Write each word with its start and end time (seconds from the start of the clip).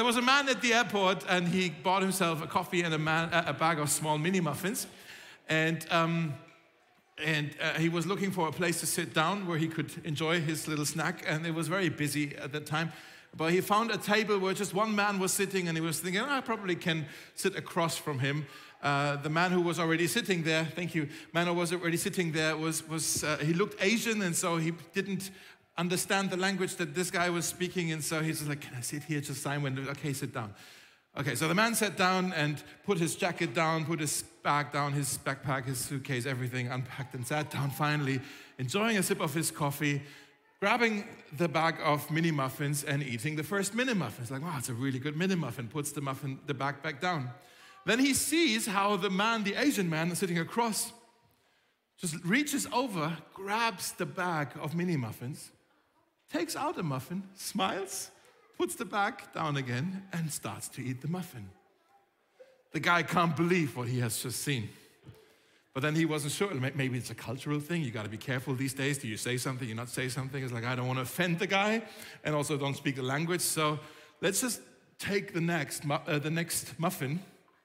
There 0.00 0.06
was 0.06 0.16
a 0.16 0.22
man 0.22 0.48
at 0.48 0.62
the 0.62 0.72
airport 0.72 1.26
and 1.28 1.46
he 1.46 1.68
bought 1.68 2.00
himself 2.00 2.42
a 2.42 2.46
coffee 2.46 2.80
and 2.80 2.94
a, 2.94 2.98
man, 2.98 3.28
a 3.34 3.52
bag 3.52 3.78
of 3.78 3.90
small 3.90 4.16
mini 4.16 4.40
muffins. 4.40 4.86
And, 5.46 5.86
um, 5.90 6.32
and 7.22 7.50
uh, 7.60 7.74
he 7.74 7.90
was 7.90 8.06
looking 8.06 8.30
for 8.30 8.48
a 8.48 8.50
place 8.50 8.80
to 8.80 8.86
sit 8.86 9.12
down 9.12 9.46
where 9.46 9.58
he 9.58 9.68
could 9.68 9.92
enjoy 10.04 10.40
his 10.40 10.66
little 10.66 10.86
snack. 10.86 11.22
And 11.28 11.44
it 11.44 11.52
was 11.52 11.68
very 11.68 11.90
busy 11.90 12.34
at 12.36 12.50
that 12.52 12.64
time. 12.64 12.94
But 13.36 13.52
he 13.52 13.60
found 13.60 13.90
a 13.90 13.98
table 13.98 14.38
where 14.38 14.54
just 14.54 14.72
one 14.72 14.96
man 14.96 15.18
was 15.18 15.34
sitting 15.34 15.68
and 15.68 15.76
he 15.76 15.82
was 15.82 16.00
thinking, 16.00 16.22
oh, 16.22 16.30
I 16.30 16.40
probably 16.40 16.76
can 16.76 17.04
sit 17.34 17.54
across 17.54 17.98
from 17.98 18.20
him. 18.20 18.46
Uh, 18.82 19.16
the 19.16 19.28
man 19.28 19.50
who 19.52 19.60
was 19.60 19.78
already 19.78 20.06
sitting 20.06 20.44
there, 20.44 20.64
thank 20.64 20.94
you, 20.94 21.10
man 21.34 21.46
who 21.46 21.52
was 21.52 21.74
already 21.74 21.98
sitting 21.98 22.32
there 22.32 22.56
was, 22.56 22.88
was 22.88 23.22
uh, 23.22 23.36
he 23.42 23.52
looked 23.52 23.76
Asian 23.84 24.22
and 24.22 24.34
so 24.34 24.56
he 24.56 24.72
didn't 24.94 25.30
understand 25.80 26.30
the 26.30 26.36
language 26.36 26.76
that 26.76 26.94
this 26.94 27.10
guy 27.10 27.30
was 27.30 27.46
speaking. 27.46 27.90
And 27.92 28.04
so 28.04 28.20
he's 28.20 28.38
just 28.38 28.48
like, 28.48 28.60
Can 28.60 28.76
I 28.76 28.82
sit 28.82 29.02
here? 29.04 29.20
Just 29.20 29.42
sign 29.42 29.62
when, 29.62 29.88
okay, 29.88 30.12
sit 30.12 30.32
down. 30.32 30.54
Okay, 31.18 31.34
so 31.34 31.48
the 31.48 31.54
man 31.54 31.74
sat 31.74 31.96
down 31.96 32.32
and 32.34 32.62
put 32.84 32.98
his 32.98 33.16
jacket 33.16 33.52
down, 33.52 33.84
put 33.84 33.98
his 33.98 34.22
bag 34.44 34.70
down, 34.70 34.92
his 34.92 35.18
backpack, 35.18 35.64
his 35.64 35.78
suitcase, 35.78 36.24
everything 36.24 36.68
unpacked, 36.68 37.14
and 37.14 37.26
sat 37.26 37.50
down 37.50 37.70
finally, 37.70 38.20
enjoying 38.58 38.96
a 38.96 39.02
sip 39.02 39.20
of 39.20 39.34
his 39.34 39.50
coffee, 39.50 40.02
grabbing 40.60 41.04
the 41.36 41.48
bag 41.48 41.74
of 41.82 42.08
mini 42.12 42.30
muffins 42.30 42.84
and 42.84 43.02
eating 43.02 43.34
the 43.34 43.42
first 43.42 43.74
mini 43.74 43.92
muffin. 43.92 44.22
It's 44.22 44.30
like, 44.30 44.42
wow, 44.42 44.54
it's 44.56 44.68
a 44.68 44.74
really 44.74 45.00
good 45.00 45.16
mini 45.16 45.34
muffin. 45.34 45.66
Puts 45.66 45.90
the 45.90 46.00
muffin, 46.00 46.38
the 46.46 46.54
bag 46.54 46.80
back 46.80 47.00
down. 47.00 47.30
Then 47.86 47.98
he 47.98 48.14
sees 48.14 48.66
how 48.66 48.96
the 48.96 49.10
man, 49.10 49.42
the 49.42 49.54
Asian 49.54 49.90
man 49.90 50.14
sitting 50.14 50.38
across, 50.38 50.92
just 51.98 52.14
reaches 52.24 52.68
over, 52.72 53.16
grabs 53.34 53.92
the 53.92 54.06
bag 54.06 54.48
of 54.60 54.76
mini 54.76 54.96
muffins, 54.96 55.50
takes 56.32 56.56
out 56.56 56.78
a 56.78 56.82
muffin, 56.82 57.22
smiles, 57.34 58.10
puts 58.56 58.74
the 58.74 58.84
bag 58.84 59.14
down 59.34 59.56
again, 59.56 60.04
and 60.12 60.32
starts 60.32 60.68
to 60.68 60.82
eat 60.82 61.00
the 61.00 61.08
muffin. 61.08 61.48
The 62.72 62.80
guy 62.80 63.02
can't 63.02 63.36
believe 63.36 63.76
what 63.76 63.88
he 63.88 63.98
has 64.00 64.22
just 64.22 64.42
seen. 64.42 64.68
But 65.72 65.82
then 65.82 65.94
he 65.94 66.04
wasn't 66.04 66.32
sure. 66.32 66.52
Maybe 66.52 66.98
it's 66.98 67.10
a 67.10 67.14
cultural 67.14 67.60
thing. 67.60 67.82
You 67.82 67.90
got 67.90 68.02
to 68.02 68.10
be 68.10 68.16
careful 68.16 68.54
these 68.54 68.74
days. 68.74 68.98
Do 68.98 69.08
you 69.08 69.16
say 69.16 69.36
something? 69.36 69.68
You 69.68 69.74
not 69.74 69.88
say 69.88 70.08
something? 70.08 70.42
It's 70.42 70.52
like 70.52 70.64
I 70.64 70.74
don't 70.74 70.86
want 70.86 70.98
to 70.98 71.02
offend 71.02 71.38
the 71.38 71.46
guy, 71.46 71.82
and 72.24 72.34
also 72.34 72.56
don't 72.56 72.76
speak 72.76 72.96
the 72.96 73.02
language. 73.02 73.40
So 73.40 73.78
let's 74.20 74.40
just 74.40 74.60
take 74.98 75.32
the 75.32 75.40
next 75.40 75.84
uh, 75.88 76.18
the 76.18 76.30
next 76.30 76.78
muffin. 76.78 77.20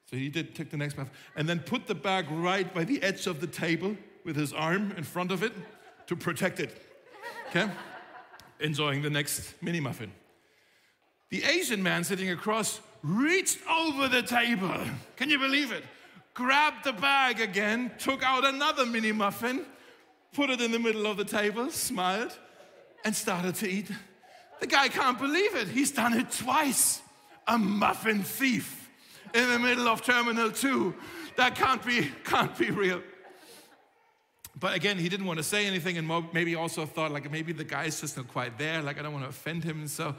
So 0.09 0.17
he 0.17 0.29
did 0.29 0.53
take 0.53 0.69
the 0.69 0.77
next 0.77 0.97
muffin, 0.97 1.13
and 1.35 1.49
then 1.49 1.59
put 1.59 1.87
the 1.87 1.95
bag 1.95 2.29
right 2.29 2.71
by 2.71 2.83
the 2.83 3.01
edge 3.01 3.25
of 3.25 3.41
the 3.41 3.47
table 3.47 3.97
with 4.23 4.35
his 4.35 4.53
arm 4.53 4.93
in 4.97 5.03
front 5.03 5.31
of 5.31 5.41
it 5.41 5.53
to 6.07 6.15
protect 6.15 6.59
it. 6.59 6.79
Okay 7.49 7.69
enjoying 8.59 9.01
the 9.01 9.09
next 9.09 9.53
mini 9.61 9.79
muffin. 9.79 10.11
The 11.29 11.43
Asian 11.43 11.81
man 11.81 12.03
sitting 12.03 12.29
across 12.29 12.79
reached 13.03 13.59
over 13.69 14.07
the 14.07 14.21
table. 14.21 14.79
Can 15.15 15.29
you 15.29 15.39
believe 15.39 15.71
it? 15.71 15.83
Grabbed 16.33 16.83
the 16.83 16.93
bag 16.93 17.39
again, 17.39 17.91
took 17.97 18.23
out 18.23 18.45
another 18.45 18.85
mini 18.85 19.11
muffin, 19.11 19.65
put 20.33 20.49
it 20.49 20.61
in 20.61 20.71
the 20.71 20.79
middle 20.79 21.07
of 21.07 21.17
the 21.17 21.25
table, 21.25 21.69
smiled, 21.71 22.37
and 23.03 23.15
started 23.15 23.55
to 23.55 23.69
eat. 23.69 23.89
The 24.59 24.67
guy 24.67 24.87
can't 24.89 25.19
believe 25.19 25.55
it. 25.55 25.67
He's 25.67 25.91
done 25.91 26.13
it 26.13 26.31
twice. 26.31 27.01
A 27.47 27.57
muffin 27.57 28.23
thief 28.23 28.89
in 29.33 29.49
the 29.49 29.59
middle 29.59 29.87
of 29.87 30.01
Terminal 30.01 30.51
2. 30.51 30.95
That 31.37 31.55
can't 31.55 31.85
be, 31.85 32.09
can't 32.23 32.57
be 32.57 32.71
real. 32.71 33.01
But 34.57 34.75
again, 34.75 34.97
he 34.97 35.09
didn't 35.09 35.25
want 35.25 35.37
to 35.37 35.43
say 35.43 35.65
anything, 35.65 35.97
and 35.97 36.07
maybe 36.33 36.55
also 36.55 36.85
thought, 36.85 37.11
like, 37.11 37.29
maybe 37.29 37.51
the 37.51 37.65
guy's 37.65 37.99
just 37.99 38.15
not 38.15 38.27
quite 38.27 38.57
there, 38.57 38.81
like, 38.81 38.97
I 38.97 39.01
don't 39.01 39.11
want 39.11 39.25
to 39.25 39.29
offend 39.29 39.63
him. 39.63 39.81
And 39.81 39.89
so 39.89 40.15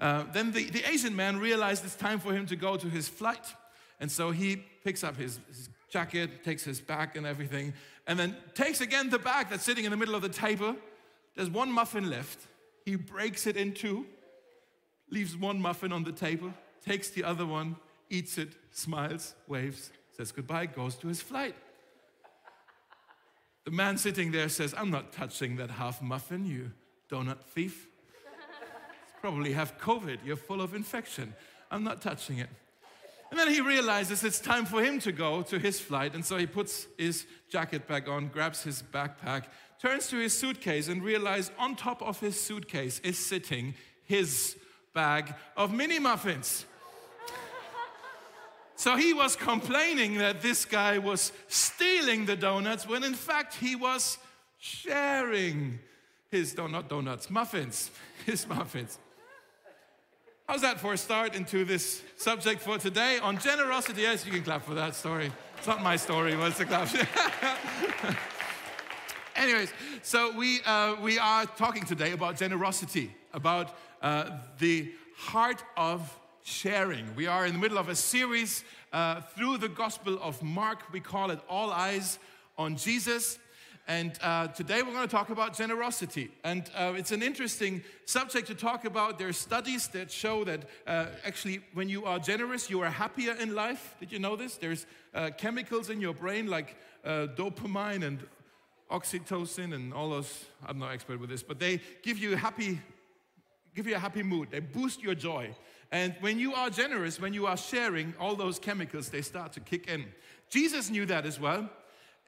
uh, 0.00 0.24
then 0.32 0.52
the, 0.52 0.64
the 0.64 0.88
Asian 0.90 1.14
man 1.14 1.38
realized 1.38 1.84
it's 1.84 1.94
time 1.94 2.18
for 2.18 2.32
him 2.32 2.46
to 2.46 2.56
go 2.56 2.76
to 2.76 2.88
his 2.88 3.08
flight. 3.08 3.54
And 4.00 4.10
so 4.10 4.30
he 4.30 4.56
picks 4.84 5.04
up 5.04 5.16
his, 5.16 5.38
his 5.48 5.68
jacket, 5.88 6.44
takes 6.44 6.64
his 6.64 6.80
bag 6.80 7.16
and 7.16 7.24
everything, 7.24 7.72
and 8.06 8.18
then 8.18 8.36
takes 8.54 8.80
again 8.80 9.08
the 9.08 9.18
bag 9.18 9.48
that's 9.50 9.62
sitting 9.62 9.84
in 9.84 9.90
the 9.90 9.96
middle 9.96 10.14
of 10.14 10.22
the 10.22 10.28
table. 10.28 10.76
There's 11.34 11.50
one 11.50 11.70
muffin 11.70 12.10
left. 12.10 12.40
He 12.84 12.96
breaks 12.96 13.46
it 13.46 13.56
in 13.56 13.72
two, 13.72 14.06
leaves 15.10 15.36
one 15.36 15.60
muffin 15.60 15.92
on 15.92 16.04
the 16.04 16.12
table, 16.12 16.52
takes 16.84 17.10
the 17.10 17.24
other 17.24 17.46
one, 17.46 17.76
eats 18.10 18.38
it, 18.38 18.50
smiles, 18.72 19.34
waves, 19.48 19.90
says 20.16 20.32
goodbye, 20.32 20.66
goes 20.66 20.94
to 20.96 21.08
his 21.08 21.20
flight. 21.20 21.54
The 23.66 23.72
man 23.72 23.98
sitting 23.98 24.30
there 24.30 24.48
says, 24.48 24.74
I'm 24.78 24.92
not 24.92 25.12
touching 25.12 25.56
that 25.56 25.72
half 25.72 26.00
muffin, 26.00 26.46
you 26.46 26.70
donut 27.10 27.42
thief. 27.42 27.88
Probably 29.20 29.54
have 29.54 29.76
COVID, 29.76 30.18
you're 30.24 30.36
full 30.36 30.62
of 30.62 30.72
infection. 30.72 31.34
I'm 31.68 31.82
not 31.82 32.00
touching 32.00 32.38
it. 32.38 32.48
And 33.28 33.40
then 33.40 33.48
he 33.48 33.60
realizes 33.60 34.22
it's 34.22 34.38
time 34.38 34.66
for 34.66 34.84
him 34.84 35.00
to 35.00 35.10
go 35.10 35.42
to 35.42 35.58
his 35.58 35.80
flight. 35.80 36.14
And 36.14 36.24
so 36.24 36.36
he 36.36 36.46
puts 36.46 36.86
his 36.96 37.26
jacket 37.50 37.88
back 37.88 38.08
on, 38.08 38.28
grabs 38.28 38.62
his 38.62 38.84
backpack, 38.84 39.46
turns 39.82 40.06
to 40.10 40.16
his 40.16 40.32
suitcase, 40.32 40.86
and 40.86 41.02
realizes 41.02 41.50
on 41.58 41.74
top 41.74 42.02
of 42.02 42.20
his 42.20 42.40
suitcase 42.40 43.00
is 43.00 43.18
sitting 43.18 43.74
his 44.04 44.56
bag 44.94 45.34
of 45.56 45.74
mini 45.74 45.98
muffins. 45.98 46.66
So 48.76 48.96
he 48.96 49.14
was 49.14 49.36
complaining 49.36 50.18
that 50.18 50.42
this 50.42 50.66
guy 50.66 50.98
was 50.98 51.32
stealing 51.48 52.26
the 52.26 52.36
donuts 52.36 52.86
when 52.86 53.04
in 53.04 53.14
fact 53.14 53.54
he 53.54 53.74
was 53.74 54.18
sharing 54.58 55.78
his 56.30 56.54
donut 56.54 56.88
donuts, 56.88 57.30
muffins, 57.30 57.90
his 58.26 58.46
muffins. 58.46 58.98
How's 60.46 60.60
that 60.60 60.78
for 60.78 60.92
a 60.92 60.98
start 60.98 61.34
into 61.34 61.64
this 61.64 62.02
subject 62.16 62.60
for 62.60 62.78
today 62.78 63.18
on 63.18 63.38
generosity? 63.38 64.02
Yes, 64.02 64.24
you 64.24 64.30
can 64.30 64.42
clap 64.42 64.64
for 64.64 64.74
that 64.74 64.94
story. 64.94 65.32
It's 65.58 65.66
not 65.66 65.82
my 65.82 65.96
story, 65.96 66.36
but 66.36 66.52
it's 66.52 66.60
a 66.60 66.66
clap. 66.66 66.88
Anyways, 69.36 69.72
so 70.02 70.36
we, 70.36 70.60
uh, 70.62 70.96
we 71.02 71.18
are 71.18 71.46
talking 71.46 71.84
today 71.84 72.12
about 72.12 72.36
generosity, 72.36 73.10
about 73.32 73.76
uh, 74.02 74.38
the 74.58 74.92
heart 75.16 75.64
of 75.76 76.16
sharing. 76.46 77.12
We 77.16 77.26
are 77.26 77.44
in 77.44 77.54
the 77.54 77.58
middle 77.58 77.76
of 77.76 77.88
a 77.88 77.96
series 77.96 78.62
uh, 78.92 79.20
through 79.20 79.58
the 79.58 79.68
Gospel 79.68 80.16
of 80.22 80.40
Mark. 80.44 80.92
We 80.92 81.00
call 81.00 81.32
it 81.32 81.40
All 81.48 81.72
Eyes 81.72 82.20
on 82.56 82.76
Jesus. 82.76 83.40
And 83.88 84.16
uh, 84.22 84.46
today 84.48 84.82
we're 84.82 84.92
going 84.92 85.08
to 85.08 85.10
talk 85.10 85.30
about 85.30 85.56
generosity. 85.56 86.30
And 86.44 86.70
uh, 86.76 86.92
it's 86.96 87.10
an 87.10 87.20
interesting 87.20 87.82
subject 88.04 88.46
to 88.46 88.54
talk 88.54 88.84
about. 88.84 89.18
There 89.18 89.26
are 89.26 89.32
studies 89.32 89.88
that 89.88 90.12
show 90.12 90.44
that 90.44 90.62
uh, 90.86 91.06
actually, 91.24 91.62
when 91.74 91.88
you 91.88 92.04
are 92.04 92.20
generous, 92.20 92.70
you 92.70 92.80
are 92.80 92.90
happier 92.90 93.32
in 93.32 93.56
life. 93.56 93.96
Did 93.98 94.12
you 94.12 94.20
know 94.20 94.36
this? 94.36 94.56
There's 94.56 94.86
uh, 95.14 95.30
chemicals 95.36 95.90
in 95.90 96.00
your 96.00 96.14
brain 96.14 96.46
like 96.46 96.76
uh, 97.04 97.26
dopamine 97.34 98.06
and 98.06 98.24
oxytocin 98.88 99.74
and 99.74 99.92
all 99.92 100.10
those. 100.10 100.44
I'm 100.64 100.78
not 100.78 100.92
expert 100.92 101.18
with 101.18 101.28
this, 101.28 101.42
but 101.42 101.58
they 101.58 101.80
give 102.02 102.18
you 102.18 102.36
happy, 102.36 102.78
give 103.76 103.86
you 103.86 103.94
a 103.94 103.98
happy 103.98 104.22
mood. 104.22 104.48
They 104.50 104.60
boost 104.60 105.02
your 105.02 105.14
joy. 105.14 105.54
And 105.92 106.14
when 106.20 106.38
you 106.38 106.54
are 106.54 106.70
generous, 106.70 107.20
when 107.20 107.34
you 107.34 107.46
are 107.46 107.56
sharing, 107.56 108.14
all 108.18 108.34
those 108.34 108.58
chemicals, 108.58 109.10
they 109.10 109.22
start 109.22 109.52
to 109.52 109.60
kick 109.60 109.88
in. 109.88 110.06
Jesus 110.48 110.90
knew 110.90 111.06
that 111.06 111.26
as 111.26 111.38
well. 111.38 111.68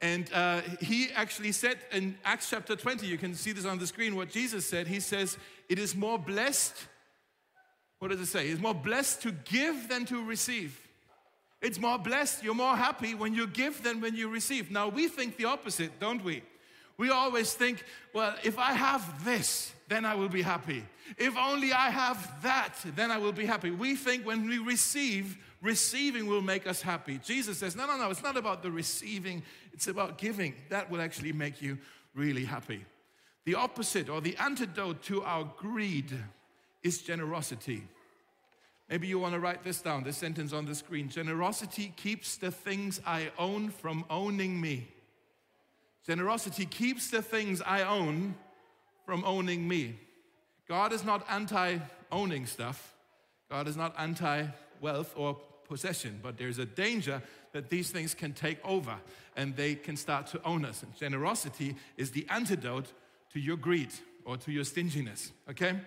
And 0.01 0.31
uh, 0.31 0.61
he 0.79 1.09
actually 1.13 1.51
said 1.51 1.77
in 1.91 2.17
Acts 2.23 2.49
chapter 2.49 2.75
20, 2.75 3.05
you 3.05 3.17
can 3.17 3.33
see 3.33 3.51
this 3.51 3.65
on 3.65 3.79
the 3.79 3.87
screen, 3.87 4.15
what 4.15 4.29
Jesus 4.29 4.65
said. 4.65 4.87
He 4.87 5.01
says, 5.01 5.37
It 5.67 5.77
is 5.77 5.95
more 5.95 6.17
blessed, 6.17 6.75
what 7.97 8.11
does 8.11 8.21
it 8.21 8.27
say? 8.27 8.47
It's 8.47 8.61
more 8.61 8.75
blessed 8.75 9.23
to 9.23 9.31
give 9.31 9.89
than 9.89 10.05
to 10.05 10.23
receive. 10.23 10.79
It's 11.61 11.79
more 11.79 11.97
blessed, 11.97 12.43
you're 12.43 12.53
more 12.53 12.77
happy 12.77 13.13
when 13.15 13.33
you 13.33 13.45
give 13.45 13.83
than 13.83 13.99
when 13.99 14.15
you 14.15 14.29
receive. 14.29 14.71
Now, 14.71 14.87
we 14.87 15.09
think 15.09 15.35
the 15.35 15.45
opposite, 15.45 15.99
don't 15.99 16.23
we? 16.23 16.43
We 16.97 17.09
always 17.09 17.53
think, 17.53 17.83
well, 18.13 18.35
if 18.43 18.57
I 18.57 18.71
have 18.71 19.25
this, 19.25 19.73
then 19.89 20.05
I 20.05 20.15
will 20.15 20.29
be 20.29 20.41
happy. 20.41 20.83
If 21.17 21.35
only 21.35 21.73
I 21.73 21.89
have 21.89 22.41
that, 22.43 22.75
then 22.95 23.11
I 23.11 23.17
will 23.17 23.31
be 23.31 23.45
happy. 23.45 23.71
We 23.71 23.95
think 23.95 24.25
when 24.25 24.47
we 24.47 24.59
receive, 24.59 25.37
receiving 25.61 26.27
will 26.27 26.41
make 26.41 26.67
us 26.67 26.81
happy. 26.81 27.19
Jesus 27.23 27.57
says, 27.57 27.75
no, 27.75 27.87
no, 27.87 27.97
no, 27.97 28.09
it's 28.09 28.23
not 28.23 28.37
about 28.37 28.63
the 28.63 28.71
receiving, 28.71 29.43
it's 29.73 29.87
about 29.87 30.17
giving. 30.17 30.53
That 30.69 30.89
will 30.89 31.01
actually 31.01 31.33
make 31.33 31.61
you 31.61 31.79
really 32.13 32.45
happy. 32.45 32.85
The 33.45 33.55
opposite 33.55 34.09
or 34.09 34.21
the 34.21 34.37
antidote 34.37 35.01
to 35.03 35.23
our 35.23 35.51
greed 35.57 36.15
is 36.83 37.01
generosity. 37.01 37.83
Maybe 38.89 39.07
you 39.07 39.19
want 39.19 39.33
to 39.33 39.39
write 39.39 39.63
this 39.63 39.81
down, 39.81 40.03
this 40.03 40.17
sentence 40.17 40.53
on 40.53 40.65
the 40.65 40.75
screen. 40.75 41.09
Generosity 41.09 41.93
keeps 41.95 42.37
the 42.37 42.51
things 42.51 43.01
I 43.05 43.31
own 43.37 43.69
from 43.69 44.05
owning 44.09 44.59
me. 44.59 44.87
Generosity 46.05 46.65
keeps 46.65 47.09
the 47.09 47.21
things 47.21 47.61
I 47.61 47.83
own 47.83 48.35
from 49.09 49.25
owning 49.25 49.67
me. 49.67 49.95
God 50.67 50.93
is 50.93 51.03
not 51.03 51.25
anti 51.31 51.79
owning 52.11 52.45
stuff, 52.45 52.93
God 53.49 53.67
is 53.67 53.75
not 53.75 53.95
anti 53.97 54.45
wealth 54.81 55.15
or 55.17 55.35
possession, 55.67 56.19
but 56.21 56.37
there's 56.37 56.59
a 56.59 56.65
danger 56.65 57.19
that 57.51 57.71
these 57.71 57.89
things 57.89 58.13
can 58.13 58.33
take 58.33 58.63
over 58.63 58.95
and 59.35 59.55
they 59.55 59.73
can 59.73 59.97
start 59.97 60.27
to 60.27 60.43
own 60.43 60.63
us. 60.63 60.83
And 60.83 60.95
generosity 60.95 61.75
is 61.97 62.11
the 62.11 62.27
antidote 62.29 62.93
to 63.33 63.39
your 63.39 63.57
greed 63.57 63.91
or 64.25 64.37
to 64.37 64.51
your 64.51 64.63
stinginess, 64.63 65.31
okay? 65.49 65.79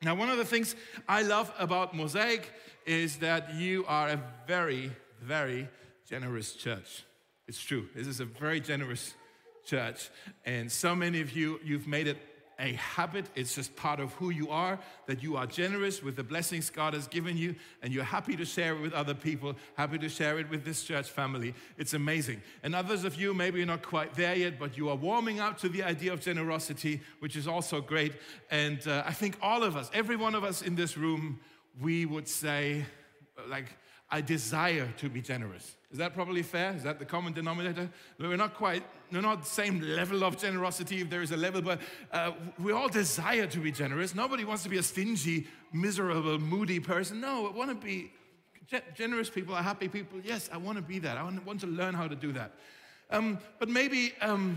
Now, 0.00 0.14
one 0.14 0.30
of 0.30 0.38
the 0.38 0.44
things 0.44 0.76
I 1.08 1.22
love 1.22 1.52
about 1.58 1.96
Mosaic 1.96 2.48
is 2.86 3.16
that 3.16 3.54
you 3.54 3.84
are 3.88 4.08
a 4.10 4.22
very, 4.46 4.92
very 5.20 5.68
generous 6.08 6.54
church. 6.54 7.02
It's 7.48 7.60
true. 7.60 7.88
This 7.92 8.06
is 8.06 8.20
a 8.20 8.24
very 8.24 8.60
generous 8.60 9.14
church. 9.66 10.10
And 10.44 10.70
so 10.70 10.94
many 10.94 11.20
of 11.20 11.32
you, 11.32 11.58
you've 11.64 11.88
made 11.88 12.06
it 12.06 12.18
a 12.62 12.72
habit. 12.74 13.26
It's 13.34 13.54
just 13.54 13.74
part 13.76 14.00
of 14.00 14.12
who 14.14 14.30
you 14.30 14.48
are, 14.48 14.78
that 15.06 15.22
you 15.22 15.36
are 15.36 15.46
generous 15.46 16.02
with 16.02 16.16
the 16.16 16.22
blessings 16.22 16.70
God 16.70 16.94
has 16.94 17.08
given 17.08 17.36
you, 17.36 17.56
and 17.82 17.92
you're 17.92 18.04
happy 18.04 18.36
to 18.36 18.44
share 18.44 18.74
it 18.76 18.80
with 18.80 18.94
other 18.94 19.14
people, 19.14 19.56
happy 19.74 19.98
to 19.98 20.08
share 20.08 20.38
it 20.38 20.48
with 20.48 20.64
this 20.64 20.84
church 20.84 21.10
family. 21.10 21.54
It's 21.76 21.92
amazing. 21.92 22.40
And 22.62 22.74
others 22.74 23.04
of 23.04 23.20
you, 23.20 23.34
maybe 23.34 23.58
you're 23.58 23.66
not 23.66 23.82
quite 23.82 24.14
there 24.14 24.36
yet, 24.36 24.58
but 24.58 24.78
you 24.78 24.88
are 24.88 24.96
warming 24.96 25.40
up 25.40 25.58
to 25.58 25.68
the 25.68 25.82
idea 25.82 26.12
of 26.12 26.20
generosity, 26.20 27.00
which 27.18 27.36
is 27.36 27.48
also 27.48 27.80
great. 27.80 28.12
And 28.50 28.86
uh, 28.86 29.02
I 29.04 29.12
think 29.12 29.36
all 29.42 29.64
of 29.64 29.76
us, 29.76 29.90
every 29.92 30.16
one 30.16 30.36
of 30.36 30.44
us 30.44 30.62
in 30.62 30.76
this 30.76 30.96
room, 30.96 31.40
we 31.80 32.06
would 32.06 32.28
say, 32.28 32.84
like, 33.48 33.76
I 34.08 34.20
desire 34.20 34.88
to 34.98 35.08
be 35.08 35.20
generous. 35.20 35.74
Is 35.92 35.98
that 35.98 36.14
probably 36.14 36.42
fair? 36.42 36.72
Is 36.74 36.84
that 36.84 36.98
the 36.98 37.04
common 37.04 37.34
denominator? 37.34 37.90
We're 38.18 38.36
not 38.36 38.54
quite, 38.54 38.82
we're 39.12 39.20
not 39.20 39.42
the 39.42 39.48
same 39.48 39.80
level 39.80 40.24
of 40.24 40.38
generosity 40.38 41.02
if 41.02 41.10
there 41.10 41.20
is 41.20 41.32
a 41.32 41.36
level, 41.36 41.60
but 41.60 41.80
uh, 42.10 42.32
we 42.58 42.72
all 42.72 42.88
desire 42.88 43.46
to 43.46 43.58
be 43.58 43.70
generous. 43.70 44.14
Nobody 44.14 44.46
wants 44.46 44.62
to 44.62 44.70
be 44.70 44.78
a 44.78 44.82
stingy, 44.82 45.46
miserable, 45.70 46.38
moody 46.38 46.80
person. 46.80 47.20
No, 47.20 47.46
I 47.46 47.50
want 47.50 47.68
to 47.70 47.86
be 47.86 48.10
generous 48.94 49.28
people 49.28 49.54
are 49.54 49.62
happy 49.62 49.86
people. 49.86 50.18
Yes, 50.24 50.48
I 50.50 50.56
want 50.56 50.78
to 50.78 50.82
be 50.82 50.98
that. 51.00 51.18
I 51.18 51.22
want 51.22 51.60
to 51.60 51.66
learn 51.66 51.92
how 51.92 52.08
to 52.08 52.16
do 52.16 52.32
that. 52.32 52.52
Um, 53.10 53.38
but 53.58 53.68
maybe, 53.68 54.14
um, 54.22 54.56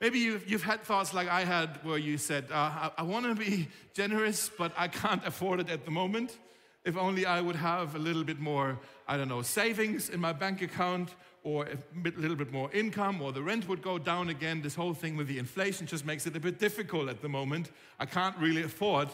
maybe 0.00 0.20
you've, 0.20 0.48
you've, 0.48 0.62
had 0.62 0.82
thoughts 0.82 1.12
like 1.12 1.28
I 1.28 1.40
had 1.44 1.84
where 1.84 1.98
you 1.98 2.16
said, 2.16 2.44
uh, 2.52 2.54
I, 2.54 2.90
I 2.98 3.02
want 3.02 3.26
to 3.26 3.34
be 3.34 3.66
generous, 3.92 4.48
but 4.56 4.72
I 4.76 4.86
can't 4.86 5.26
afford 5.26 5.58
it 5.58 5.68
at 5.68 5.84
the 5.84 5.90
moment. 5.90 6.38
If 6.84 6.96
only 6.96 7.26
I 7.26 7.40
would 7.40 7.56
have 7.56 7.94
a 7.94 7.98
little 7.98 8.24
bit 8.24 8.40
more, 8.40 8.78
I 9.06 9.16
don't 9.16 9.28
know, 9.28 9.42
savings 9.42 10.08
in 10.08 10.20
my 10.20 10.32
bank 10.32 10.62
account 10.62 11.14
or 11.42 11.66
a 11.66 11.76
little 12.16 12.36
bit 12.36 12.52
more 12.52 12.70
income 12.72 13.20
or 13.20 13.32
the 13.32 13.42
rent 13.42 13.68
would 13.68 13.82
go 13.82 13.98
down 13.98 14.30
again. 14.30 14.62
This 14.62 14.74
whole 14.74 14.94
thing 14.94 15.16
with 15.16 15.26
the 15.26 15.38
inflation 15.38 15.86
just 15.86 16.06
makes 16.06 16.26
it 16.26 16.36
a 16.36 16.40
bit 16.40 16.58
difficult 16.58 17.08
at 17.08 17.20
the 17.20 17.28
moment. 17.28 17.70
I 17.98 18.06
can't 18.06 18.36
really 18.38 18.62
afford 18.62 19.08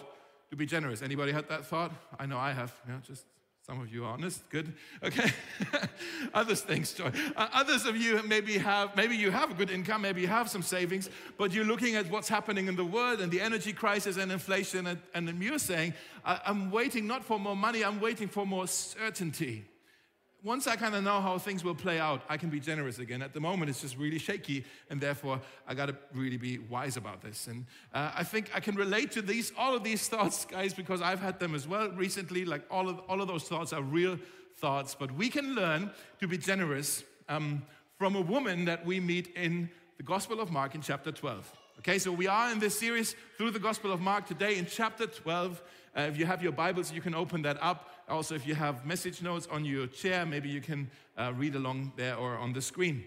to 0.50 0.56
be 0.56 0.66
generous. 0.66 1.02
Anybody 1.02 1.32
had 1.32 1.48
that 1.48 1.66
thought? 1.66 1.92
I 2.18 2.26
know 2.26 2.38
I 2.38 2.52
have. 2.52 2.72
Yeah, 2.88 2.98
just 3.04 3.24
some 3.66 3.80
of 3.80 3.92
you 3.92 4.04
are 4.04 4.12
honest, 4.12 4.48
good. 4.48 4.72
Okay. 5.02 5.28
Others, 6.34 6.60
thanks, 6.60 6.92
Joy. 6.92 7.10
Uh, 7.34 7.48
others 7.52 7.84
of 7.84 7.96
you 7.96 8.22
maybe 8.22 8.58
have, 8.58 8.94
maybe 8.94 9.16
you 9.16 9.32
have 9.32 9.50
a 9.50 9.54
good 9.54 9.70
income, 9.70 10.02
maybe 10.02 10.20
you 10.20 10.28
have 10.28 10.48
some 10.48 10.62
savings, 10.62 11.10
but 11.36 11.52
you're 11.52 11.64
looking 11.64 11.96
at 11.96 12.08
what's 12.08 12.28
happening 12.28 12.68
in 12.68 12.76
the 12.76 12.84
world 12.84 13.20
and 13.20 13.32
the 13.32 13.40
energy 13.40 13.72
crisis 13.72 14.18
and 14.18 14.30
inflation, 14.30 14.86
and, 14.86 15.00
and 15.14 15.42
you're 15.42 15.58
saying, 15.58 15.94
I'm 16.24 16.70
waiting 16.70 17.08
not 17.08 17.24
for 17.24 17.40
more 17.40 17.56
money, 17.56 17.84
I'm 17.84 17.98
waiting 17.98 18.28
for 18.28 18.46
more 18.46 18.68
certainty 18.68 19.64
once 20.42 20.66
I 20.66 20.76
kind 20.76 20.94
of 20.94 21.02
know 21.02 21.20
how 21.20 21.38
things 21.38 21.64
will 21.64 21.74
play 21.74 21.98
out, 21.98 22.22
I 22.28 22.36
can 22.36 22.50
be 22.50 22.60
generous 22.60 22.98
again. 22.98 23.22
At 23.22 23.32
the 23.32 23.40
moment, 23.40 23.68
it's 23.68 23.80
just 23.80 23.96
really 23.96 24.18
shaky, 24.18 24.64
and 24.90 25.00
therefore, 25.00 25.40
I 25.66 25.74
got 25.74 25.86
to 25.86 25.96
really 26.14 26.36
be 26.36 26.58
wise 26.58 26.96
about 26.96 27.20
this. 27.20 27.46
And 27.48 27.66
uh, 27.92 28.12
I 28.14 28.22
think 28.22 28.50
I 28.54 28.60
can 28.60 28.76
relate 28.76 29.10
to 29.12 29.22
these, 29.22 29.52
all 29.58 29.74
of 29.74 29.82
these 29.82 30.08
thoughts, 30.12 30.44
guys, 30.44 30.72
because 30.72 31.02
I've 31.02 31.20
had 31.20 31.40
them 31.40 31.54
as 31.54 31.66
well 31.66 31.90
recently. 31.90 32.44
Like 32.44 32.62
all 32.70 32.88
of, 32.88 33.00
all 33.08 33.20
of 33.20 33.28
those 33.28 33.44
thoughts 33.44 33.72
are 33.72 33.82
real 33.82 34.18
thoughts, 34.56 34.94
but 34.94 35.12
we 35.12 35.28
can 35.28 35.54
learn 35.54 35.90
to 36.20 36.28
be 36.28 36.38
generous 36.38 37.02
um, 37.28 37.62
from 37.98 38.14
a 38.16 38.20
woman 38.20 38.66
that 38.66 38.84
we 38.86 39.00
meet 39.00 39.34
in 39.36 39.70
the 39.96 40.02
Gospel 40.02 40.40
of 40.40 40.50
Mark 40.50 40.74
in 40.74 40.80
chapter 40.80 41.10
12. 41.10 41.52
Okay, 41.80 41.98
so 41.98 42.10
we 42.10 42.26
are 42.26 42.50
in 42.52 42.58
this 42.58 42.78
series 42.78 43.14
through 43.36 43.50
the 43.50 43.58
Gospel 43.58 43.92
of 43.92 44.00
Mark 44.00 44.26
today 44.26 44.56
in 44.56 44.66
chapter 44.66 45.06
12. 45.06 45.62
Uh, 45.96 46.02
if 46.02 46.18
you 46.18 46.26
have 46.26 46.42
your 46.42 46.52
Bibles, 46.52 46.92
you 46.92 47.00
can 47.00 47.14
open 47.14 47.40
that 47.40 47.56
up. 47.62 47.88
Also, 48.06 48.34
if 48.34 48.46
you 48.46 48.54
have 48.54 48.84
message 48.84 49.22
notes 49.22 49.48
on 49.50 49.64
your 49.64 49.86
chair, 49.86 50.26
maybe 50.26 50.46
you 50.46 50.60
can 50.60 50.90
uh, 51.16 51.32
read 51.34 51.54
along 51.54 51.90
there 51.96 52.16
or 52.16 52.36
on 52.36 52.52
the 52.52 52.60
screen. 52.60 53.02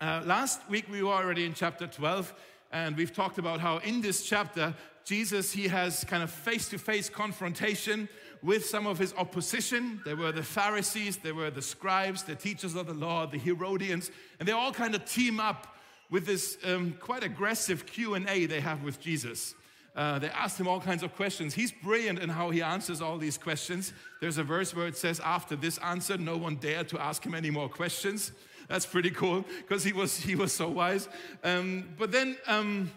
Uh, 0.00 0.22
last 0.24 0.66
week, 0.70 0.86
we 0.90 1.02
were 1.02 1.12
already 1.12 1.44
in 1.44 1.52
chapter 1.52 1.86
12, 1.86 2.32
and 2.72 2.96
we've 2.96 3.12
talked 3.12 3.36
about 3.36 3.60
how 3.60 3.76
in 3.78 4.00
this 4.00 4.24
chapter, 4.24 4.74
Jesus, 5.04 5.52
he 5.52 5.68
has 5.68 6.02
kind 6.04 6.22
of 6.22 6.30
face 6.30 6.66
to 6.70 6.78
face 6.78 7.10
confrontation 7.10 8.08
with 8.42 8.64
some 8.64 8.86
of 8.86 8.98
his 8.98 9.12
opposition. 9.18 10.00
There 10.06 10.16
were 10.16 10.32
the 10.32 10.42
Pharisees, 10.42 11.18
there 11.18 11.34
were 11.34 11.50
the 11.50 11.60
scribes, 11.60 12.22
the 12.22 12.34
teachers 12.34 12.74
of 12.74 12.86
the 12.86 12.94
law, 12.94 13.26
the 13.26 13.36
Herodians, 13.38 14.10
and 14.40 14.48
they 14.48 14.52
all 14.52 14.72
kind 14.72 14.94
of 14.94 15.04
team 15.04 15.40
up 15.40 15.76
with 16.08 16.24
this 16.24 16.56
um, 16.64 16.96
quite 17.00 17.22
aggressive 17.22 17.84
Q&A 17.84 18.46
they 18.46 18.60
have 18.60 18.82
with 18.82 18.98
Jesus. 18.98 19.54
Uh, 19.94 20.18
they 20.18 20.28
asked 20.30 20.58
him 20.58 20.66
all 20.66 20.80
kinds 20.80 21.02
of 21.04 21.14
questions. 21.14 21.54
He's 21.54 21.70
brilliant 21.70 22.18
in 22.18 22.28
how 22.28 22.50
he 22.50 22.62
answers 22.62 23.00
all 23.00 23.16
these 23.16 23.38
questions. 23.38 23.92
There's 24.20 24.38
a 24.38 24.42
verse 24.42 24.74
where 24.74 24.88
it 24.88 24.96
says, 24.96 25.20
After 25.20 25.54
this 25.54 25.78
answer, 25.78 26.16
no 26.16 26.36
one 26.36 26.56
dared 26.56 26.88
to 26.88 27.00
ask 27.00 27.24
him 27.24 27.34
any 27.34 27.50
more 27.50 27.68
questions. 27.68 28.32
That's 28.68 28.86
pretty 28.86 29.10
cool 29.10 29.44
because 29.58 29.84
he 29.84 29.92
was, 29.92 30.16
he 30.18 30.34
was 30.34 30.52
so 30.52 30.68
wise. 30.68 31.08
Um, 31.44 31.90
but 31.96 32.10
then, 32.10 32.36
um, 32.46 32.90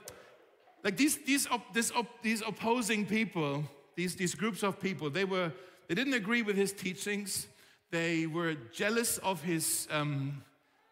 like 0.83 0.97
these, 0.97 1.17
these, 1.17 1.45
op, 1.47 1.73
this 1.73 1.91
op, 1.91 2.07
these 2.23 2.41
opposing 2.41 3.05
people, 3.05 3.63
these, 3.95 4.15
these 4.15 4.33
groups 4.33 4.63
of 4.63 4.79
people, 4.79 5.09
they, 5.09 5.25
were, 5.25 5.51
they 5.87 5.95
didn't 5.95 6.13
agree 6.13 6.41
with 6.41 6.55
his 6.55 6.71
teachings. 6.71 7.47
They 7.91 8.25
were 8.25 8.55
jealous 8.73 9.17
of 9.19 9.43
his, 9.43 9.87
um, 9.91 10.41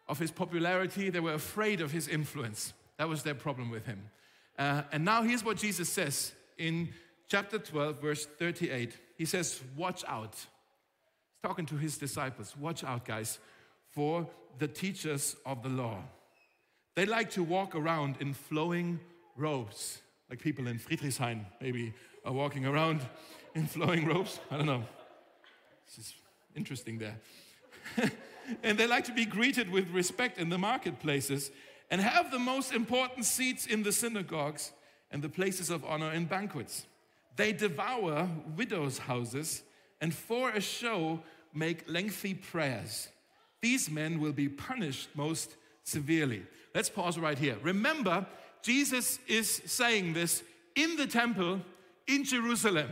of 0.08 0.18
his 0.18 0.30
popularity. 0.30 1.10
They 1.10 1.20
were 1.20 1.34
afraid 1.34 1.80
of 1.80 1.90
his 1.90 2.06
influence. 2.06 2.74
That 2.98 3.08
was 3.08 3.22
their 3.22 3.34
problem 3.34 3.70
with 3.70 3.86
him. 3.86 4.02
Uh, 4.58 4.82
and 4.92 5.04
now 5.04 5.22
here's 5.22 5.44
what 5.44 5.56
Jesus 5.56 5.88
says 5.88 6.32
in 6.58 6.88
chapter 7.28 7.58
12, 7.58 8.00
verse 8.00 8.26
38. 8.38 8.96
He 9.16 9.24
says, 9.24 9.60
Watch 9.76 10.04
out. 10.06 10.34
He's 10.34 11.42
talking 11.42 11.66
to 11.66 11.76
his 11.76 11.98
disciples. 11.98 12.56
Watch 12.56 12.84
out, 12.84 13.04
guys, 13.04 13.38
for 13.90 14.28
the 14.58 14.68
teachers 14.68 15.36
of 15.44 15.62
the 15.62 15.68
law. 15.68 15.98
They 16.94 17.04
like 17.04 17.30
to 17.32 17.42
walk 17.42 17.74
around 17.74 18.16
in 18.20 18.32
flowing 18.32 19.00
robes, 19.36 20.00
like 20.30 20.40
people 20.40 20.66
in 20.66 20.78
Friedrichshain 20.78 21.44
maybe 21.60 21.92
are 22.24 22.32
walking 22.32 22.64
around 22.64 23.02
in 23.54 23.66
flowing 23.66 24.06
robes. 24.06 24.40
I 24.50 24.56
don't 24.56 24.66
know. 24.66 24.84
This 25.86 26.06
is 26.06 26.14
interesting 26.54 26.98
there. 26.98 27.16
and 28.62 28.78
they 28.78 28.86
like 28.86 29.04
to 29.04 29.12
be 29.12 29.26
greeted 29.26 29.70
with 29.70 29.90
respect 29.90 30.38
in 30.38 30.48
the 30.48 30.58
marketplaces 30.58 31.50
and 31.90 32.00
have 32.00 32.30
the 32.30 32.38
most 32.38 32.72
important 32.72 33.24
seats 33.24 33.66
in 33.66 33.82
the 33.82 33.92
synagogues 33.92 34.72
and 35.10 35.22
the 35.22 35.28
places 35.28 35.70
of 35.70 35.84
honor 35.84 36.12
in 36.12 36.24
banquets. 36.24 36.86
They 37.36 37.52
devour 37.52 38.28
widows' 38.56 38.98
houses 38.98 39.62
and 40.00 40.12
for 40.12 40.50
a 40.50 40.60
show 40.60 41.20
make 41.54 41.88
lengthy 41.88 42.34
prayers. 42.34 43.08
These 43.60 43.90
men 43.90 44.20
will 44.20 44.32
be 44.32 44.48
punished 44.48 45.08
most 45.14 45.56
severely. 45.84 46.42
Let's 46.74 46.90
pause 46.90 47.18
right 47.18 47.38
here. 47.38 47.56
Remember, 47.62 48.26
Jesus 48.62 49.18
is 49.26 49.62
saying 49.64 50.12
this 50.12 50.42
in 50.74 50.96
the 50.96 51.06
temple 51.06 51.60
in 52.06 52.24
Jerusalem 52.24 52.90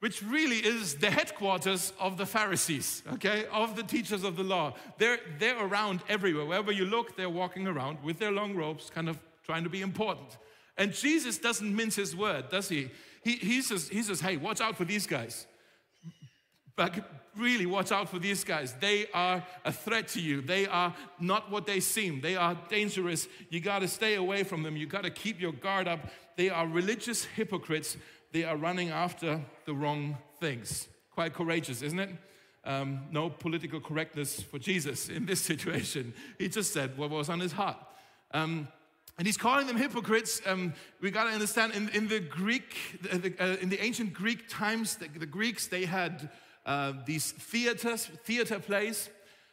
which 0.00 0.22
really 0.22 0.56
is 0.56 0.96
the 0.96 1.10
headquarters 1.10 1.92
of 2.00 2.16
the 2.16 2.26
Pharisees, 2.26 3.02
okay, 3.12 3.44
of 3.52 3.76
the 3.76 3.82
teachers 3.82 4.24
of 4.24 4.36
the 4.36 4.42
law. 4.42 4.74
They're, 4.98 5.18
they're 5.38 5.62
around 5.62 6.00
everywhere. 6.08 6.46
Wherever 6.46 6.72
you 6.72 6.86
look, 6.86 7.16
they're 7.16 7.30
walking 7.30 7.66
around 7.66 8.02
with 8.02 8.18
their 8.18 8.32
long 8.32 8.56
robes, 8.56 8.90
kind 8.90 9.08
of 9.08 9.18
trying 9.44 9.64
to 9.64 9.70
be 9.70 9.82
important. 9.82 10.38
And 10.78 10.94
Jesus 10.94 11.36
doesn't 11.36 11.74
mince 11.74 11.96
his 11.96 12.16
word, 12.16 12.48
does 12.48 12.68
he? 12.70 12.90
He, 13.22 13.32
he, 13.32 13.60
says, 13.60 13.88
he 13.88 14.02
says, 14.02 14.20
hey, 14.20 14.38
watch 14.38 14.62
out 14.62 14.76
for 14.76 14.86
these 14.86 15.06
guys. 15.06 15.46
But 16.76 16.94
really, 17.36 17.66
watch 17.66 17.92
out 17.92 18.08
for 18.08 18.18
these 18.18 18.42
guys. 18.42 18.74
They 18.80 19.06
are 19.12 19.44
a 19.66 19.72
threat 19.72 20.08
to 20.08 20.20
you. 20.20 20.40
They 20.40 20.66
are 20.66 20.94
not 21.18 21.50
what 21.50 21.66
they 21.66 21.80
seem. 21.80 22.22
They 22.22 22.36
are 22.36 22.56
dangerous. 22.70 23.28
You 23.50 23.60
got 23.60 23.80
to 23.80 23.88
stay 23.88 24.14
away 24.14 24.44
from 24.44 24.62
them. 24.62 24.78
You 24.78 24.86
got 24.86 25.04
to 25.04 25.10
keep 25.10 25.38
your 25.38 25.52
guard 25.52 25.86
up. 25.86 26.00
They 26.36 26.48
are 26.48 26.66
religious 26.66 27.24
hypocrites 27.24 27.98
they 28.32 28.44
are 28.44 28.56
running 28.56 28.90
after 28.90 29.40
the 29.64 29.74
wrong 29.74 30.16
things. 30.38 30.88
Quite 31.10 31.34
courageous, 31.34 31.82
isn't 31.82 31.98
it? 31.98 32.10
Um, 32.64 33.06
no 33.10 33.30
political 33.30 33.80
correctness 33.80 34.40
for 34.42 34.58
Jesus 34.58 35.08
in 35.08 35.26
this 35.26 35.40
situation. 35.52 36.14
He 36.38 36.48
just 36.48 36.72
said 36.72 36.96
what 36.96 37.10
was 37.10 37.28
on 37.28 37.40
his 37.40 37.52
heart. 37.52 37.78
Um, 38.32 38.68
and 39.18 39.26
he's 39.26 39.36
calling 39.36 39.66
them 39.66 39.76
hypocrites. 39.76 40.40
Um, 40.46 40.72
we 41.00 41.10
got 41.10 41.24
to 41.24 41.30
understand 41.30 41.74
in, 41.74 41.88
in, 41.90 42.08
the 42.08 42.20
Greek, 42.20 42.74
uh, 43.12 43.56
in 43.60 43.68
the 43.68 43.82
ancient 43.82 44.14
Greek 44.14 44.48
times, 44.48 44.96
the, 44.96 45.08
the 45.08 45.26
Greeks, 45.26 45.66
they 45.66 45.84
had 45.84 46.30
uh, 46.64 46.92
these 47.04 47.32
theaters, 47.32 48.06
theater 48.24 48.58
plays. 48.58 49.10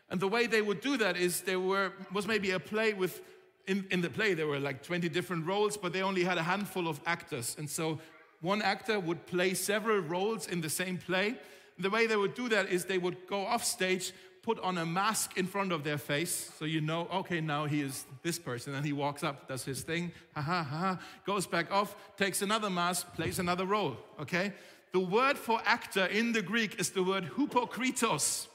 And 0.10 0.22
the 0.22 0.28
way 0.28 0.48
they 0.48 0.62
would 0.62 0.80
do 0.80 0.96
that 0.98 1.18
is 1.18 1.42
there 1.42 1.60
were, 1.60 1.92
was 2.14 2.28
maybe 2.28 2.52
a 2.52 2.60
play 2.60 2.94
with, 2.94 3.22
in, 3.68 3.86
in 3.92 4.00
the 4.00 4.10
play, 4.10 4.34
there 4.34 4.48
were 4.48 4.60
like 4.60 4.84
20 4.84 5.10
different 5.10 5.46
roles, 5.46 5.76
but 5.76 5.92
they 5.92 6.02
only 6.02 6.24
had 6.24 6.38
a 6.38 6.44
handful 6.44 6.88
of 6.88 7.02
actors. 7.06 7.56
And 7.60 7.70
so 7.70 8.00
one 8.42 8.62
actor 8.62 9.00
would 9.00 9.26
play 9.26 9.54
several 9.54 10.00
roles 10.00 10.48
in 10.48 10.62
the 10.62 10.70
same 10.70 10.98
play. 10.98 11.36
The 11.80 11.90
way 11.90 12.08
they 12.08 12.16
would 12.16 12.36
do 12.36 12.50
that 12.50 12.70
is 12.70 12.86
they 12.86 12.98
would 12.98 13.28
go 13.28 13.46
off 13.46 13.64
stage, 13.64 14.14
put 14.44 14.60
on 14.60 14.78
a 14.78 14.86
mask 14.86 15.38
in 15.38 15.46
front 15.46 15.72
of 15.72 15.84
their 15.84 15.98
face 15.98 16.52
so 16.58 16.66
you 16.66 16.82
know, 16.82 17.08
okay, 17.14 17.42
now 17.42 17.66
he 17.66 17.82
is 17.82 18.06
this 18.24 18.40
person. 18.40 18.74
And 18.76 18.86
he 18.86 18.94
walks 18.94 19.24
up, 19.24 19.48
does 19.48 19.66
his 19.66 19.82
thing, 19.82 20.12
ha 20.34 20.42
ha 20.42 20.64
ha, 20.64 21.00
goes 21.26 21.46
back 21.46 21.72
off, 21.72 21.96
takes 22.16 22.42
another 22.42 22.70
mask, 22.70 23.14
plays 23.16 23.40
another 23.40 23.66
role, 23.66 23.98
okay? 24.22 24.54
The 24.94 25.00
word 25.00 25.38
for 25.38 25.60
actor 25.66 26.06
in 26.06 26.32
the 26.32 26.42
Greek 26.42 26.80
is 26.80 26.92
the 26.92 27.04
word 27.04 27.30
hypokritos, 27.38 28.48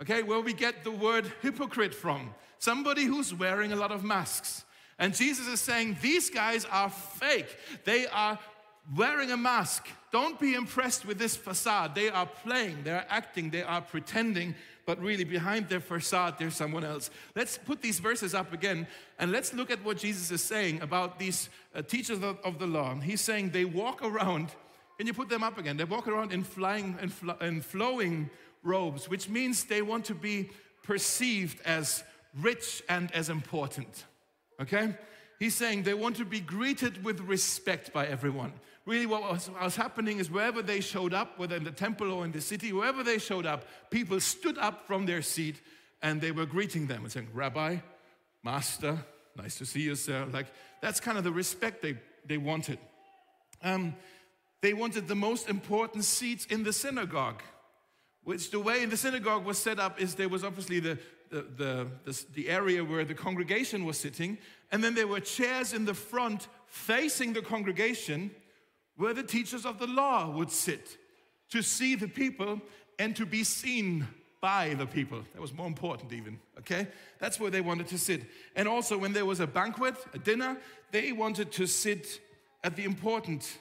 okay, 0.00 0.22
where 0.22 0.40
we 0.40 0.52
get 0.52 0.84
the 0.84 0.90
word 0.90 1.30
hypocrite 1.42 1.94
from. 1.94 2.34
Somebody 2.58 3.04
who's 3.04 3.34
wearing 3.34 3.72
a 3.72 3.76
lot 3.76 3.92
of 3.92 4.02
masks. 4.02 4.64
And 4.98 5.14
Jesus 5.14 5.46
is 5.46 5.60
saying, 5.60 5.98
These 6.00 6.30
guys 6.30 6.64
are 6.64 6.88
fake. 6.88 7.58
They 7.84 8.06
are 8.06 8.38
wearing 8.96 9.30
a 9.30 9.36
mask. 9.36 9.88
Don't 10.12 10.38
be 10.38 10.54
impressed 10.54 11.06
with 11.06 11.18
this 11.18 11.36
facade. 11.36 11.94
They 11.94 12.08
are 12.08 12.26
playing, 12.26 12.82
they 12.84 12.92
are 12.92 13.06
acting, 13.08 13.50
they 13.50 13.62
are 13.62 13.80
pretending, 13.80 14.54
but 14.86 15.00
really 15.00 15.24
behind 15.24 15.68
their 15.68 15.80
facade, 15.80 16.34
there's 16.38 16.54
someone 16.54 16.84
else. 16.84 17.10
Let's 17.34 17.56
put 17.56 17.80
these 17.80 17.98
verses 17.98 18.34
up 18.34 18.52
again 18.52 18.86
and 19.18 19.32
let's 19.32 19.54
look 19.54 19.70
at 19.70 19.82
what 19.84 19.96
Jesus 19.98 20.30
is 20.30 20.42
saying 20.42 20.82
about 20.82 21.18
these 21.18 21.48
uh, 21.74 21.82
teachers 21.82 22.18
of, 22.22 22.38
of, 22.44 22.58
the 22.58 22.66
law. 22.66 22.94
He's 22.96 23.20
saying 23.20 23.50
they 23.50 23.64
walk 23.64 24.04
around, 24.04 24.48
and 24.98 25.08
you 25.08 25.14
put 25.14 25.28
them 25.28 25.42
up 25.42 25.58
again? 25.58 25.76
They 25.76 25.84
walk 25.84 26.06
around 26.06 26.32
in 26.32 26.44
flying 26.44 26.96
and 27.00 27.12
fl- 27.12 27.30
flowing 27.62 28.28
robes, 28.62 29.08
which 29.08 29.28
means 29.28 29.64
they 29.64 29.82
want 29.82 30.04
to 30.06 30.14
be 30.14 30.50
perceived 30.82 31.60
as 31.64 32.04
rich 32.40 32.82
and 32.88 33.10
as 33.12 33.30
important. 33.30 34.04
Okay? 34.60 34.94
He's 35.38 35.54
saying 35.54 35.82
they 35.82 35.94
want 35.94 36.16
to 36.16 36.24
be 36.24 36.40
greeted 36.40 37.04
with 37.04 37.20
respect 37.20 37.92
by 37.92 38.06
everyone 38.06 38.52
really 38.86 39.06
what 39.06 39.22
was, 39.22 39.48
what 39.48 39.62
was, 39.62 39.76
happening 39.76 40.18
is 40.18 40.30
wherever 40.30 40.62
they 40.62 40.80
showed 40.80 41.14
up, 41.14 41.38
whether 41.38 41.56
in 41.56 41.64
the 41.64 41.70
temple 41.70 42.12
or 42.12 42.24
in 42.24 42.32
the 42.32 42.40
city, 42.40 42.72
wherever 42.72 43.02
they 43.02 43.18
showed 43.18 43.46
up, 43.46 43.64
people 43.90 44.20
stood 44.20 44.58
up 44.58 44.86
from 44.86 45.06
their 45.06 45.22
seat 45.22 45.60
and 46.02 46.20
they 46.20 46.32
were 46.32 46.46
greeting 46.46 46.86
them 46.86 47.02
and 47.02 47.12
saying, 47.12 47.28
Rabbi, 47.32 47.78
Master, 48.42 48.98
nice 49.36 49.56
to 49.56 49.66
see 49.66 49.80
you, 49.80 49.94
sir. 49.94 50.26
Like, 50.30 50.46
that's 50.82 51.00
kind 51.00 51.16
of 51.16 51.24
the 51.24 51.32
respect 51.32 51.80
they, 51.82 51.96
they 52.26 52.36
wanted. 52.36 52.78
Um, 53.62 53.94
they 54.60 54.74
wanted 54.74 55.08
the 55.08 55.14
most 55.14 55.48
important 55.48 56.04
seats 56.04 56.44
in 56.46 56.62
the 56.62 56.72
synagogue, 56.72 57.42
which 58.22 58.50
the 58.50 58.60
way 58.60 58.84
the 58.84 58.96
synagogue 58.96 59.44
was 59.44 59.58
set 59.58 59.78
up 59.78 60.00
is 60.00 60.14
there 60.14 60.28
was 60.28 60.44
obviously 60.44 60.80
the, 60.80 60.98
the, 61.30 61.46
the, 61.56 61.86
the, 62.04 62.24
the 62.34 62.48
area 62.50 62.84
where 62.84 63.04
the 63.04 63.14
congregation 63.14 63.86
was 63.86 63.98
sitting, 63.98 64.36
and 64.70 64.84
then 64.84 64.94
there 64.94 65.06
were 65.06 65.20
chairs 65.20 65.72
in 65.72 65.86
the 65.86 65.94
front 65.94 66.48
facing 66.66 67.32
the 67.32 67.42
congregation 67.42 68.30
where 68.96 69.14
the 69.14 69.22
teachers 69.22 69.66
of 69.66 69.78
the 69.78 69.86
law 69.86 70.30
would 70.30 70.50
sit 70.50 70.96
to 71.50 71.62
see 71.62 71.94
the 71.94 72.08
people 72.08 72.60
and 72.98 73.14
to 73.16 73.26
be 73.26 73.44
seen 73.44 74.06
by 74.40 74.74
the 74.74 74.86
people. 74.86 75.22
That 75.32 75.40
was 75.40 75.54
more 75.54 75.66
important, 75.66 76.12
even, 76.12 76.38
okay? 76.58 76.86
That's 77.18 77.40
where 77.40 77.50
they 77.50 77.60
wanted 77.62 77.88
to 77.88 77.98
sit. 77.98 78.22
And 78.54 78.68
also, 78.68 78.98
when 78.98 79.12
there 79.12 79.24
was 79.24 79.40
a 79.40 79.46
banquet, 79.46 79.94
a 80.12 80.18
dinner, 80.18 80.58
they 80.92 81.12
wanted 81.12 81.50
to 81.52 81.66
sit 81.66 82.20
at 82.62 82.76
the 82.76 82.84
important 82.84 83.58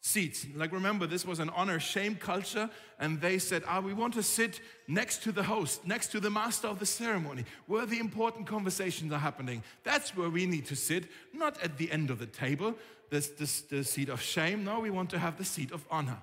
seats. 0.00 0.46
Like, 0.56 0.72
remember, 0.72 1.06
this 1.06 1.24
was 1.24 1.38
an 1.38 1.50
honor 1.50 1.78
shame 1.78 2.16
culture, 2.16 2.68
and 2.98 3.20
they 3.20 3.38
said, 3.38 3.62
Ah, 3.66 3.80
we 3.80 3.92
want 3.92 4.14
to 4.14 4.22
sit 4.22 4.60
next 4.88 5.22
to 5.24 5.32
the 5.32 5.42
host, 5.42 5.86
next 5.86 6.08
to 6.12 6.20
the 6.20 6.30
master 6.30 6.66
of 6.66 6.78
the 6.78 6.86
ceremony, 6.86 7.44
where 7.66 7.86
the 7.86 7.98
important 7.98 8.46
conversations 8.46 9.12
are 9.12 9.18
happening. 9.18 9.62
That's 9.84 10.16
where 10.16 10.28
we 10.28 10.46
need 10.46 10.66
to 10.66 10.76
sit, 10.76 11.04
not 11.32 11.62
at 11.62 11.78
the 11.78 11.90
end 11.90 12.10
of 12.10 12.18
the 12.18 12.26
table, 12.26 12.74
this, 13.12 13.28
this, 13.28 13.60
the 13.60 13.84
seat 13.84 14.08
of 14.08 14.22
shame. 14.22 14.64
No, 14.64 14.80
we 14.80 14.88
want 14.88 15.10
to 15.10 15.18
have 15.18 15.36
the 15.36 15.44
seat 15.44 15.70
of 15.70 15.84
honor. 15.90 16.16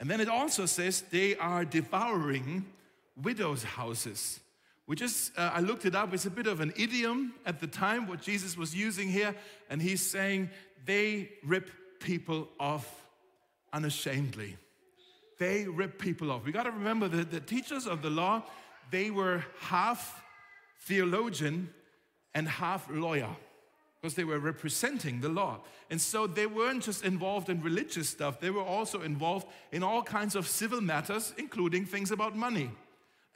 And 0.00 0.10
then 0.10 0.18
it 0.18 0.28
also 0.28 0.64
says 0.64 1.02
they 1.02 1.36
are 1.36 1.62
devouring 1.64 2.64
widows' 3.22 3.62
houses, 3.62 4.40
which 4.86 5.02
is, 5.02 5.30
uh, 5.36 5.50
I 5.52 5.60
looked 5.60 5.84
it 5.84 5.94
up, 5.94 6.14
it's 6.14 6.24
a 6.24 6.30
bit 6.30 6.46
of 6.46 6.60
an 6.60 6.72
idiom 6.74 7.34
at 7.44 7.60
the 7.60 7.66
time, 7.66 8.08
what 8.08 8.22
Jesus 8.22 8.56
was 8.56 8.74
using 8.74 9.10
here. 9.10 9.34
And 9.68 9.82
he's 9.82 10.00
saying 10.00 10.48
they 10.86 11.28
rip 11.44 11.70
people 12.00 12.48
off 12.58 13.04
unashamedly. 13.74 14.56
They 15.38 15.66
rip 15.66 15.98
people 15.98 16.32
off. 16.32 16.46
We 16.46 16.52
got 16.52 16.62
to 16.62 16.70
remember 16.70 17.08
that 17.08 17.30
the 17.30 17.40
teachers 17.40 17.86
of 17.86 18.00
the 18.00 18.10
law, 18.10 18.42
they 18.90 19.10
were 19.10 19.44
half 19.60 20.22
theologian 20.80 21.68
and 22.34 22.48
half 22.48 22.88
lawyer 22.90 23.36
because 24.00 24.14
they 24.14 24.24
were 24.24 24.38
representing 24.38 25.20
the 25.20 25.28
law. 25.28 25.60
And 25.90 26.00
so 26.00 26.26
they 26.26 26.46
weren't 26.46 26.84
just 26.84 27.04
involved 27.04 27.50
in 27.50 27.62
religious 27.62 28.08
stuff, 28.08 28.40
they 28.40 28.50
were 28.50 28.62
also 28.62 29.02
involved 29.02 29.46
in 29.72 29.82
all 29.82 30.02
kinds 30.02 30.34
of 30.34 30.48
civil 30.48 30.80
matters, 30.80 31.34
including 31.36 31.84
things 31.84 32.10
about 32.10 32.36
money. 32.36 32.70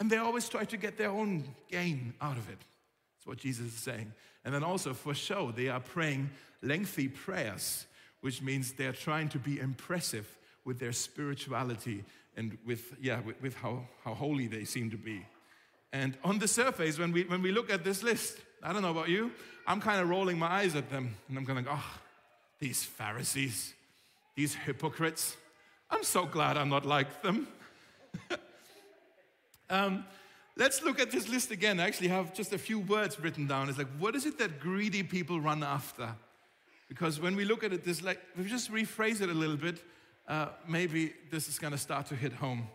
And 0.00 0.10
they 0.10 0.16
always 0.16 0.48
tried 0.48 0.70
to 0.70 0.76
get 0.76 0.96
their 0.96 1.10
own 1.10 1.44
gain 1.70 2.14
out 2.20 2.36
of 2.36 2.48
it. 2.48 2.58
That's 3.16 3.26
what 3.26 3.38
Jesus 3.38 3.66
is 3.66 3.74
saying. 3.74 4.12
And 4.44 4.54
then 4.54 4.64
also 4.64 4.92
for 4.94 5.14
show, 5.14 5.52
they 5.52 5.68
are 5.68 5.80
praying 5.80 6.30
lengthy 6.62 7.08
prayers, 7.08 7.86
which 8.20 8.42
means 8.42 8.72
they're 8.72 8.92
trying 8.92 9.28
to 9.30 9.38
be 9.38 9.60
impressive 9.60 10.36
with 10.64 10.78
their 10.78 10.92
spirituality 10.92 12.04
and 12.36 12.56
with, 12.66 12.94
yeah, 13.00 13.20
with, 13.20 13.40
with 13.40 13.54
how, 13.54 13.86
how 14.02 14.14
holy 14.14 14.46
they 14.46 14.64
seem 14.64 14.90
to 14.90 14.96
be. 14.96 15.24
And 15.92 16.16
on 16.24 16.38
the 16.38 16.48
surface, 16.48 16.98
when 16.98 17.12
we, 17.12 17.24
when 17.24 17.40
we 17.40 17.52
look 17.52 17.70
at 17.70 17.84
this 17.84 18.02
list, 18.02 18.38
I 18.64 18.72
don't 18.72 18.80
know 18.80 18.90
about 18.90 19.10
you, 19.10 19.30
I'm 19.66 19.80
kind 19.80 20.00
of 20.00 20.08
rolling 20.08 20.38
my 20.38 20.46
eyes 20.46 20.74
at 20.74 20.90
them 20.90 21.14
and 21.28 21.36
I'm 21.36 21.44
going, 21.44 21.66
oh, 21.68 21.84
these 22.58 22.82
Pharisees, 22.82 23.74
these 24.34 24.54
hypocrites. 24.54 25.36
I'm 25.90 26.02
so 26.02 26.24
glad 26.24 26.56
I'm 26.56 26.70
not 26.70 26.86
like 26.86 27.22
them. 27.22 27.46
um, 29.70 30.04
let's 30.56 30.82
look 30.82 30.98
at 30.98 31.10
this 31.10 31.28
list 31.28 31.50
again. 31.50 31.78
I 31.78 31.86
actually 31.86 32.08
have 32.08 32.32
just 32.32 32.54
a 32.54 32.58
few 32.58 32.80
words 32.80 33.20
written 33.20 33.46
down. 33.46 33.68
It's 33.68 33.76
like, 33.76 33.94
what 33.98 34.16
is 34.16 34.24
it 34.24 34.38
that 34.38 34.60
greedy 34.60 35.02
people 35.02 35.40
run 35.40 35.62
after? 35.62 36.14
Because 36.88 37.20
when 37.20 37.36
we 37.36 37.44
look 37.44 37.64
at 37.64 37.72
it, 37.72 37.84
this 37.84 38.02
like, 38.02 38.20
if 38.34 38.44
we 38.44 38.48
just 38.48 38.72
rephrase 38.72 39.20
it 39.20 39.28
a 39.28 39.34
little 39.34 39.56
bit, 39.56 39.82
uh, 40.26 40.48
maybe 40.66 41.12
this 41.30 41.48
is 41.48 41.58
going 41.58 41.72
to 41.72 41.78
start 41.78 42.06
to 42.06 42.16
hit 42.16 42.32
home. 42.32 42.66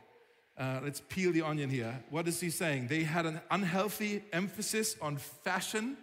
Uh, 0.59 0.81
let's 0.83 1.01
peel 1.07 1.31
the 1.31 1.41
onion 1.41 1.69
here. 1.69 2.03
What 2.09 2.27
is 2.27 2.41
he 2.41 2.49
saying? 2.49 2.87
They 2.87 3.03
had 3.03 3.25
an 3.25 3.39
unhealthy 3.49 4.23
emphasis 4.33 4.97
on 5.01 5.15
fashion 5.15 5.95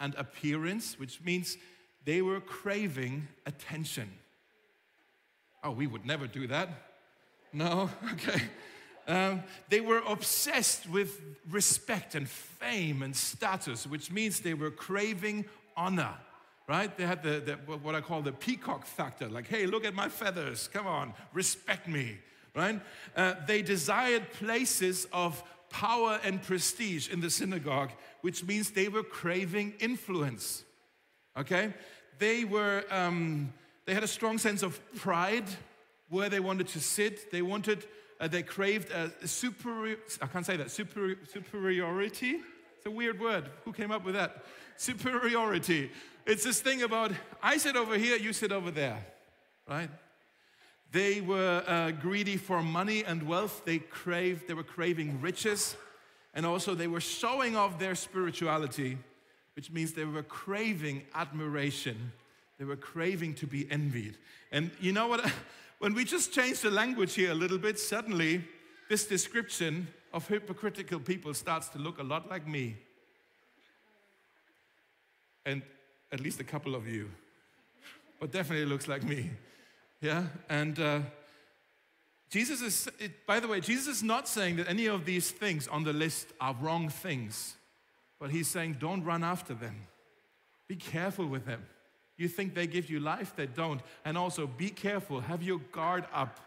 and 0.00 0.14
appearance, 0.14 0.98
which 0.98 1.20
means 1.22 1.58
they 2.06 2.22
were 2.22 2.40
craving 2.40 3.28
attention. 3.44 4.10
Oh, 5.62 5.72
we 5.72 5.86
would 5.86 6.06
never 6.06 6.26
do 6.26 6.46
that. 6.46 6.70
No? 7.52 7.90
Okay. 8.14 8.42
Um, 9.08 9.42
they 9.68 9.80
were 9.80 10.00
obsessed 10.06 10.88
with 10.88 11.20
respect 11.50 12.14
and 12.14 12.28
fame 12.28 13.02
and 13.02 13.14
status, 13.16 13.84
which 13.84 14.12
means 14.12 14.38
they 14.38 14.54
were 14.54 14.70
craving 14.70 15.44
honor, 15.76 16.14
right? 16.68 16.96
They 16.96 17.04
had 17.04 17.20
the, 17.24 17.40
the, 17.40 17.76
what 17.78 17.96
I 17.96 18.00
call 18.00 18.22
the 18.22 18.30
peacock 18.30 18.86
factor 18.86 19.28
like, 19.28 19.48
hey, 19.48 19.66
look 19.66 19.84
at 19.84 19.92
my 19.92 20.08
feathers, 20.08 20.68
come 20.72 20.86
on, 20.86 21.14
respect 21.32 21.88
me 21.88 22.18
right? 22.54 22.80
Uh, 23.16 23.34
they 23.46 23.62
desired 23.62 24.30
places 24.32 25.06
of 25.12 25.42
power 25.70 26.20
and 26.22 26.42
prestige 26.42 27.08
in 27.08 27.20
the 27.20 27.30
synagogue, 27.30 27.90
which 28.20 28.44
means 28.44 28.70
they 28.70 28.88
were 28.88 29.02
craving 29.02 29.74
influence. 29.80 30.64
Okay? 31.36 31.72
They 32.18 32.44
were, 32.44 32.84
um, 32.90 33.52
they 33.86 33.94
had 33.94 34.04
a 34.04 34.08
strong 34.08 34.38
sense 34.38 34.62
of 34.62 34.80
pride 34.96 35.48
where 36.08 36.28
they 36.28 36.40
wanted 36.40 36.68
to 36.68 36.80
sit. 36.80 37.30
They 37.32 37.42
wanted, 37.42 37.86
uh, 38.20 38.28
they 38.28 38.42
craved 38.42 38.92
a 38.92 39.10
superior, 39.26 39.96
I 40.20 40.26
can't 40.26 40.44
say 40.44 40.56
that, 40.58 40.70
super, 40.70 41.16
superiority. 41.32 42.40
It's 42.76 42.86
a 42.86 42.90
weird 42.90 43.18
word. 43.18 43.48
Who 43.64 43.72
came 43.72 43.90
up 43.90 44.04
with 44.04 44.14
that? 44.14 44.44
Superiority. 44.76 45.90
It's 46.26 46.44
this 46.44 46.60
thing 46.60 46.82
about, 46.82 47.12
I 47.42 47.56
sit 47.56 47.76
over 47.76 47.96
here, 47.96 48.16
you 48.16 48.32
sit 48.32 48.52
over 48.52 48.70
there, 48.70 49.04
right? 49.68 49.88
They 50.92 51.22
were 51.22 51.64
uh, 51.66 51.90
greedy 51.92 52.36
for 52.36 52.62
money 52.62 53.02
and 53.02 53.22
wealth. 53.22 53.62
They 53.64 53.78
craved, 53.78 54.46
they 54.46 54.54
were 54.54 54.62
craving 54.62 55.22
riches. 55.22 55.74
And 56.34 56.44
also 56.44 56.74
they 56.74 56.86
were 56.86 57.00
showing 57.00 57.56
off 57.56 57.78
their 57.78 57.94
spirituality, 57.94 58.98
which 59.56 59.70
means 59.70 59.94
they 59.94 60.04
were 60.04 60.22
craving 60.22 61.02
admiration. 61.14 62.12
They 62.58 62.66
were 62.66 62.76
craving 62.76 63.34
to 63.36 63.46
be 63.46 63.70
envied. 63.70 64.18
And 64.50 64.70
you 64.80 64.92
know 64.92 65.08
what? 65.08 65.30
When 65.78 65.94
we 65.94 66.04
just 66.04 66.32
change 66.32 66.60
the 66.60 66.70
language 66.70 67.14
here 67.14 67.32
a 67.32 67.34
little 67.34 67.58
bit, 67.58 67.76
suddenly 67.76 68.44
this 68.88 69.04
description 69.04 69.88
of 70.12 70.28
hypocritical 70.28 71.00
people 71.00 71.34
starts 71.34 71.68
to 71.70 71.78
look 71.78 71.98
a 71.98 72.04
lot 72.04 72.30
like 72.30 72.46
me. 72.46 72.76
And 75.44 75.62
at 76.12 76.20
least 76.20 76.38
a 76.38 76.44
couple 76.44 76.76
of 76.76 76.86
you. 76.86 77.10
But 78.20 78.30
definitely 78.30 78.66
looks 78.66 78.86
like 78.86 79.02
me. 79.02 79.30
Yeah, 80.02 80.24
and 80.48 80.78
uh, 80.80 81.00
Jesus 82.28 82.60
is, 82.60 82.88
it, 82.98 83.24
by 83.24 83.38
the 83.38 83.46
way, 83.46 83.60
Jesus 83.60 83.98
is 83.98 84.02
not 84.02 84.26
saying 84.26 84.56
that 84.56 84.68
any 84.68 84.86
of 84.86 85.04
these 85.04 85.30
things 85.30 85.68
on 85.68 85.84
the 85.84 85.92
list 85.92 86.26
are 86.40 86.56
wrong 86.60 86.88
things, 86.88 87.54
but 88.18 88.32
he's 88.32 88.48
saying 88.48 88.78
don't 88.80 89.04
run 89.04 89.22
after 89.22 89.54
them. 89.54 89.86
Be 90.66 90.74
careful 90.74 91.26
with 91.26 91.46
them. 91.46 91.64
You 92.16 92.26
think 92.26 92.52
they 92.54 92.66
give 92.66 92.90
you 92.90 92.98
life, 92.98 93.34
they 93.36 93.46
don't. 93.46 93.80
And 94.04 94.18
also 94.18 94.48
be 94.48 94.70
careful, 94.70 95.20
have 95.20 95.40
your 95.40 95.60
guard 95.70 96.04
up 96.12 96.40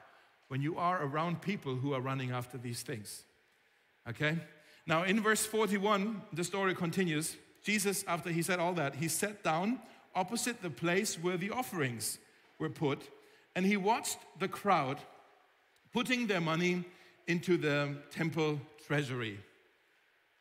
when 0.49 0.61
you 0.61 0.77
are 0.77 1.01
around 1.01 1.41
people 1.41 1.75
who 1.75 1.93
are 1.93 2.01
running 2.01 2.31
after 2.31 2.57
these 2.57 2.81
things. 2.81 3.23
Okay? 4.09 4.37
Now, 4.85 5.03
in 5.03 5.21
verse 5.21 5.45
41, 5.45 6.21
the 6.33 6.43
story 6.43 6.75
continues. 6.75 7.37
Jesus, 7.63 8.03
after 8.05 8.31
he 8.31 8.41
said 8.41 8.59
all 8.59 8.73
that, 8.73 8.95
he 8.95 9.07
sat 9.07 9.43
down 9.43 9.79
opposite 10.13 10.61
the 10.61 10.69
place 10.69 11.15
where 11.15 11.37
the 11.37 11.51
offerings 11.51 12.19
were 12.59 12.69
put, 12.69 13.09
and 13.55 13.65
he 13.65 13.77
watched 13.77 14.17
the 14.39 14.47
crowd 14.47 14.97
putting 15.93 16.27
their 16.27 16.41
money 16.41 16.83
into 17.27 17.57
the 17.57 17.95
temple 18.11 18.59
treasury. 18.85 19.39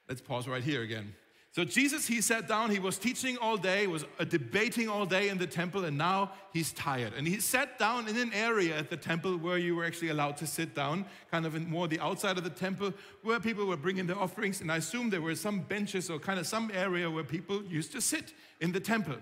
Let's 0.09 0.21
pause 0.21 0.47
right 0.49 0.63
here 0.63 0.83
again. 0.83 1.15
So 1.55 1.65
Jesus, 1.65 2.09
he 2.09 2.21
sat 2.21 2.49
down, 2.49 2.73
he 2.73 2.81
was 2.81 2.99
teaching 2.99 3.39
all 3.41 3.57
day, 3.57 3.87
was 3.87 4.05
uh, 4.19 4.25
debating 4.25 4.89
all 4.89 5.07
day 5.07 5.29
in 5.29 5.39
the 5.39 5.47
temple, 5.47 5.85
and 5.85 5.97
now 5.97 6.33
he's 6.53 6.73
tired. 6.73 7.13
And 7.17 7.29
he 7.29 7.39
sat 7.39 7.79
down 7.79 8.09
in 8.09 8.17
an 8.17 8.33
area 8.35 8.77
at 8.77 8.91
the 8.91 8.97
temple 8.97 9.37
where 9.39 9.57
you 9.57 9.77
were 9.77 9.85
actually 9.85 10.09
allowed 10.09 10.37
to 10.39 10.49
sit 10.49 10.75
down, 10.75 11.07
kind 11.31 11.47
of 11.47 11.55
in 11.55 11.71
more 11.71 11.87
the 11.87 12.01
outside 12.01 12.39
of 12.39 12.43
the 12.43 12.51
temple, 12.51 12.93
where 13.23 13.39
people 13.39 13.67
were 13.67 13.77
bringing 13.77 14.09
their 14.09 14.19
offerings. 14.19 14.61
And 14.61 14.73
I 14.73 14.79
assume 14.79 15.11
there 15.11 15.23
were 15.23 15.37
some 15.37 15.61
benches 15.61 16.11
or 16.11 16.19
kind 16.19 16.41
of 16.41 16.47
some 16.49 16.73
area 16.75 17.09
where 17.09 17.23
people 17.23 17.63
used 17.63 17.93
to 17.93 18.01
sit 18.01 18.35
in 18.61 18.73
the 18.73 18.81
temple. 18.81 19.19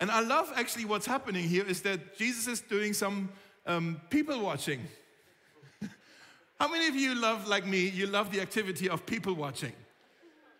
And 0.00 0.10
I 0.10 0.20
love 0.20 0.52
actually 0.56 0.84
what's 0.84 1.06
happening 1.06 1.48
here 1.48 1.64
is 1.66 1.82
that 1.82 2.18
Jesus 2.18 2.46
is 2.46 2.60
doing 2.60 2.92
some 2.92 3.30
um, 3.66 4.00
people 4.10 4.40
watching. 4.40 4.80
How 6.60 6.68
many 6.68 6.88
of 6.88 6.94
you 6.94 7.14
love, 7.14 7.48
like 7.48 7.66
me, 7.66 7.88
you 7.88 8.06
love 8.06 8.30
the 8.30 8.40
activity 8.40 8.88
of 8.88 9.06
people 9.06 9.34
watching? 9.34 9.72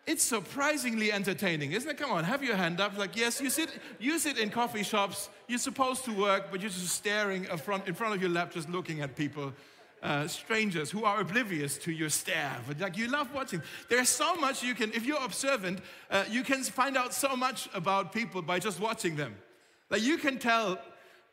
It's 0.06 0.22
surprisingly 0.22 1.10
entertaining, 1.10 1.72
isn't 1.72 1.90
it? 1.90 1.98
Come 1.98 2.12
on, 2.12 2.22
have 2.22 2.42
your 2.42 2.54
hand 2.54 2.80
up. 2.80 2.96
Like, 2.96 3.16
yes, 3.16 3.40
you 3.40 3.50
sit, 3.50 3.70
you 3.98 4.20
sit 4.20 4.38
in 4.38 4.50
coffee 4.50 4.84
shops, 4.84 5.28
you're 5.48 5.58
supposed 5.58 6.04
to 6.04 6.12
work, 6.12 6.46
but 6.50 6.60
you're 6.60 6.70
just 6.70 6.88
staring 6.88 7.44
in 7.44 7.58
front, 7.58 7.88
in 7.88 7.94
front 7.94 8.14
of 8.14 8.20
your 8.20 8.30
lap, 8.30 8.52
just 8.52 8.70
looking 8.70 9.00
at 9.00 9.16
people, 9.16 9.52
uh, 10.02 10.26
strangers 10.26 10.90
who 10.90 11.04
are 11.04 11.20
oblivious 11.20 11.78
to 11.78 11.92
your 11.92 12.08
stare. 12.10 12.56
Like, 12.78 12.96
you 12.96 13.08
love 13.08 13.32
watching. 13.34 13.62
There's 13.88 14.08
so 14.08 14.34
much 14.36 14.62
you 14.62 14.74
can, 14.74 14.92
if 14.92 15.04
you're 15.04 15.22
observant, 15.24 15.80
uh, 16.10 16.24
you 16.30 16.42
can 16.42 16.62
find 16.62 16.96
out 16.96 17.14
so 17.14 17.36
much 17.36 17.68
about 17.74 18.12
people 18.12 18.42
by 18.42 18.58
just 18.58 18.80
watching 18.80 19.16
them. 19.16 19.34
Like, 19.90 20.02
you 20.02 20.18
can 20.18 20.38
tell 20.38 20.78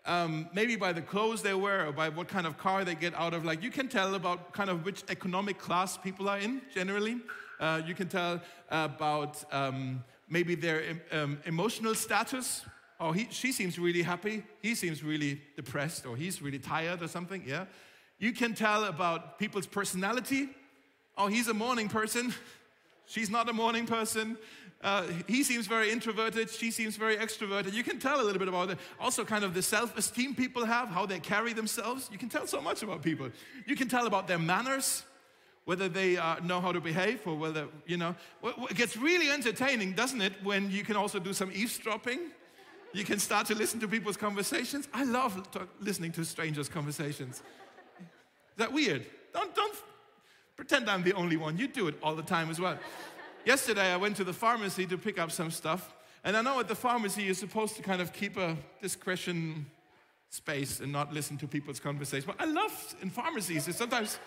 um, 0.05 0.49
maybe 0.53 0.75
by 0.75 0.93
the 0.93 1.01
clothes 1.01 1.41
they 1.41 1.53
wear 1.53 1.87
or 1.87 1.91
by 1.91 2.09
what 2.09 2.27
kind 2.27 2.45
of 2.45 2.57
car 2.57 2.83
they 2.83 2.95
get 2.95 3.13
out 3.15 3.33
of. 3.33 3.45
Like 3.45 3.63
you 3.63 3.71
can 3.71 3.87
tell 3.87 4.15
about 4.15 4.53
kind 4.53 4.69
of 4.69 4.85
which 4.85 5.03
economic 5.09 5.57
class 5.57 5.97
people 5.97 6.29
are 6.29 6.39
in 6.39 6.61
generally. 6.73 7.17
Uh, 7.59 7.81
you 7.85 7.95
can 7.95 8.09
tell 8.09 8.41
about 8.69 9.43
um, 9.53 10.03
maybe 10.29 10.55
their 10.55 10.83
um, 11.11 11.39
emotional 11.45 11.95
status. 11.95 12.65
Oh, 12.99 13.11
he, 13.11 13.27
she 13.31 13.51
seems 13.51 13.79
really 13.79 14.01
happy. 14.01 14.43
He 14.61 14.75
seems 14.75 15.03
really 15.03 15.41
depressed, 15.55 16.05
or 16.05 16.15
he's 16.15 16.41
really 16.41 16.59
tired, 16.59 17.01
or 17.01 17.07
something. 17.07 17.43
Yeah. 17.45 17.65
You 18.19 18.31
can 18.31 18.53
tell 18.53 18.85
about 18.85 19.39
people's 19.39 19.67
personality. 19.67 20.49
Oh, 21.17 21.27
he's 21.27 21.47
a 21.47 21.53
morning 21.53 21.89
person. 21.89 22.33
She's 23.05 23.29
not 23.29 23.49
a 23.49 23.53
morning 23.53 23.85
person. 23.85 24.37
Uh, 24.81 25.05
he 25.27 25.43
seems 25.43 25.65
very 25.67 25.91
introverted. 25.91 26.49
She 26.49 26.71
seems 26.71 26.97
very 26.97 27.15
extroverted. 27.15 27.73
You 27.73 27.83
can 27.83 27.99
tell 27.99 28.19
a 28.19 28.23
little 28.23 28.39
bit 28.39 28.47
about 28.47 28.69
it. 28.69 28.77
Also, 28.99 29.23
kind 29.23 29.43
of 29.43 29.53
the 29.53 29.61
self 29.61 29.97
esteem 29.97 30.35
people 30.35 30.65
have, 30.65 30.89
how 30.89 31.05
they 31.05 31.19
carry 31.19 31.53
themselves. 31.53 32.09
You 32.11 32.17
can 32.17 32.29
tell 32.29 32.47
so 32.47 32.61
much 32.61 32.83
about 32.83 33.01
people. 33.01 33.29
You 33.65 33.75
can 33.75 33.87
tell 33.87 34.07
about 34.07 34.27
their 34.27 34.39
manners 34.39 35.03
whether 35.65 35.87
they 35.87 36.17
uh, 36.17 36.35
know 36.43 36.59
how 36.59 36.73
to 36.73 36.81
behave 36.81 37.21
or 37.25 37.35
whether, 37.35 37.67
you 37.85 37.95
know, 37.95 38.13
it 38.43 38.75
gets 38.75 38.97
really 38.97 39.29
entertaining, 39.29 39.93
doesn't 39.93 40.21
it, 40.21 40.33
when 40.43 40.69
you 40.69 40.83
can 40.83 40.97
also 40.97 41.19
do 41.19 41.31
some 41.31 41.51
eavesdropping? 41.53 42.19
You 42.93 43.05
can 43.05 43.19
start 43.19 43.47
to 43.47 43.55
listen 43.55 43.79
to 43.79 43.87
people's 43.87 44.17
conversations. 44.17 44.87
I 44.93 45.05
love 45.05 45.47
listening 45.79 46.11
to 46.13 46.25
strangers' 46.25 46.67
conversations. 46.67 47.41
Is 48.53 48.57
that 48.57 48.71
weird? 48.71 49.05
Don't, 49.33 49.53
don't 49.55 49.75
pretend 50.55 50.89
I'm 50.89 51.01
the 51.01 51.13
only 51.13 51.37
one. 51.37 51.57
You 51.57 51.67
do 51.67 51.87
it 51.87 51.95
all 52.03 52.15
the 52.15 52.21
time 52.21 52.51
as 52.51 52.59
well. 52.59 52.77
Yesterday, 53.45 53.91
I 53.91 53.97
went 53.97 54.15
to 54.17 54.23
the 54.23 54.33
pharmacy 54.33 54.85
to 54.85 54.97
pick 54.97 55.17
up 55.17 55.31
some 55.31 55.49
stuff. 55.49 55.91
And 56.23 56.37
I 56.37 56.41
know 56.41 56.59
at 56.59 56.67
the 56.67 56.75
pharmacy, 56.75 57.23
you're 57.23 57.33
supposed 57.33 57.75
to 57.77 57.81
kind 57.81 57.99
of 57.99 58.13
keep 58.13 58.37
a 58.37 58.55
discretion 58.81 59.65
space 60.29 60.79
and 60.79 60.91
not 60.91 61.11
listen 61.11 61.37
to 61.37 61.47
people's 61.47 61.79
conversations. 61.79 62.25
But 62.25 62.39
I 62.39 62.45
love 62.45 62.95
in 63.01 63.09
pharmacies, 63.09 63.67
is 63.67 63.75
sometimes 63.75 64.19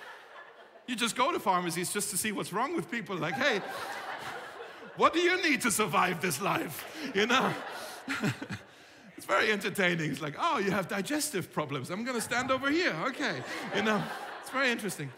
you 0.86 0.96
just 0.96 1.16
go 1.16 1.32
to 1.32 1.38
pharmacies 1.38 1.92
just 1.92 2.10
to 2.10 2.18
see 2.18 2.32
what's 2.32 2.52
wrong 2.52 2.74
with 2.74 2.90
people. 2.90 3.16
Like, 3.16 3.34
hey, 3.34 3.60
what 4.96 5.12
do 5.12 5.20
you 5.20 5.40
need 5.42 5.60
to 5.62 5.70
survive 5.70 6.20
this 6.20 6.40
life? 6.40 6.84
You 7.14 7.26
know? 7.26 7.54
it's 9.16 9.26
very 9.26 9.50
entertaining. 9.50 10.10
It's 10.10 10.20
like, 10.20 10.34
oh, 10.38 10.58
you 10.58 10.70
have 10.70 10.88
digestive 10.88 11.52
problems. 11.52 11.90
I'm 11.90 12.04
going 12.04 12.16
to 12.16 12.22
stand 12.22 12.50
over 12.50 12.70
here. 12.70 12.94
Okay. 13.06 13.42
You 13.74 13.82
know, 13.82 14.02
it's 14.40 14.50
very 14.50 14.70
interesting. 14.70 15.10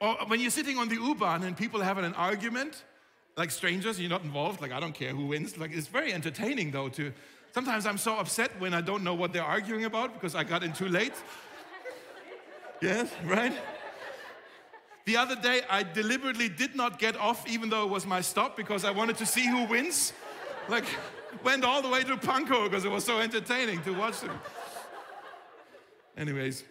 Or 0.00 0.16
when 0.28 0.40
you're 0.40 0.50
sitting 0.50 0.78
on 0.78 0.88
the 0.88 0.94
U-Bahn 0.94 1.42
and 1.42 1.56
people 1.56 1.80
having 1.80 2.04
an 2.06 2.14
argument, 2.14 2.84
like 3.36 3.50
strangers, 3.50 4.00
you're 4.00 4.08
not 4.08 4.24
involved. 4.24 4.62
Like, 4.62 4.72
I 4.72 4.80
don't 4.80 4.94
care 4.94 5.10
who 5.10 5.26
wins. 5.26 5.58
Like, 5.58 5.72
it's 5.72 5.88
very 5.88 6.12
entertaining, 6.12 6.70
though, 6.70 6.88
to. 6.90 7.12
Sometimes 7.52 7.84
I'm 7.84 7.98
so 7.98 8.16
upset 8.16 8.50
when 8.60 8.72
I 8.72 8.80
don't 8.80 9.02
know 9.02 9.14
what 9.14 9.32
they're 9.32 9.42
arguing 9.42 9.84
about 9.84 10.14
because 10.14 10.34
I 10.34 10.44
got 10.44 10.62
in 10.62 10.72
too 10.72 10.88
late. 10.88 11.12
yes, 12.80 13.10
right? 13.24 13.52
The 15.04 15.16
other 15.16 15.34
day, 15.34 15.62
I 15.68 15.82
deliberately 15.82 16.48
did 16.48 16.76
not 16.76 16.98
get 16.98 17.16
off, 17.16 17.48
even 17.48 17.68
though 17.68 17.84
it 17.84 17.90
was 17.90 18.06
my 18.06 18.20
stop, 18.20 18.56
because 18.56 18.84
I 18.84 18.90
wanted 18.90 19.16
to 19.18 19.26
see 19.26 19.46
who 19.46 19.64
wins. 19.64 20.12
Like, 20.68 20.84
went 21.44 21.64
all 21.64 21.82
the 21.82 21.88
way 21.88 22.02
to 22.04 22.16
Pankow 22.16 22.64
because 22.64 22.84
it 22.84 22.90
was 22.90 23.04
so 23.04 23.20
entertaining 23.20 23.82
to 23.82 23.92
watch 23.92 24.20
them. 24.20 24.38
Anyways, 26.16 26.64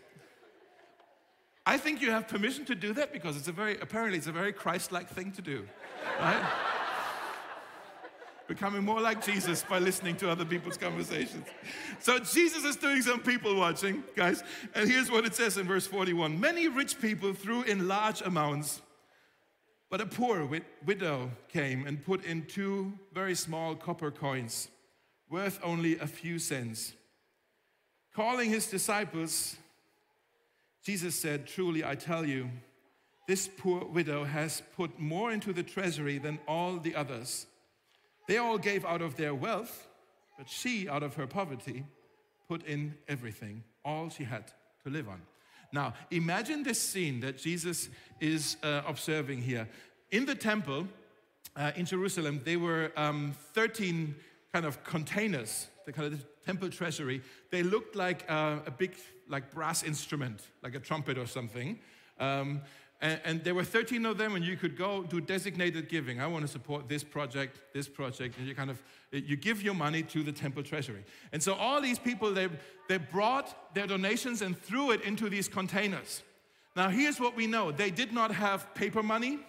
I 1.65 1.77
think 1.77 2.01
you 2.01 2.11
have 2.11 2.27
permission 2.27 2.65
to 2.65 2.75
do 2.75 2.93
that 2.93 3.13
because 3.13 3.37
it's 3.37 3.47
a 3.47 3.51
very, 3.51 3.79
apparently, 3.79 4.17
it's 4.17 4.27
a 4.27 4.31
very 4.31 4.53
Christ 4.53 4.91
like 4.91 5.09
thing 5.09 5.31
to 5.33 5.41
do, 5.41 5.67
right? 6.19 6.43
becoming 8.49 8.83
more 8.83 8.99
like 8.99 9.23
Jesus 9.23 9.63
by 9.63 9.77
listening 9.77 10.17
to 10.17 10.29
other 10.29 10.43
people's 10.43 10.75
conversations. 10.75 11.45
So 11.99 12.17
Jesus 12.17 12.65
is 12.65 12.75
doing 12.75 13.01
some 13.03 13.21
people 13.21 13.55
watching, 13.55 14.03
guys. 14.15 14.43
And 14.73 14.89
here's 14.89 15.09
what 15.09 15.23
it 15.23 15.35
says 15.35 15.57
in 15.57 15.67
verse 15.67 15.85
41 15.85 16.37
Many 16.37 16.67
rich 16.67 16.99
people 16.99 17.33
threw 17.33 17.61
in 17.61 17.87
large 17.87 18.21
amounts, 18.21 18.81
but 19.89 20.01
a 20.01 20.05
poor 20.05 20.45
wid- 20.45 20.65
widow 20.85 21.31
came 21.47 21.85
and 21.87 22.03
put 22.05 22.23
in 22.23 22.45
two 22.45 22.93
very 23.13 23.35
small 23.35 23.75
copper 23.75 24.11
coins, 24.11 24.69
worth 25.29 25.59
only 25.63 25.97
a 25.97 26.07
few 26.07 26.39
cents. 26.39 26.93
Calling 28.13 28.49
his 28.49 28.67
disciples, 28.67 29.55
Jesus 30.83 31.15
said, 31.15 31.47
Truly, 31.47 31.83
I 31.83 31.95
tell 31.95 32.25
you, 32.25 32.49
this 33.27 33.47
poor 33.47 33.85
widow 33.85 34.23
has 34.23 34.63
put 34.75 34.99
more 34.99 35.31
into 35.31 35.53
the 35.53 35.63
treasury 35.63 36.17
than 36.17 36.39
all 36.47 36.77
the 36.77 36.95
others. 36.95 37.45
They 38.27 38.37
all 38.37 38.57
gave 38.57 38.85
out 38.85 39.01
of 39.01 39.15
their 39.17 39.35
wealth, 39.35 39.87
but 40.37 40.49
she, 40.49 40.89
out 40.89 41.03
of 41.03 41.15
her 41.15 41.27
poverty, 41.27 41.85
put 42.47 42.65
in 42.65 42.95
everything, 43.07 43.63
all 43.85 44.09
she 44.09 44.23
had 44.23 44.51
to 44.83 44.89
live 44.89 45.07
on. 45.07 45.21
Now, 45.71 45.93
imagine 46.11 46.63
this 46.63 46.81
scene 46.81 47.19
that 47.21 47.37
Jesus 47.37 47.89
is 48.19 48.57
uh, 48.63 48.81
observing 48.87 49.41
here. 49.41 49.67
In 50.11 50.25
the 50.25 50.35
temple 50.35 50.87
uh, 51.55 51.71
in 51.75 51.85
Jerusalem, 51.85 52.41
there 52.43 52.59
were 52.59 52.91
um, 52.95 53.35
13 53.53 54.15
kind 54.51 54.65
of 54.65 54.83
containers, 54.83 55.67
the 55.85 55.93
kind 55.93 56.13
of 56.13 56.25
temple 56.45 56.69
treasury. 56.69 57.21
They 57.51 57.63
looked 57.63 57.95
like 57.95 58.25
uh, 58.29 58.59
a 58.65 58.71
big, 58.71 58.95
like 59.27 59.51
brass 59.51 59.83
instrument, 59.83 60.41
like 60.63 60.75
a 60.75 60.79
trumpet 60.79 61.17
or 61.17 61.27
something. 61.27 61.79
Um, 62.19 62.61
and, 63.01 63.21
and, 63.23 63.43
there 63.45 63.55
were 63.55 63.63
13 63.63 64.05
of 64.05 64.17
them, 64.17 64.35
and 64.35 64.43
you 64.43 64.57
could 64.57 64.75
go 64.75 65.03
do 65.03 65.21
designated 65.21 65.87
giving. 65.87 66.19
I 66.19 66.27
want 66.27 66.41
to 66.45 66.51
support 66.51 66.89
this 66.89 67.01
project, 67.01 67.61
this 67.73 67.87
project, 67.87 68.37
and 68.37 68.45
you 68.45 68.53
kind 68.53 68.69
of 68.69 68.81
you 69.11 69.37
give 69.37 69.61
your 69.63 69.73
money 69.73 70.03
to 70.03 70.21
the 70.21 70.33
temple 70.33 70.63
treasury. 70.63 71.05
And 71.31 71.41
so 71.41 71.53
all 71.53 71.81
these 71.81 71.97
people 71.97 72.33
they 72.33 72.49
they 72.89 72.97
brought 72.97 73.73
their 73.73 73.87
donations 73.87 74.41
and 74.41 74.59
threw 74.61 74.91
it 74.91 75.01
into 75.01 75.29
these 75.29 75.47
containers. 75.47 76.23
Now 76.75 76.89
here's 76.89 77.19
what 77.21 77.37
we 77.37 77.47
know: 77.47 77.71
they 77.71 77.89
did 77.89 78.11
not 78.11 78.31
have 78.31 78.73
paper 78.75 79.01
money, 79.01 79.39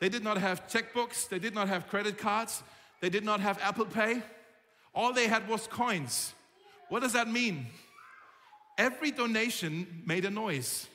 they 0.00 0.08
did 0.08 0.24
not 0.24 0.38
have 0.38 0.66
checkbooks, 0.66 1.28
they 1.28 1.38
did 1.38 1.54
not 1.54 1.68
have 1.68 1.86
credit 1.88 2.18
cards, 2.18 2.64
they 3.00 3.08
did 3.08 3.24
not 3.24 3.38
have 3.38 3.58
Apple 3.62 3.86
Pay. 3.86 4.22
All 4.94 5.12
they 5.12 5.28
had 5.28 5.48
was 5.48 5.68
coins. 5.68 6.34
What 6.88 7.02
does 7.02 7.12
that 7.12 7.28
mean? 7.28 7.66
Every 8.76 9.12
donation 9.12 10.02
made 10.06 10.24
a 10.24 10.30
noise. 10.30 10.88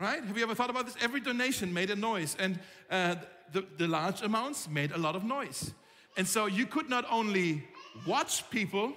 Right? 0.00 0.24
Have 0.24 0.36
you 0.36 0.42
ever 0.42 0.54
thought 0.54 0.70
about 0.70 0.86
this? 0.86 0.96
Every 1.02 1.20
donation 1.20 1.74
made 1.74 1.90
a 1.90 1.96
noise, 1.96 2.34
and 2.38 2.58
uh, 2.90 3.16
the, 3.52 3.66
the 3.76 3.86
large 3.86 4.22
amounts 4.22 4.66
made 4.66 4.92
a 4.92 4.98
lot 4.98 5.14
of 5.14 5.24
noise. 5.24 5.74
And 6.16 6.26
so 6.26 6.46
you 6.46 6.64
could 6.64 6.88
not 6.88 7.04
only 7.10 7.64
watch 8.06 8.48
people 8.50 8.94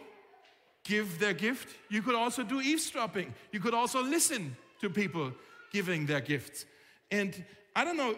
give 0.86 1.20
their 1.20 1.34
gift, 1.34 1.76
you 1.89 2.02
could 2.02 2.16
also 2.16 2.42
do 2.44 2.62
eavesdropping. 2.62 3.34
You 3.52 3.60
could 3.60 3.74
also 3.74 4.02
listen 4.02 4.56
to 4.80 4.89
people 4.89 5.34
giving 5.74 6.06
their 6.06 6.22
gifts. 6.22 6.66
And 7.12 7.44
I 7.76 7.84
don't 7.84 7.98
know, 7.98 8.16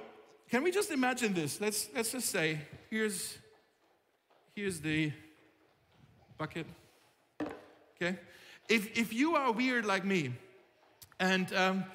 can 0.50 0.64
we 0.64 0.72
just 0.72 0.92
imagine 0.92 1.34
this? 1.34 1.60
Let's, 1.60 1.90
let's 1.96 2.12
just 2.12 2.30
say, 2.30 2.60
here's, 2.92 3.36
here's 4.56 4.80
the 4.80 5.12
bucket. 6.38 6.68
Okay? 7.42 8.20
If, 8.70 8.96
if 8.98 9.12
you 9.12 9.36
are 9.36 9.52
weird 9.52 9.86
like 9.86 10.06
me, 10.06 10.34
and 11.20 11.52
um, 11.54 11.86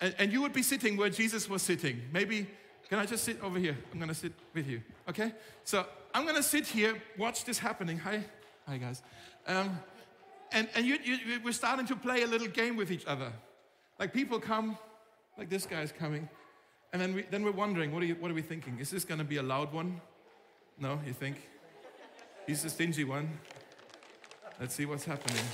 And, 0.00 0.14
and 0.18 0.32
you 0.32 0.40
would 0.42 0.52
be 0.52 0.62
sitting 0.62 0.96
where 0.96 1.10
Jesus 1.10 1.48
was 1.48 1.62
sitting. 1.62 2.02
Maybe, 2.12 2.46
can 2.88 2.98
I 2.98 3.06
just 3.06 3.24
sit 3.24 3.42
over 3.42 3.58
here? 3.58 3.76
I'm 3.92 3.98
going 3.98 4.08
to 4.08 4.14
sit 4.14 4.32
with 4.54 4.66
you, 4.66 4.82
okay? 5.08 5.32
So 5.64 5.86
I'm 6.14 6.24
going 6.24 6.36
to 6.36 6.42
sit 6.42 6.66
here, 6.66 7.00
watch 7.18 7.44
this 7.44 7.58
happening. 7.58 7.98
Hi. 7.98 8.24
Hi, 8.66 8.78
guys. 8.78 9.02
Um, 9.46 9.78
and 10.52 10.68
and 10.74 10.86
you, 10.86 10.98
you, 11.02 11.40
we're 11.44 11.52
starting 11.52 11.86
to 11.86 11.96
play 11.96 12.22
a 12.22 12.26
little 12.26 12.48
game 12.48 12.76
with 12.76 12.90
each 12.90 13.06
other. 13.06 13.32
Like 13.98 14.12
people 14.12 14.40
come, 14.40 14.78
like 15.38 15.48
this 15.48 15.66
guy's 15.66 15.92
coming, 15.92 16.28
and 16.92 17.00
then, 17.00 17.14
we, 17.14 17.22
then 17.30 17.44
we're 17.44 17.52
wondering, 17.52 17.92
what 17.92 18.02
are, 18.02 18.06
you, 18.06 18.16
what 18.16 18.30
are 18.30 18.34
we 18.34 18.42
thinking? 18.42 18.78
Is 18.80 18.90
this 18.90 19.04
going 19.04 19.18
to 19.18 19.24
be 19.24 19.36
a 19.36 19.42
loud 19.42 19.72
one? 19.72 20.00
No, 20.78 21.00
you 21.06 21.12
think? 21.12 21.36
He's 22.46 22.62
the 22.62 22.70
stingy 22.70 23.04
one. 23.04 23.38
Let's 24.58 24.74
see 24.74 24.86
what's 24.86 25.04
happening. 25.04 25.44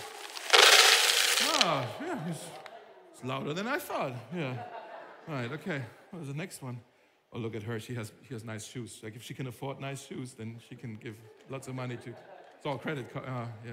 Oh, 1.63 1.87
yeah, 2.01 2.35
it's, 3.17 3.25
louder 3.25 3.55
than 3.55 3.67
I 3.67 3.79
thought. 3.79 4.13
Yeah. 4.35 4.55
All 5.29 5.35
right, 5.35 5.51
okay. 5.53 5.83
What 6.11 6.21
was 6.21 6.29
the 6.29 6.35
next 6.35 6.63
one? 6.63 6.81
Oh, 7.33 7.39
look 7.39 7.55
at 7.55 7.63
her. 7.63 7.81
She 7.81 7.95
has, 7.95 8.13
she 8.27 8.35
has 8.35 8.45
nice 8.45 8.67
shoes. 8.67 9.01
Like, 9.03 9.17
if 9.17 9.23
she 9.23 9.35
can 9.35 9.47
afford 9.47 9.81
nice 9.81 10.07
shoes, 10.07 10.35
then 10.35 10.59
she 10.69 10.77
can 10.77 10.97
give 10.97 11.17
lots 11.49 11.67
of 11.69 11.75
money 11.75 11.97
to. 11.97 12.11
It's 12.11 12.67
all 12.67 12.79
credit 12.79 13.13
card. 13.13 13.25
Oh, 13.29 13.33
ah, 13.33 13.49
yeah. 13.65 13.73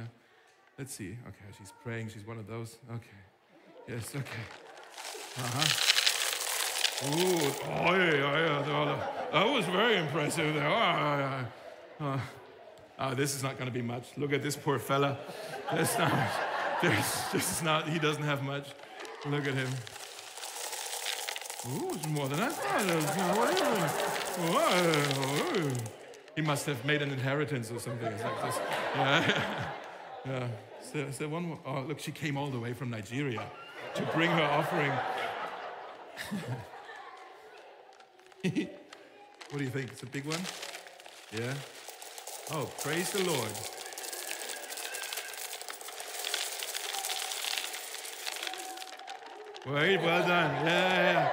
Let's 0.77 0.93
see. 0.93 1.17
Okay, 1.27 1.57
she's 1.57 1.73
praying. 1.83 2.09
She's 2.09 2.25
one 2.25 2.39
of 2.39 2.47
those. 2.47 2.77
Okay. 2.89 3.19
Yes, 3.87 4.15
okay. 4.15 4.25
Uh 5.37 5.49
huh. 5.53 5.89
Ooh, 7.05 7.51
oh, 7.65 7.95
yeah, 7.95 8.13
yeah, 8.13 8.67
yeah. 8.67 9.07
That 9.31 9.45
was 9.45 9.65
very 9.65 9.97
impressive 9.97 10.53
there. 10.53 10.67
Oh, 10.67 10.73
ah, 10.73 11.17
yeah, 11.17 11.45
yeah. 11.99 12.19
Oh, 12.99 13.13
this 13.13 13.35
is 13.35 13.43
not 13.43 13.57
going 13.57 13.65
to 13.65 13.73
be 13.73 13.81
much. 13.81 14.07
Look 14.17 14.31
at 14.31 14.41
this 14.41 14.55
poor 14.55 14.79
fella. 14.79 15.17
That's 15.71 15.97
not, 15.97 16.11
there's 16.81 17.31
just 17.31 17.63
not, 17.63 17.89
he 17.89 17.99
doesn't 17.99 18.23
have 18.23 18.41
much. 18.43 18.67
Look 19.25 19.47
at 19.47 19.53
him. 19.53 19.69
Ooh, 21.71 21.91
it's 21.93 22.05
more 22.07 22.27
than 22.27 22.41
I 22.41 22.49
thought. 22.49 22.81
He 26.35 26.41
must 26.41 26.65
have 26.65 26.83
made 26.83 27.01
an 27.01 27.11
inheritance 27.11 27.71
or 27.71 27.79
something 27.79 28.11
It's 28.11 28.21
like 28.23 28.41
this. 28.43 28.59
Yeah. 28.95 29.69
Yeah. 30.25 30.47
Is 30.93 31.17
there 31.17 31.27
one 31.27 31.43
more? 31.43 31.59
Oh, 31.65 31.81
look, 31.81 31.99
she 31.99 32.13
came 32.13 32.37
all 32.37 32.47
the 32.47 32.59
way 32.59 32.71
from 32.71 32.89
Nigeria 32.89 33.45
to 33.95 34.03
bring 34.13 34.31
her 34.31 34.41
offering. 34.41 34.93
what 38.41 39.57
do 39.57 39.63
you 39.65 39.69
think? 39.69 39.91
It's 39.91 40.03
a 40.03 40.05
big 40.05 40.23
one? 40.23 40.39
Yeah? 41.37 41.53
Oh, 42.51 42.71
praise 42.81 43.11
the 43.11 43.25
Lord. 43.25 43.51
Well, 49.65 49.75
well 49.75 50.27
done. 50.27 50.65
Yeah, 50.65 51.29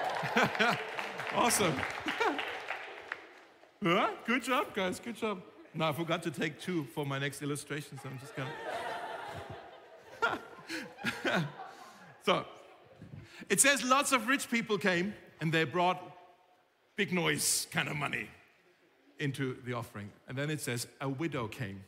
yeah. 0.60 0.76
awesome. 1.34 1.74
yeah, 3.82 4.10
good 4.24 4.44
job, 4.44 4.72
guys. 4.72 5.00
Good 5.00 5.16
job. 5.16 5.42
No, 5.74 5.88
I 5.88 5.92
forgot 5.92 6.22
to 6.22 6.30
take 6.30 6.60
two 6.60 6.84
for 6.94 7.04
my 7.04 7.18
next 7.18 7.42
illustration, 7.42 7.98
so 8.00 8.08
I'm 8.08 8.20
just 8.20 8.36
gonna. 8.36 8.50
so, 12.22 12.44
it 13.48 13.60
says 13.60 13.82
lots 13.82 14.12
of 14.12 14.28
rich 14.28 14.48
people 14.48 14.78
came 14.78 15.12
and 15.40 15.52
they 15.52 15.64
brought 15.64 16.00
big 16.94 17.12
noise 17.12 17.66
kind 17.72 17.88
of 17.88 17.96
money 17.96 18.28
into 19.18 19.56
the 19.66 19.72
offering. 19.72 20.08
And 20.28 20.38
then 20.38 20.50
it 20.50 20.60
says 20.60 20.86
a 21.00 21.08
widow 21.08 21.48
came, 21.48 21.82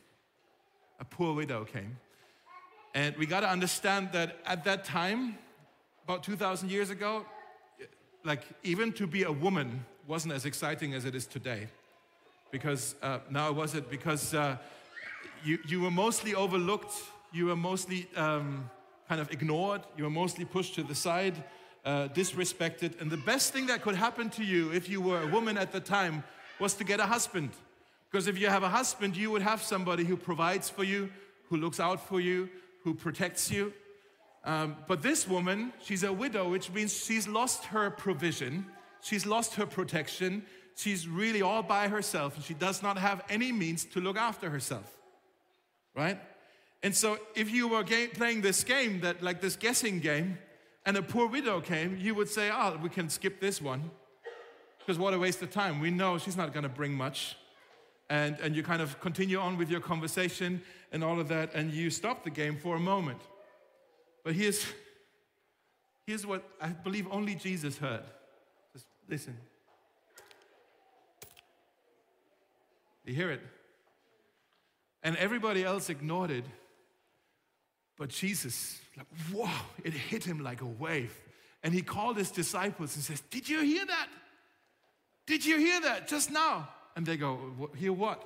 a 0.99 1.05
poor 1.05 1.33
widow 1.33 1.63
came. 1.63 1.97
And 2.93 3.15
we 3.15 3.25
got 3.25 3.39
to 3.41 3.49
understand 3.49 4.09
that 4.11 4.39
at 4.45 4.65
that 4.65 4.83
time, 4.83 5.37
about 6.05 6.23
2,000 6.23 6.69
years 6.69 6.89
ago, 6.89 7.25
like 8.23 8.41
even 8.63 8.91
to 8.93 9.07
be 9.07 9.23
a 9.23 9.31
woman 9.31 9.85
wasn't 10.07 10.33
as 10.33 10.45
exciting 10.45 10.93
as 10.93 11.05
it 11.05 11.15
is 11.15 11.25
today. 11.25 11.67
Because 12.51 12.95
uh, 13.01 13.19
now 13.29 13.51
was 13.51 13.73
it 13.73 13.89
because 13.89 14.33
uh, 14.33 14.57
you, 15.43 15.59
you 15.65 15.81
were 15.81 15.91
mostly 15.91 16.35
overlooked, 16.35 16.93
you 17.31 17.47
were 17.47 17.55
mostly 17.55 18.07
um, 18.15 18.69
kind 19.07 19.19
of 19.19 19.31
ignored, 19.31 19.81
you 19.97 20.03
were 20.03 20.09
mostly 20.09 20.45
pushed 20.45 20.75
to 20.75 20.83
the 20.83 20.95
side, 20.95 21.35
uh, 21.85 22.09
disrespected. 22.09 22.99
And 23.01 23.09
the 23.09 23.17
best 23.17 23.53
thing 23.53 23.67
that 23.67 23.81
could 23.81 23.95
happen 23.95 24.29
to 24.31 24.43
you 24.43 24.71
if 24.71 24.89
you 24.89 25.01
were 25.01 25.21
a 25.21 25.27
woman 25.27 25.57
at 25.57 25.71
the 25.71 25.79
time 25.79 26.23
was 26.59 26.73
to 26.75 26.83
get 26.83 26.99
a 26.99 27.05
husband. 27.05 27.51
Because 28.11 28.27
if 28.27 28.37
you 28.37 28.47
have 28.47 28.63
a 28.63 28.69
husband, 28.69 29.17
you 29.17 29.31
would 29.31 29.41
have 29.41 29.61
somebody 29.63 30.03
who 30.03 30.15
provides 30.15 30.69
for 30.69 30.83
you, 30.83 31.09
who 31.49 31.57
looks 31.57 31.79
out 31.79 32.07
for 32.07 32.19
you, 32.19 32.49
who 32.83 32.93
protects 32.93 33.49
you. 33.49 33.73
Um, 34.45 34.75
but 34.87 35.01
this 35.01 35.27
woman, 35.27 35.71
she's 35.81 36.03
a 36.03 36.11
widow, 36.11 36.49
which 36.49 36.71
means 36.71 37.05
she's 37.05 37.27
lost 37.27 37.65
her 37.65 37.89
provision, 37.89 38.65
she's 39.01 39.25
lost 39.25 39.55
her 39.55 39.65
protection, 39.65 40.45
she's 40.75 41.07
really 41.07 41.41
all 41.41 41.63
by 41.63 41.87
herself, 41.87 42.35
and 42.35 42.43
she 42.43 42.53
does 42.53 42.83
not 42.83 42.97
have 42.97 43.23
any 43.29 43.51
means 43.51 43.85
to 43.85 44.01
look 44.01 44.17
after 44.17 44.49
herself. 44.49 44.91
Right? 45.95 46.19
And 46.81 46.93
so, 46.93 47.17
if 47.35 47.49
you 47.49 47.69
were 47.69 47.83
game, 47.83 48.09
playing 48.09 48.41
this 48.41 48.63
game, 48.63 48.99
that 49.01 49.23
like 49.23 49.39
this 49.39 49.55
guessing 49.55 49.99
game, 49.99 50.37
and 50.85 50.97
a 50.97 51.01
poor 51.01 51.27
widow 51.27 51.61
came, 51.61 51.97
you 51.97 52.13
would 52.13 52.27
say, 52.27 52.51
"Oh, 52.53 52.77
we 52.81 52.89
can 52.89 53.09
skip 53.09 53.39
this 53.39 53.61
one." 53.61 53.91
Because 54.79 54.99
what 54.99 55.13
a 55.13 55.19
waste 55.19 55.41
of 55.41 55.49
time. 55.49 55.79
We 55.79 55.91
know 55.91 56.17
she's 56.17 56.35
not 56.35 56.51
going 56.51 56.63
to 56.63 56.69
bring 56.69 56.93
much. 56.93 57.37
And, 58.09 58.37
and 58.41 58.53
you 58.53 58.63
kind 58.63 58.81
of 58.81 58.99
continue 58.99 59.39
on 59.39 59.57
with 59.57 59.69
your 59.69 59.79
conversation 59.79 60.61
and 60.91 61.05
all 61.05 61.21
of 61.21 61.29
that, 61.29 61.53
and 61.55 61.71
you 61.71 61.89
stop 61.89 62.25
the 62.25 62.29
game 62.29 62.57
for 62.57 62.75
a 62.75 62.79
moment. 62.79 63.21
But 64.23 64.35
here's, 64.35 64.65
here's 66.07 66.25
what 66.25 66.43
I 66.61 66.69
believe 66.69 67.07
only 67.11 67.35
Jesus 67.35 67.77
heard. 67.77 68.03
Just 68.71 68.85
listen. 69.07 69.37
You 73.05 73.13
hear 73.13 73.31
it? 73.31 73.41
And 75.03 75.17
everybody 75.17 75.63
else 75.63 75.89
ignored 75.89 76.31
it. 76.31 76.45
But 77.97 78.09
Jesus, 78.09 78.79
like, 78.97 79.07
whoa, 79.31 79.49
it 79.83 79.93
hit 79.93 80.23
him 80.23 80.39
like 80.39 80.61
a 80.61 80.65
wave. 80.65 81.13
And 81.61 81.73
he 81.73 81.81
called 81.81 82.17
his 82.17 82.31
disciples 82.31 82.95
and 82.95 83.03
says, 83.03 83.21
Did 83.29 83.47
you 83.47 83.61
hear 83.61 83.85
that? 83.85 84.07
Did 85.25 85.45
you 85.45 85.57
hear 85.57 85.81
that 85.81 86.07
just 86.07 86.31
now? 86.31 86.69
And 86.95 87.05
they 87.05 87.17
go, 87.17 87.69
Hear 87.77 87.93
what? 87.93 88.23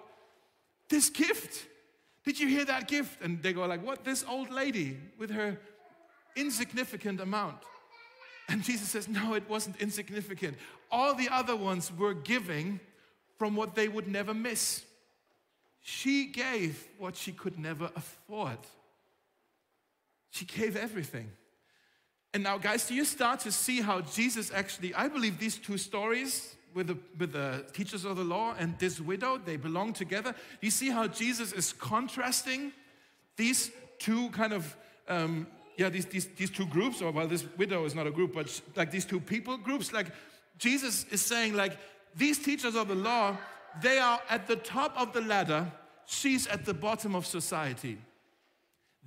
This 0.89 1.09
gift. 1.09 1.65
Did 2.23 2.39
you 2.39 2.47
hear 2.47 2.65
that 2.65 2.87
gift? 2.87 3.21
And 3.21 3.41
they 3.41 3.53
go, 3.53 3.65
like, 3.65 3.85
what? 3.85 4.03
This 4.03 4.25
old 4.27 4.51
lady 4.51 4.97
with 5.17 5.31
her 5.31 5.57
insignificant 6.37 7.19
amount. 7.19 7.57
And 8.49 8.63
Jesus 8.63 8.89
says, 8.89 9.07
No, 9.07 9.33
it 9.33 9.49
wasn't 9.49 9.81
insignificant. 9.81 10.57
All 10.89 11.13
the 11.13 11.29
other 11.29 11.55
ones 11.55 11.91
were 11.97 12.13
giving 12.13 12.79
from 13.37 13.55
what 13.55 13.75
they 13.75 13.87
would 13.87 14.07
never 14.07 14.33
miss. 14.33 14.85
She 15.81 16.25
gave 16.25 16.87
what 16.97 17.15
she 17.15 17.31
could 17.31 17.57
never 17.59 17.91
afford. 17.95 18.57
She 20.31 20.45
gave 20.45 20.75
everything. 20.75 21.31
And 22.33 22.43
now, 22.43 22.57
guys, 22.57 22.87
do 22.87 22.93
you 22.93 23.05
start 23.05 23.39
to 23.41 23.51
see 23.51 23.81
how 23.81 24.01
Jesus 24.01 24.51
actually, 24.53 24.93
I 24.93 25.07
believe 25.07 25.39
these 25.39 25.57
two 25.57 25.77
stories 25.77 26.55
with 26.73 26.87
the, 26.87 26.97
with 27.17 27.31
the 27.31 27.65
teachers 27.73 28.05
of 28.05 28.17
the 28.17 28.23
law 28.23 28.53
and 28.59 28.77
this 28.77 28.99
widow, 28.99 29.39
they 29.43 29.57
belong 29.57 29.93
together. 29.93 30.35
You 30.61 30.69
see 30.69 30.89
how 30.89 31.07
Jesus 31.07 31.53
is 31.53 31.73
contrasting 31.73 32.73
these 33.35 33.71
two 33.97 34.29
kind 34.29 34.53
of, 34.53 34.75
um, 35.07 35.47
yeah, 35.77 35.89
these, 35.89 36.07
these, 36.07 36.25
these 36.35 36.49
two 36.49 36.65
groups, 36.65 37.01
or 37.01 37.11
well, 37.11 37.27
this 37.27 37.45
widow 37.55 37.85
is 37.85 37.93
not 37.93 38.07
a 38.07 38.11
group, 38.11 38.33
but 38.33 38.61
like 38.75 38.89
these 38.89 39.05
two 39.05 39.19
people 39.19 39.57
groups. 39.57 39.93
Like 39.93 40.07
Jesus 40.57 41.05
is 41.11 41.21
saying, 41.21 41.53
like, 41.53 41.77
these 42.15 42.39
teachers 42.39 42.75
of 42.75 42.87
the 42.87 42.95
law, 42.95 43.37
they 43.81 43.99
are 43.99 44.19
at 44.27 44.47
the 44.47 44.55
top 44.55 44.99
of 44.99 45.13
the 45.13 45.21
ladder, 45.21 45.71
she's 46.07 46.47
at 46.47 46.65
the 46.65 46.73
bottom 46.73 47.15
of 47.15 47.27
society. 47.27 47.99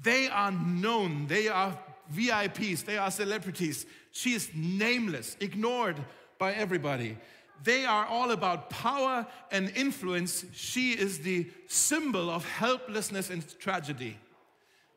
They 0.01 0.29
are 0.29 0.53
known, 0.53 1.27
they 1.27 1.49
are 1.49 1.77
VIPs, 2.15 2.85
they 2.85 2.99
are 2.99 3.11
celebrities. 3.11 3.85
She 4.13 4.35
is 4.35 4.51
nameless, 4.55 5.37
ignored 5.41 5.97
by 6.39 6.53
everybody. 6.53 7.19
They 7.65 7.85
are 7.85 8.07
all 8.07 8.31
about 8.31 8.71
power 8.71 9.27
and 9.51 9.71
influence. 9.77 10.45
She 10.55 10.93
is 10.93 11.19
the 11.19 11.51
symbol 11.67 12.31
of 12.31 12.49
helplessness 12.49 13.29
and 13.29 13.47
tragedy. 13.59 14.17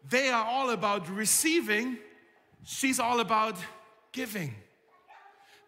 They 0.10 0.30
are 0.30 0.46
all 0.46 0.70
about 0.72 1.10
receiving. 1.10 1.98
She's 2.64 3.00
all 3.00 3.20
about 3.20 3.58
giving. 4.12 4.54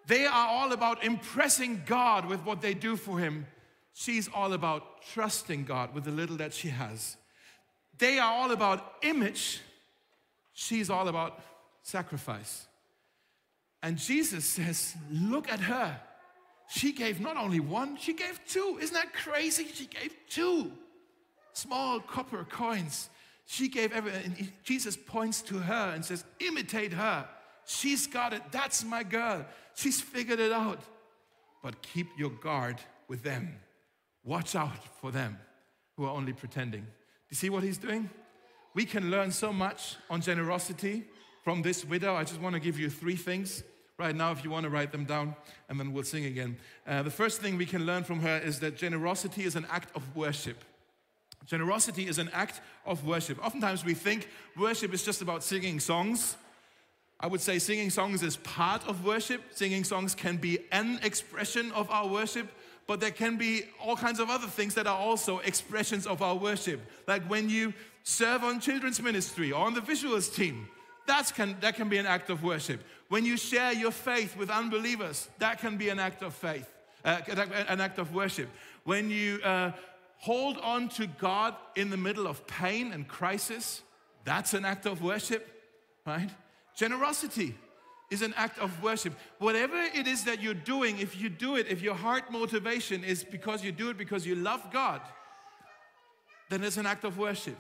They 0.08 0.26
are 0.26 0.48
all 0.48 0.71
about 0.71 1.04
impressing 1.04 1.84
God 1.86 2.26
with 2.26 2.41
what 2.45 2.62
they 2.62 2.74
do 2.74 2.95
for 2.95 3.17
Him. 3.17 3.48
She's 3.93 4.30
all 4.34 4.54
about 4.54 5.02
trusting 5.13 5.63
God 5.63 5.95
with 5.95 6.04
the 6.04 6.12
little 6.12 6.38
that 6.38 6.54
she 6.54 6.67
has. 6.67 7.17
They 7.98 8.19
are 8.19 8.32
all 8.32 8.52
about 8.52 8.95
image. 9.02 9.62
She's 10.54 10.89
all 10.89 11.08
about 11.08 11.39
sacrifice. 11.82 12.67
And 13.82 13.98
Jesus 13.98 14.45
says, 14.45 14.95
Look 15.12 15.50
at 15.50 15.62
her. 15.62 16.00
She 16.67 16.91
gave 16.91 17.21
not 17.21 17.38
only 17.38 17.60
one, 17.60 17.98
she 17.98 18.13
gave 18.13 18.39
two. 18.48 18.80
Isn't 18.82 18.95
that 18.95 19.13
crazy? 19.13 19.67
She 19.74 19.86
gave 19.86 20.13
two 20.30 20.71
small 21.54 22.00
copper 22.00 22.43
coins. 22.43 23.10
She 23.45 23.67
gave 23.67 23.93
everything. 23.93 24.49
Jesus 24.63 24.97
points 24.97 25.41
to 25.43 25.60
her 25.60 25.93
and 25.93 26.03
says, 26.03 26.23
Imitate 26.39 26.93
her. 26.93 27.27
She's 27.65 28.08
got 28.08 28.34
it. 28.34 28.41
That's 28.51 28.84
my 28.84 29.03
girl. 29.03 29.45
She's 29.75 30.01
figured 30.01 30.39
it 30.39 30.51
out. 30.51 30.81
But 31.63 31.81
keep 31.81 32.08
your 32.17 32.29
guard 32.29 32.77
with 33.08 33.23
them. 33.23 33.60
Watch 34.23 34.55
out 34.55 34.84
for 35.01 35.12
them 35.12 35.38
who 35.95 36.05
are 36.05 36.12
only 36.12 36.34
pretending. 36.34 36.81
Do 36.81 36.88
you 37.29 37.38
see 37.38 37.49
what 37.49 37.63
he's 37.63 37.77
doing? 37.77 38.10
We 38.73 38.86
can 38.86 39.10
learn 39.10 39.31
so 39.31 39.53
much 39.53 39.95
on 40.10 40.21
generosity 40.21 41.05
from 41.43 41.62
this 41.62 41.86
widow. 41.86 42.15
I 42.15 42.23
just 42.23 42.41
want 42.41 42.53
to 42.53 42.60
give 42.60 42.79
you 42.79 42.89
three 42.89 43.15
things 43.15 43.63
right 43.97 44.15
now 44.15 44.31
if 44.31 44.43
you 44.43 44.49
want 44.49 44.65
to 44.65 44.69
write 44.69 44.91
them 44.91 45.05
down, 45.05 45.36
and 45.69 45.79
then 45.79 45.93
we'll 45.93 46.03
sing 46.03 46.25
again. 46.25 46.58
Uh, 46.86 47.01
the 47.03 47.12
first 47.12 47.41
thing 47.41 47.58
we 47.58 47.65
can 47.65 47.86
learn 47.86 48.03
from 48.03 48.19
her 48.19 48.38
is 48.39 48.60
that 48.60 48.75
generosity 48.75 49.43
is 49.43 49.55
an 49.55 49.65
act 49.69 49.95
of 49.95 50.15
worship. 50.15 50.63
Generosity 51.45 52.08
is 52.08 52.17
an 52.17 52.29
act 52.34 52.62
of 52.86 53.05
worship. 53.05 53.43
Oftentimes 53.45 53.86
we 53.86 53.93
think 53.93 54.29
worship 54.58 54.93
is 54.93 55.03
just 55.03 55.21
about 55.21 55.43
singing 55.43 55.79
songs. 55.79 56.36
I 57.19 57.27
would 57.27 57.41
say 57.41 57.60
singing 57.60 57.89
songs 57.89 58.23
is 58.23 58.38
part 58.38 58.86
of 58.88 59.05
worship. 59.05 59.41
Singing 59.51 59.84
songs 59.84 60.15
can 60.15 60.38
be 60.38 60.60
an 60.71 60.99
expression 61.03 61.71
of 61.71 61.89
our 61.89 62.08
worship, 62.08 62.51
but 62.88 62.99
there 62.99 63.12
can 63.12 63.38
be 63.38 63.63
all 63.84 63.95
kinds 63.95 64.19
of 64.19 64.29
other 64.29 64.47
things 64.47 64.75
that 64.75 64.88
are 64.88 64.97
also 64.97 65.39
expressions 65.39 66.05
of 66.08 66.21
our 66.21 66.36
worship. 66.36 66.81
Like 67.08 67.23
when 67.29 67.49
you 67.49 67.73
serve 68.03 68.43
on 68.43 68.60
children's 68.60 69.01
ministry 69.01 69.51
or 69.51 69.65
on 69.65 69.73
the 69.73 69.81
visuals 69.81 70.34
team, 70.34 70.67
that's 71.08 71.31
can, 71.31 71.55
that 71.62 71.75
can 71.75 71.89
be 71.89 71.97
an 71.97 72.05
act 72.05 72.29
of 72.29 72.43
worship. 72.43 72.84
When 73.10 73.23
you 73.23 73.38
share 73.38 73.71
your 73.71 73.91
faith 73.91 74.36
with 74.36 74.49
unbelievers, 74.49 75.29
that 75.38 75.60
can 75.60 75.77
be 75.77 75.89
an 75.89 75.99
act 75.99 76.23
of 76.23 76.34
faith, 76.34 76.67
uh, 77.03 77.21
an 77.67 77.79
act 77.79 77.99
of 77.99 78.13
worship. 78.13 78.49
When 78.84 79.10
you 79.10 79.39
uh, 79.43 79.71
hold 80.17 80.58
on 80.58 80.89
to 80.89 81.08
God 81.08 81.56
in 81.75 81.89
the 81.89 81.97
middle 81.97 82.28
of 82.28 82.45
pain 82.47 82.91
and 82.91 83.08
crisis, 83.08 83.82
that's 84.23 84.54
an 84.54 84.65
act 84.65 84.86
of 84.86 85.01
worship, 85.01 85.47
right? 86.06 86.30
Generosity 86.75 87.56
is 88.12 88.21
an 88.21 88.34
act 88.38 88.60
of 88.60 88.84
worship. 88.84 89.13
Whatever 89.39 89.78
it 89.78 90.08
is 90.08 90.23
that 90.25 90.41
you're 90.41 90.54
doing, 90.54 90.99
if 90.99 91.19
you 91.19 91.30
do 91.30 91.56
it, 91.56 91.67
if 91.67 91.82
your 91.82 91.95
heart 91.95 92.32
motivation 92.32 93.04
is 93.04 93.23
because 93.23 93.63
you 93.63 93.71
do 93.71 93.89
it 93.89 93.97
because 93.97 94.25
you 94.25 94.36
love 94.36 94.62
God, 94.71 95.01
then 96.49 96.63
it's 96.63 96.78
an 96.78 96.86
act 96.86 97.04
of 97.04 97.17
worship. 97.17 97.58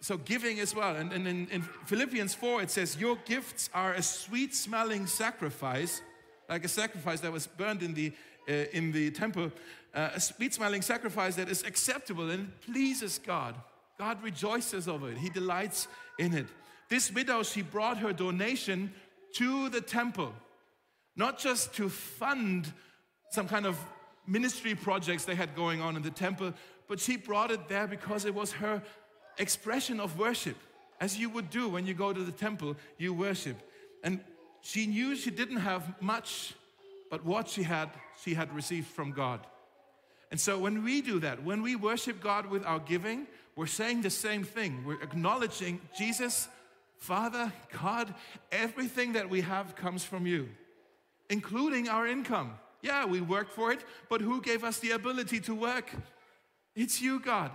So, 0.00 0.16
giving 0.16 0.58
as 0.58 0.74
well. 0.74 0.96
And, 0.96 1.12
and 1.12 1.28
in, 1.28 1.46
in 1.48 1.62
Philippians 1.86 2.34
4, 2.34 2.62
it 2.62 2.70
says, 2.70 2.96
Your 2.96 3.16
gifts 3.24 3.70
are 3.72 3.92
a 3.92 4.02
sweet 4.02 4.52
smelling 4.52 5.06
sacrifice, 5.06 6.02
like 6.48 6.64
a 6.64 6.68
sacrifice 6.68 7.20
that 7.20 7.30
was 7.30 7.46
burned 7.46 7.84
in 7.84 7.94
the, 7.94 8.12
uh, 8.48 8.52
in 8.72 8.90
the 8.90 9.12
temple, 9.12 9.52
uh, 9.94 10.10
a 10.14 10.20
sweet 10.20 10.54
smelling 10.54 10.82
sacrifice 10.82 11.36
that 11.36 11.48
is 11.48 11.62
acceptable 11.64 12.30
and 12.30 12.50
pleases 12.62 13.18
God. 13.18 13.54
God 13.98 14.22
rejoices 14.22 14.88
over 14.88 15.10
it, 15.10 15.18
He 15.18 15.28
delights 15.28 15.88
in 16.18 16.34
it. 16.34 16.46
This 16.88 17.12
widow, 17.12 17.42
she 17.42 17.62
brought 17.62 17.98
her 17.98 18.12
donation 18.12 18.92
to 19.34 19.68
the 19.68 19.80
temple, 19.80 20.32
not 21.16 21.38
just 21.38 21.74
to 21.74 21.88
fund 21.88 22.72
some 23.30 23.48
kind 23.48 23.64
of 23.64 23.78
ministry 24.26 24.74
projects 24.74 25.24
they 25.24 25.34
had 25.34 25.54
going 25.54 25.80
on 25.80 25.96
in 25.96 26.02
the 26.02 26.10
temple, 26.10 26.52
but 26.88 27.00
she 27.00 27.16
brought 27.16 27.50
it 27.50 27.68
there 27.68 27.86
because 27.86 28.24
it 28.24 28.34
was 28.34 28.52
her 28.52 28.82
expression 29.38 30.00
of 30.00 30.18
worship. 30.18 30.56
As 31.00 31.18
you 31.18 31.30
would 31.30 31.50
do 31.50 31.68
when 31.68 31.86
you 31.86 31.94
go 31.94 32.12
to 32.12 32.22
the 32.22 32.32
temple, 32.32 32.76
you 32.98 33.14
worship. 33.14 33.56
And 34.04 34.20
she 34.60 34.86
knew 34.86 35.16
she 35.16 35.30
didn't 35.30 35.56
have 35.56 36.00
much, 36.00 36.54
but 37.10 37.24
what 37.24 37.48
she 37.48 37.62
had, 37.62 37.90
she 38.22 38.34
had 38.34 38.54
received 38.54 38.86
from 38.86 39.12
God. 39.12 39.40
And 40.32 40.40
so 40.40 40.58
when 40.58 40.82
we 40.82 41.02
do 41.02 41.20
that, 41.20 41.44
when 41.44 41.62
we 41.62 41.76
worship 41.76 42.20
God 42.20 42.46
with 42.46 42.64
our 42.64 42.80
giving, 42.80 43.26
we're 43.54 43.66
saying 43.66 44.00
the 44.00 44.10
same 44.10 44.42
thing. 44.42 44.82
We're 44.84 45.02
acknowledging 45.02 45.80
Jesus 45.96 46.48
Father, 46.96 47.52
God, 47.82 48.14
everything 48.52 49.14
that 49.14 49.28
we 49.28 49.40
have 49.40 49.74
comes 49.74 50.04
from 50.04 50.24
you, 50.24 50.48
including 51.28 51.88
our 51.88 52.06
income. 52.06 52.52
Yeah, 52.80 53.06
we 53.06 53.20
worked 53.20 53.52
for 53.52 53.72
it, 53.72 53.84
but 54.08 54.20
who 54.20 54.40
gave 54.40 54.62
us 54.62 54.78
the 54.78 54.92
ability 54.92 55.40
to 55.40 55.54
work? 55.54 55.90
It's 56.76 57.02
you, 57.02 57.18
God. 57.18 57.50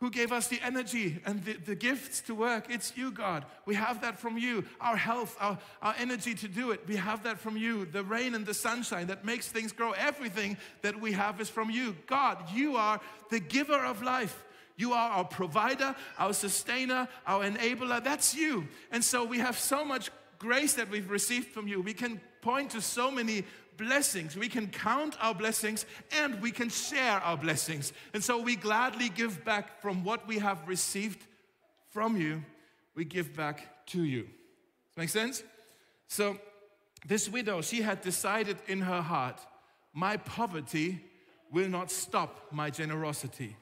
Who 0.00 0.10
gave 0.10 0.30
us 0.30 0.46
the 0.46 0.60
energy 0.62 1.20
and 1.26 1.42
the, 1.42 1.54
the 1.54 1.74
gifts 1.74 2.20
to 2.22 2.34
work? 2.34 2.66
It's 2.70 2.96
you, 2.96 3.10
God. 3.10 3.44
We 3.66 3.74
have 3.74 4.00
that 4.02 4.16
from 4.16 4.38
you. 4.38 4.64
Our 4.80 4.96
health, 4.96 5.36
our, 5.40 5.58
our 5.82 5.94
energy 5.98 6.34
to 6.36 6.46
do 6.46 6.70
it, 6.70 6.86
we 6.86 6.94
have 6.94 7.24
that 7.24 7.40
from 7.40 7.56
you. 7.56 7.84
The 7.84 8.04
rain 8.04 8.36
and 8.36 8.46
the 8.46 8.54
sunshine 8.54 9.08
that 9.08 9.24
makes 9.24 9.48
things 9.48 9.72
grow, 9.72 9.92
everything 9.92 10.56
that 10.82 11.00
we 11.00 11.12
have 11.12 11.40
is 11.40 11.48
from 11.48 11.68
you. 11.68 11.96
God, 12.06 12.38
you 12.54 12.76
are 12.76 13.00
the 13.30 13.40
giver 13.40 13.84
of 13.84 14.02
life. 14.02 14.44
You 14.76 14.92
are 14.92 15.10
our 15.10 15.24
provider, 15.24 15.96
our 16.16 16.32
sustainer, 16.32 17.08
our 17.26 17.42
enabler. 17.42 18.02
That's 18.02 18.36
you. 18.36 18.68
And 18.92 19.02
so 19.02 19.24
we 19.24 19.38
have 19.38 19.58
so 19.58 19.84
much 19.84 20.10
grace 20.38 20.74
that 20.74 20.88
we've 20.88 21.10
received 21.10 21.48
from 21.48 21.66
you. 21.66 21.80
We 21.80 21.94
can 21.94 22.20
point 22.40 22.70
to 22.70 22.80
so 22.80 23.10
many 23.10 23.42
blessings. 23.78 24.36
We 24.36 24.48
can 24.48 24.66
count 24.66 25.16
our 25.20 25.34
blessings 25.34 25.86
and 26.20 26.42
we 26.42 26.50
can 26.50 26.68
share 26.68 27.20
our 27.20 27.36
blessings. 27.36 27.92
And 28.12 28.22
so 28.22 28.42
we 28.42 28.56
gladly 28.56 29.08
give 29.08 29.44
back 29.44 29.80
from 29.80 30.04
what 30.04 30.28
we 30.28 30.38
have 30.38 30.68
received 30.68 31.24
from 31.88 32.16
you. 32.16 32.44
We 32.94 33.04
give 33.04 33.34
back 33.34 33.86
to 33.86 34.02
you. 34.02 34.28
Make 34.96 35.08
sense? 35.08 35.42
So 36.08 36.38
this 37.06 37.28
widow, 37.28 37.62
she 37.62 37.80
had 37.80 38.02
decided 38.02 38.58
in 38.66 38.80
her 38.80 39.00
heart, 39.00 39.40
my 39.94 40.16
poverty 40.16 41.00
will 41.52 41.68
not 41.68 41.90
stop 41.90 42.48
my 42.50 42.68
generosity. 42.70 43.56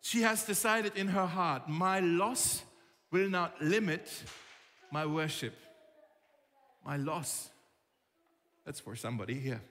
She 0.00 0.22
has 0.22 0.44
decided 0.44 0.96
in 0.96 1.08
her 1.08 1.26
heart, 1.26 1.68
my 1.68 2.00
loss 2.00 2.62
will 3.10 3.28
not 3.28 3.60
limit 3.60 4.08
my 4.92 5.06
worship. 5.06 5.54
My 6.84 6.96
loss. 6.96 7.50
That's 8.68 8.80
for 8.80 8.94
somebody 8.96 9.32
here. 9.32 9.62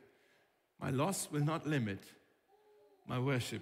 My 0.81 0.89
loss 0.89 1.27
will 1.31 1.43
not 1.43 1.67
limit 1.67 1.99
my 3.07 3.19
worship. 3.19 3.61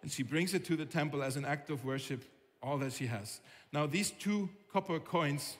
And 0.00 0.10
she 0.10 0.22
brings 0.22 0.54
it 0.54 0.64
to 0.64 0.74
the 0.74 0.86
temple 0.86 1.22
as 1.22 1.36
an 1.36 1.44
act 1.44 1.68
of 1.68 1.84
worship, 1.84 2.24
all 2.62 2.78
that 2.78 2.94
she 2.94 3.04
has. 3.08 3.40
Now, 3.74 3.84
these 3.86 4.10
two 4.10 4.48
copper 4.72 5.00
coins, 5.00 5.58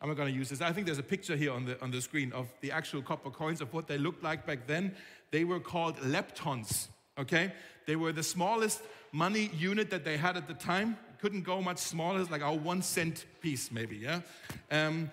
I'm 0.00 0.08
not 0.08 0.16
going 0.16 0.32
to 0.32 0.34
use 0.34 0.48
this. 0.48 0.62
I 0.62 0.72
think 0.72 0.86
there's 0.86 0.98
a 0.98 1.02
picture 1.02 1.36
here 1.36 1.52
on 1.52 1.66
the, 1.66 1.78
on 1.82 1.90
the 1.90 2.00
screen 2.00 2.32
of 2.32 2.48
the 2.62 2.72
actual 2.72 3.02
copper 3.02 3.28
coins 3.28 3.60
of 3.60 3.74
what 3.74 3.88
they 3.88 3.98
looked 3.98 4.24
like 4.24 4.46
back 4.46 4.66
then. 4.66 4.96
They 5.30 5.44
were 5.44 5.60
called 5.60 5.98
leptons, 5.98 6.88
okay? 7.18 7.52
They 7.86 7.96
were 7.96 8.12
the 8.12 8.22
smallest 8.22 8.80
money 9.12 9.50
unit 9.54 9.90
that 9.90 10.02
they 10.02 10.16
had 10.16 10.38
at 10.38 10.48
the 10.48 10.54
time. 10.54 10.96
Couldn't 11.20 11.42
go 11.42 11.60
much 11.60 11.76
smaller, 11.76 12.24
like 12.24 12.40
our 12.40 12.56
one 12.56 12.80
cent 12.80 13.26
piece, 13.42 13.70
maybe, 13.70 13.98
yeah? 13.98 14.22
Um, 14.70 15.10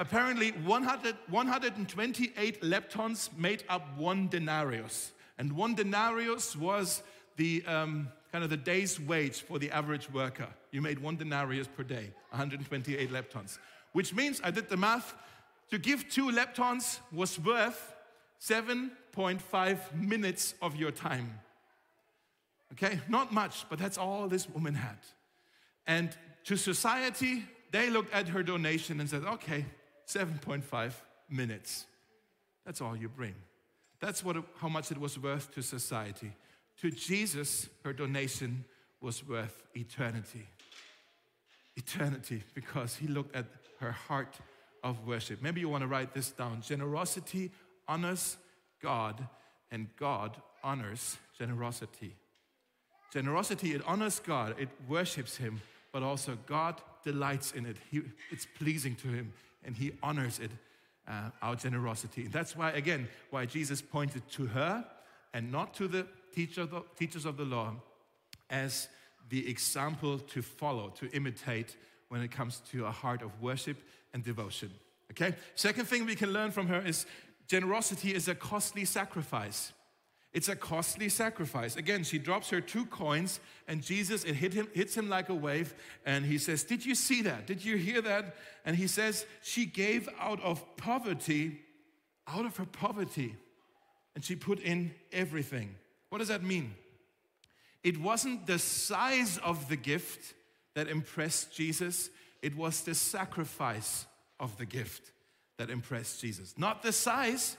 apparently, 0.00 0.50
100, 0.50 1.14
128 1.28 2.62
leptons 2.62 3.28
made 3.36 3.62
up 3.68 3.96
one 3.96 4.28
denarius. 4.28 5.12
And 5.38 5.52
one 5.52 5.74
denarius 5.74 6.56
was 6.56 7.02
the 7.36 7.62
um, 7.66 8.08
kind 8.32 8.42
of 8.42 8.50
the 8.50 8.56
day's 8.56 8.98
wage 8.98 9.42
for 9.42 9.58
the 9.58 9.70
average 9.70 10.10
worker. 10.10 10.48
You 10.72 10.80
made 10.80 10.98
one 10.98 11.16
denarius 11.16 11.68
per 11.68 11.82
day, 11.82 12.12
128 12.30 13.12
leptons. 13.12 13.58
Which 13.92 14.14
means, 14.14 14.40
I 14.42 14.50
did 14.50 14.68
the 14.68 14.76
math, 14.76 15.14
to 15.70 15.78
give 15.78 16.08
two 16.08 16.30
leptons 16.30 16.98
was 17.12 17.38
worth 17.38 17.94
7.5 18.40 19.94
minutes 19.94 20.54
of 20.62 20.76
your 20.76 20.90
time. 20.90 21.40
Okay, 22.72 23.00
not 23.08 23.32
much, 23.32 23.66
but 23.68 23.78
that's 23.78 23.98
all 23.98 24.28
this 24.28 24.48
woman 24.48 24.74
had. 24.74 24.98
And 25.86 26.16
to 26.44 26.56
society, 26.56 27.44
they 27.70 27.90
looked 27.90 28.14
at 28.14 28.28
her 28.28 28.42
donation 28.42 29.00
and 29.00 29.10
said, 29.10 29.24
okay, 29.24 29.66
7.5 30.14 30.92
minutes. 31.28 31.86
That's 32.66 32.80
all 32.80 32.96
you 32.96 33.08
bring. 33.08 33.34
That's 34.00 34.24
what, 34.24 34.36
how 34.58 34.68
much 34.68 34.90
it 34.90 34.98
was 34.98 35.18
worth 35.18 35.54
to 35.54 35.62
society. 35.62 36.32
To 36.80 36.90
Jesus, 36.90 37.68
her 37.84 37.92
donation 37.92 38.64
was 39.00 39.26
worth 39.26 39.62
eternity. 39.74 40.48
Eternity, 41.76 42.42
because 42.54 42.96
he 42.96 43.06
looked 43.06 43.36
at 43.36 43.46
her 43.78 43.92
heart 43.92 44.34
of 44.82 45.06
worship. 45.06 45.42
Maybe 45.42 45.60
you 45.60 45.68
want 45.68 45.82
to 45.82 45.88
write 45.88 46.14
this 46.14 46.30
down. 46.30 46.62
Generosity 46.62 47.50
honors 47.86 48.36
God, 48.82 49.26
and 49.70 49.88
God 49.96 50.36
honors 50.62 51.18
generosity. 51.38 52.14
Generosity, 53.12 53.74
it 53.74 53.82
honors 53.86 54.20
God, 54.20 54.54
it 54.58 54.68
worships 54.88 55.36
Him, 55.36 55.60
but 55.92 56.02
also 56.02 56.38
God 56.46 56.80
delights 57.04 57.52
in 57.52 57.66
it. 57.66 57.76
He, 57.90 58.02
it's 58.30 58.46
pleasing 58.58 58.94
to 58.96 59.08
Him, 59.08 59.32
and 59.64 59.76
He 59.76 59.92
honors 60.02 60.38
it, 60.38 60.50
uh, 61.08 61.30
our 61.42 61.56
generosity. 61.56 62.28
That's 62.28 62.56
why, 62.56 62.70
again, 62.70 63.08
why 63.30 63.46
Jesus 63.46 63.82
pointed 63.82 64.28
to 64.32 64.46
her 64.46 64.84
and 65.34 65.50
not 65.50 65.74
to 65.74 65.88
the, 65.88 66.06
teacher, 66.34 66.66
the 66.66 66.82
teachers 66.98 67.24
of 67.24 67.36
the 67.36 67.44
law 67.44 67.74
as 68.48 68.88
the 69.28 69.48
example 69.48 70.18
to 70.18 70.42
follow, 70.42 70.90
to 70.90 71.08
imitate 71.10 71.76
when 72.08 72.20
it 72.20 72.30
comes 72.30 72.60
to 72.72 72.86
a 72.86 72.90
heart 72.90 73.22
of 73.22 73.30
worship 73.40 73.76
and 74.12 74.24
devotion. 74.24 74.70
Okay? 75.12 75.34
Second 75.54 75.86
thing 75.86 76.06
we 76.06 76.16
can 76.16 76.32
learn 76.32 76.50
from 76.50 76.66
her 76.66 76.80
is 76.80 77.06
generosity 77.46 78.14
is 78.14 78.28
a 78.28 78.34
costly 78.34 78.84
sacrifice. 78.84 79.72
It's 80.32 80.48
a 80.48 80.54
costly 80.54 81.08
sacrifice. 81.08 81.74
Again, 81.76 82.04
she 82.04 82.18
drops 82.18 82.50
her 82.50 82.60
two 82.60 82.86
coins, 82.86 83.40
and 83.66 83.82
Jesus, 83.82 84.22
it 84.22 84.34
hit 84.34 84.54
him, 84.54 84.68
hits 84.72 84.96
him 84.96 85.08
like 85.08 85.28
a 85.28 85.34
wave, 85.34 85.74
and 86.06 86.24
he 86.24 86.38
says, 86.38 86.62
Did 86.62 86.86
you 86.86 86.94
see 86.94 87.22
that? 87.22 87.46
Did 87.46 87.64
you 87.64 87.76
hear 87.76 88.00
that? 88.02 88.36
And 88.64 88.76
he 88.76 88.86
says, 88.86 89.26
She 89.42 89.66
gave 89.66 90.08
out 90.20 90.40
of 90.42 90.64
poverty, 90.76 91.60
out 92.28 92.44
of 92.44 92.56
her 92.58 92.66
poverty, 92.66 93.34
and 94.14 94.24
she 94.24 94.36
put 94.36 94.60
in 94.60 94.92
everything. 95.12 95.74
What 96.10 96.18
does 96.18 96.28
that 96.28 96.44
mean? 96.44 96.74
It 97.82 97.98
wasn't 97.98 98.46
the 98.46 98.58
size 98.58 99.38
of 99.38 99.68
the 99.68 99.76
gift 99.76 100.34
that 100.74 100.86
impressed 100.86 101.52
Jesus, 101.52 102.08
it 102.40 102.56
was 102.56 102.82
the 102.82 102.94
sacrifice 102.94 104.06
of 104.38 104.56
the 104.58 104.66
gift 104.66 105.10
that 105.58 105.70
impressed 105.70 106.20
Jesus. 106.20 106.54
Not 106.56 106.82
the 106.82 106.92
size, 106.92 107.56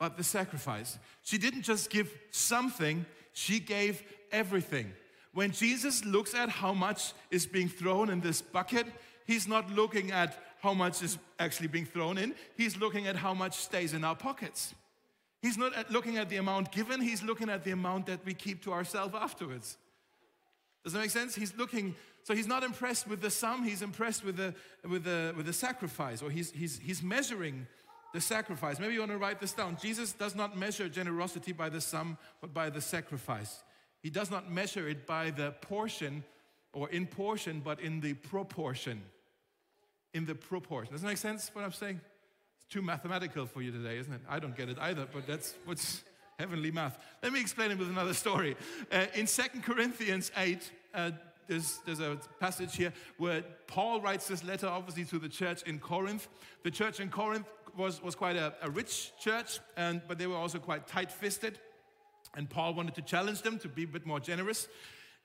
but 0.00 0.16
the 0.16 0.24
sacrifice. 0.24 0.98
She 1.22 1.38
didn't 1.38 1.62
just 1.62 1.90
give 1.90 2.10
something, 2.32 3.04
she 3.34 3.60
gave 3.60 4.02
everything. 4.32 4.92
When 5.32 5.52
Jesus 5.52 6.04
looks 6.04 6.34
at 6.34 6.48
how 6.48 6.72
much 6.72 7.12
is 7.30 7.46
being 7.46 7.68
thrown 7.68 8.10
in 8.10 8.20
this 8.20 8.42
bucket, 8.42 8.86
he's 9.26 9.46
not 9.46 9.70
looking 9.70 10.10
at 10.10 10.36
how 10.60 10.74
much 10.74 11.02
is 11.02 11.18
actually 11.38 11.68
being 11.68 11.84
thrown 11.84 12.18
in, 12.18 12.34
he's 12.56 12.76
looking 12.78 13.06
at 13.06 13.14
how 13.14 13.34
much 13.34 13.54
stays 13.54 13.92
in 13.92 14.02
our 14.02 14.16
pockets. 14.16 14.74
He's 15.42 15.56
not 15.56 15.74
at 15.76 15.90
looking 15.90 16.16
at 16.16 16.28
the 16.30 16.36
amount 16.38 16.72
given, 16.72 17.00
he's 17.00 17.22
looking 17.22 17.50
at 17.50 17.62
the 17.62 17.70
amount 17.70 18.06
that 18.06 18.24
we 18.24 18.34
keep 18.34 18.62
to 18.64 18.72
ourselves 18.72 19.14
afterwards. 19.14 19.76
Does 20.82 20.94
that 20.94 21.00
make 21.00 21.10
sense? 21.10 21.34
He's 21.34 21.54
looking, 21.56 21.94
so 22.24 22.34
he's 22.34 22.46
not 22.46 22.62
impressed 22.62 23.06
with 23.06 23.20
the 23.20 23.30
sum, 23.30 23.64
he's 23.64 23.82
impressed 23.82 24.24
with 24.24 24.36
the, 24.36 24.54
with 24.88 25.04
the, 25.04 25.34
with 25.36 25.44
the 25.44 25.52
sacrifice, 25.52 26.22
or 26.22 26.30
he's, 26.30 26.50
he's, 26.52 26.78
he's 26.78 27.02
measuring 27.02 27.66
the 28.12 28.20
sacrifice. 28.20 28.78
Maybe 28.78 28.94
you 28.94 29.00
want 29.00 29.12
to 29.12 29.18
write 29.18 29.40
this 29.40 29.52
down. 29.52 29.76
Jesus 29.80 30.12
does 30.12 30.34
not 30.34 30.56
measure 30.56 30.88
generosity 30.88 31.52
by 31.52 31.68
the 31.68 31.80
sum, 31.80 32.18
but 32.40 32.52
by 32.52 32.70
the 32.70 32.80
sacrifice. 32.80 33.62
He 34.02 34.10
does 34.10 34.30
not 34.30 34.50
measure 34.50 34.88
it 34.88 35.06
by 35.06 35.30
the 35.30 35.52
portion 35.60 36.24
or 36.72 36.88
in 36.90 37.06
portion, 37.06 37.60
but 37.64 37.80
in 37.80 38.00
the 38.00 38.14
proportion. 38.14 39.02
In 40.14 40.26
the 40.26 40.34
proportion. 40.34 40.92
Does 40.92 41.02
that 41.02 41.08
make 41.08 41.18
sense 41.18 41.50
what 41.52 41.64
I'm 41.64 41.72
saying? 41.72 42.00
It's 42.56 42.72
too 42.72 42.82
mathematical 42.82 43.46
for 43.46 43.62
you 43.62 43.70
today, 43.70 43.98
isn't 43.98 44.12
it? 44.12 44.20
I 44.28 44.38
don't 44.38 44.56
get 44.56 44.68
it 44.68 44.78
either, 44.78 45.06
but 45.12 45.26
that's 45.26 45.54
what's 45.64 46.02
heavenly 46.38 46.70
math. 46.70 46.98
Let 47.22 47.32
me 47.32 47.40
explain 47.40 47.70
it 47.70 47.78
with 47.78 47.88
another 47.88 48.14
story. 48.14 48.56
Uh, 48.90 49.06
in 49.14 49.26
Second 49.26 49.62
Corinthians 49.62 50.32
8, 50.36 50.70
uh, 50.94 51.10
there's, 51.46 51.80
there's 51.84 52.00
a 52.00 52.16
passage 52.38 52.76
here 52.76 52.92
where 53.18 53.42
Paul 53.66 54.00
writes 54.00 54.28
this 54.28 54.44
letter, 54.44 54.68
obviously, 54.68 55.04
to 55.06 55.18
the 55.18 55.28
church 55.28 55.62
in 55.64 55.80
Corinth. 55.80 56.28
The 56.62 56.70
church 56.70 57.00
in 57.00 57.10
Corinth 57.10 57.46
was, 57.76 58.02
was 58.02 58.14
quite 58.14 58.36
a, 58.36 58.54
a 58.62 58.70
rich 58.70 59.12
church, 59.18 59.60
and, 59.76 60.02
but 60.06 60.18
they 60.18 60.26
were 60.26 60.36
also 60.36 60.58
quite 60.58 60.86
tight 60.86 61.10
fisted. 61.10 61.58
And 62.36 62.48
Paul 62.48 62.74
wanted 62.74 62.94
to 62.94 63.02
challenge 63.02 63.42
them 63.42 63.58
to 63.58 63.68
be 63.68 63.84
a 63.84 63.88
bit 63.88 64.06
more 64.06 64.20
generous. 64.20 64.68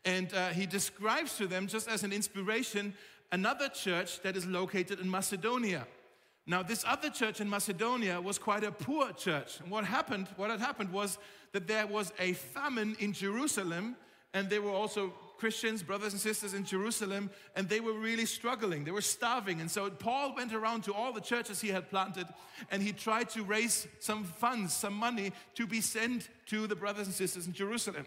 And 0.04 0.34
uh, 0.34 0.50
he 0.50 0.66
describes 0.66 1.38
to 1.38 1.48
them, 1.48 1.68
just 1.68 1.88
as 1.88 2.04
an 2.04 2.12
inspiration, 2.12 2.94
another 3.32 3.70
church 3.70 4.22
that 4.22 4.38
is 4.38 4.46
located 4.46 5.00
in 5.00 5.10
Macedonia. 5.10 5.88
Now, 6.48 6.62
this 6.62 6.86
other 6.88 7.10
church 7.10 7.42
in 7.42 7.50
Macedonia 7.50 8.22
was 8.22 8.38
quite 8.38 8.64
a 8.64 8.72
poor 8.72 9.12
church. 9.14 9.60
And 9.60 9.72
what 9.72 9.84
happened, 9.84 10.28
what 10.36 10.52
had 10.52 10.60
happened 10.60 10.92
was 10.92 11.18
that 11.54 11.68
there 11.68 11.88
was 11.88 12.14
a 12.20 12.34
famine 12.34 12.96
in 13.00 13.14
Jerusalem, 13.14 13.96
and 14.34 14.50
they 14.50 14.60
were 14.60 14.72
also 14.72 15.14
Christians, 15.38 15.84
brothers 15.84 16.14
and 16.14 16.22
sisters 16.22 16.54
in 16.54 16.66
Jerusalem, 16.66 17.30
and 17.56 17.68
they 17.68 17.80
were 17.80 17.94
really 17.94 18.26
struggling. 18.26 18.84
They 18.84 18.92
were 18.92 19.02
starving. 19.02 19.62
And 19.62 19.70
so 19.70 19.90
Paul 19.90 20.36
went 20.36 20.54
around 20.54 20.84
to 20.86 20.94
all 20.94 21.14
the 21.14 21.22
churches 21.22 21.62
he 21.62 21.70
had 21.70 21.90
planted 21.90 22.28
and 22.72 22.82
he 22.82 22.92
tried 22.92 23.30
to 23.32 23.44
raise 23.44 23.88
some 24.00 24.24
funds, 24.24 24.74
some 24.74 24.94
money 24.94 25.32
to 25.56 25.68
be 25.68 25.82
sent 25.82 26.30
to 26.48 26.68
the 26.68 26.76
brothers 26.76 27.08
and 27.08 27.16
sisters 27.16 27.48
in 27.48 27.54
Jerusalem. 27.54 28.06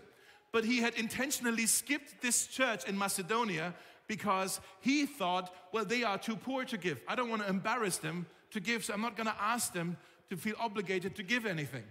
But 0.52 0.64
he 0.64 0.78
had 0.78 0.94
intentionally 0.94 1.66
skipped 1.66 2.22
this 2.22 2.46
church 2.46 2.88
in 2.88 2.96
Macedonia 2.96 3.74
because 4.06 4.60
he 4.80 5.04
thought, 5.04 5.54
well, 5.72 5.84
they 5.84 6.02
are 6.02 6.18
too 6.18 6.36
poor 6.36 6.64
to 6.64 6.78
give. 6.78 7.00
I 7.06 7.14
don't 7.14 7.28
want 7.28 7.42
to 7.42 7.48
embarrass 7.48 7.98
them 7.98 8.26
to 8.52 8.60
give, 8.60 8.84
so 8.84 8.94
I'm 8.94 9.02
not 9.02 9.16
going 9.16 9.26
to 9.26 9.36
ask 9.38 9.72
them 9.74 9.98
to 10.30 10.36
feel 10.36 10.54
obligated 10.58 11.16
to 11.16 11.22
give 11.22 11.44
anything 11.44 11.84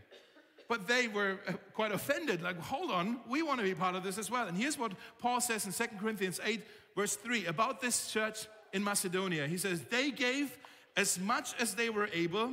but 0.67 0.87
they 0.87 1.07
were 1.07 1.39
uh, 1.47 1.53
quite 1.73 1.91
offended. 1.91 2.41
Like, 2.41 2.59
hold 2.59 2.91
on, 2.91 3.19
we 3.27 3.41
want 3.41 3.59
to 3.59 3.63
be 3.63 3.73
part 3.73 3.95
of 3.95 4.03
this 4.03 4.17
as 4.17 4.29
well. 4.29 4.47
And 4.47 4.57
here's 4.57 4.77
what 4.77 4.93
Paul 5.19 5.41
says 5.41 5.65
in 5.65 5.71
2 5.71 5.95
Corinthians 5.99 6.39
8, 6.43 6.61
verse 6.95 7.15
3, 7.15 7.45
about 7.45 7.81
this 7.81 8.11
church 8.11 8.47
in 8.73 8.83
Macedonia. 8.83 9.47
He 9.47 9.57
says, 9.57 9.81
They 9.89 10.11
gave 10.11 10.57
as 10.95 11.19
much 11.19 11.53
as 11.59 11.75
they 11.75 11.89
were 11.89 12.09
able 12.13 12.51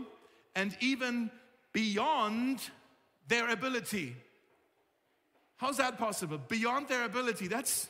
and 0.54 0.76
even 0.80 1.30
beyond 1.72 2.60
their 3.28 3.50
ability. 3.50 4.14
How's 5.56 5.78
that 5.78 5.98
possible? 5.98 6.38
Beyond 6.38 6.88
their 6.88 7.04
ability. 7.04 7.48
That's, 7.48 7.88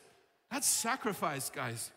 that's 0.50 0.66
sacrifice, 0.66 1.50
guys. 1.50 1.90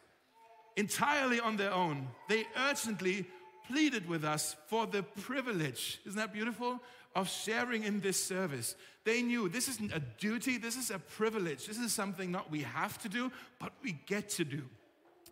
Entirely 0.76 1.40
on 1.40 1.58
their 1.58 1.74
own. 1.74 2.08
They 2.30 2.46
urgently 2.70 3.26
pleaded 3.68 4.08
with 4.08 4.24
us 4.24 4.56
for 4.68 4.88
the 4.88 5.04
privilege. 5.04 6.00
Isn't 6.06 6.18
that 6.18 6.34
beautiful? 6.34 6.80
Of 7.18 7.28
sharing 7.28 7.84
in 7.84 8.00
this 8.00 8.24
service. 8.24 8.76
They 9.04 9.24
knew 9.24 9.50
this 9.50 9.68
isn't 9.68 9.92
a 9.92 10.00
duty, 10.20 10.60
this 10.60 10.78
is 10.78 10.92
a 10.92 11.00
privilege. 11.00 11.66
This 11.66 11.80
is 11.80 11.92
something 11.92 12.32
not 12.32 12.52
we 12.52 12.62
have 12.62 13.00
to 13.00 13.10
do, 13.10 13.32
but 13.60 13.74
we 13.84 13.94
get 14.06 14.30
to 14.30 14.46
do. 14.46 14.62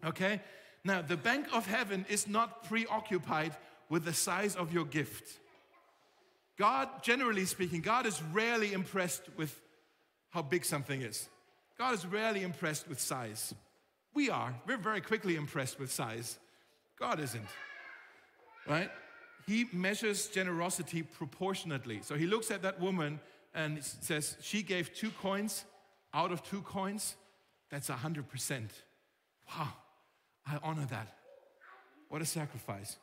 Okay? 0.03 0.41
Now, 0.83 1.03
the 1.03 1.15
bank 1.15 1.45
of 1.53 1.67
heaven 1.67 2.03
is 2.09 2.27
not 2.27 2.67
preoccupied 2.67 3.55
with 3.87 4.03
the 4.03 4.13
size 4.13 4.55
of 4.55 4.73
your 4.73 4.85
gift. 4.85 5.39
God, 6.57 6.89
generally 7.03 7.45
speaking, 7.45 7.81
God 7.81 8.07
is 8.07 8.19
rarely 8.33 8.73
impressed 8.73 9.23
with 9.37 9.61
how 10.31 10.41
big 10.41 10.65
something 10.65 11.03
is. 11.03 11.29
God 11.77 11.93
is 11.93 12.03
rarely 12.03 12.41
impressed 12.41 12.89
with 12.89 12.99
size. 12.99 13.53
We 14.15 14.31
are. 14.31 14.55
We're 14.65 14.77
very 14.77 15.01
quickly 15.01 15.35
impressed 15.35 15.79
with 15.79 15.91
size. 15.91 16.39
God 16.99 17.19
isn't. 17.19 17.47
Right? 18.67 18.89
He 19.47 19.67
measures 19.71 20.27
generosity 20.27 21.03
proportionately. 21.03 21.99
So 22.01 22.15
he 22.15 22.25
looks 22.25 22.49
at 22.49 22.61
that 22.63 22.79
woman 22.79 23.19
and 23.53 23.83
says, 23.83 24.37
She 24.41 24.63
gave 24.63 24.93
two 24.93 25.11
coins 25.21 25.65
out 26.13 26.31
of 26.31 26.43
two 26.43 26.61
coins. 26.61 27.15
That's 27.69 27.89
100%. 27.89 28.69
Wow, 29.49 29.73
I 30.47 30.57
honor 30.63 30.85
that. 30.89 31.13
What 32.09 32.21
a 32.21 32.25
sacrifice. 32.25 32.97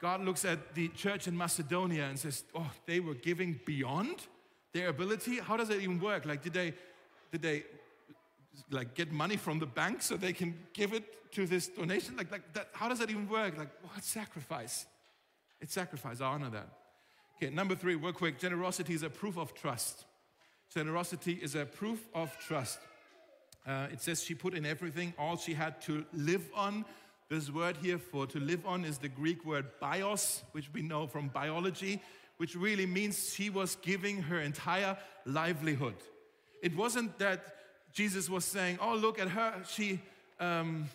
God 0.00 0.24
looks 0.24 0.44
at 0.44 0.74
the 0.74 0.88
church 0.88 1.26
in 1.26 1.36
Macedonia 1.36 2.04
and 2.04 2.18
says, 2.18 2.44
Oh, 2.54 2.70
they 2.86 3.00
were 3.00 3.14
giving 3.14 3.58
beyond 3.66 4.26
their 4.72 4.88
ability. 4.88 5.38
How 5.38 5.56
does 5.56 5.70
it 5.70 5.80
even 5.80 5.98
work? 5.98 6.24
Like, 6.24 6.42
did 6.42 6.52
they, 6.52 6.74
did 7.32 7.42
they 7.42 7.64
like 8.70 8.94
get 8.94 9.10
money 9.10 9.36
from 9.36 9.58
the 9.58 9.66
bank 9.66 10.02
so 10.02 10.16
they 10.16 10.32
can 10.32 10.54
give 10.72 10.92
it 10.92 11.32
to 11.32 11.46
this 11.46 11.66
donation? 11.66 12.16
Like, 12.16 12.30
like 12.30 12.52
that, 12.54 12.68
how 12.72 12.88
does 12.88 13.00
that 13.00 13.10
even 13.10 13.28
work? 13.28 13.58
Like, 13.58 13.70
what 13.82 14.04
sacrifice? 14.04 14.86
It's 15.60 15.72
sacrifice. 15.72 16.20
I 16.20 16.26
honor 16.26 16.50
that. 16.50 16.68
Okay, 17.36 17.54
number 17.54 17.74
three, 17.74 17.94
real 17.94 18.12
quick. 18.12 18.38
Generosity 18.38 18.94
is 18.94 19.02
a 19.02 19.10
proof 19.10 19.38
of 19.38 19.54
trust. 19.54 20.04
Generosity 20.72 21.38
is 21.40 21.54
a 21.54 21.64
proof 21.64 22.06
of 22.14 22.36
trust. 22.38 22.78
Uh, 23.66 23.86
it 23.92 24.00
says 24.00 24.22
she 24.22 24.34
put 24.34 24.54
in 24.54 24.64
everything, 24.64 25.12
all 25.18 25.36
she 25.36 25.54
had 25.54 25.80
to 25.82 26.04
live 26.12 26.48
on. 26.54 26.84
This 27.28 27.50
word 27.50 27.76
here 27.76 27.98
for 27.98 28.26
to 28.28 28.40
live 28.40 28.64
on 28.66 28.84
is 28.84 28.98
the 28.98 29.08
Greek 29.08 29.44
word 29.44 29.66
bios, 29.80 30.42
which 30.52 30.70
we 30.72 30.80
know 30.80 31.06
from 31.06 31.28
biology, 31.28 32.00
which 32.38 32.54
really 32.54 32.86
means 32.86 33.34
she 33.34 33.50
was 33.50 33.76
giving 33.82 34.22
her 34.22 34.40
entire 34.40 34.96
livelihood. 35.26 35.96
It 36.62 36.74
wasn't 36.74 37.18
that 37.18 37.54
Jesus 37.92 38.30
was 38.30 38.44
saying, 38.44 38.78
Oh, 38.80 38.94
look 38.94 39.18
at 39.18 39.28
her. 39.28 39.62
She, 39.68 40.00
um, 40.40 40.88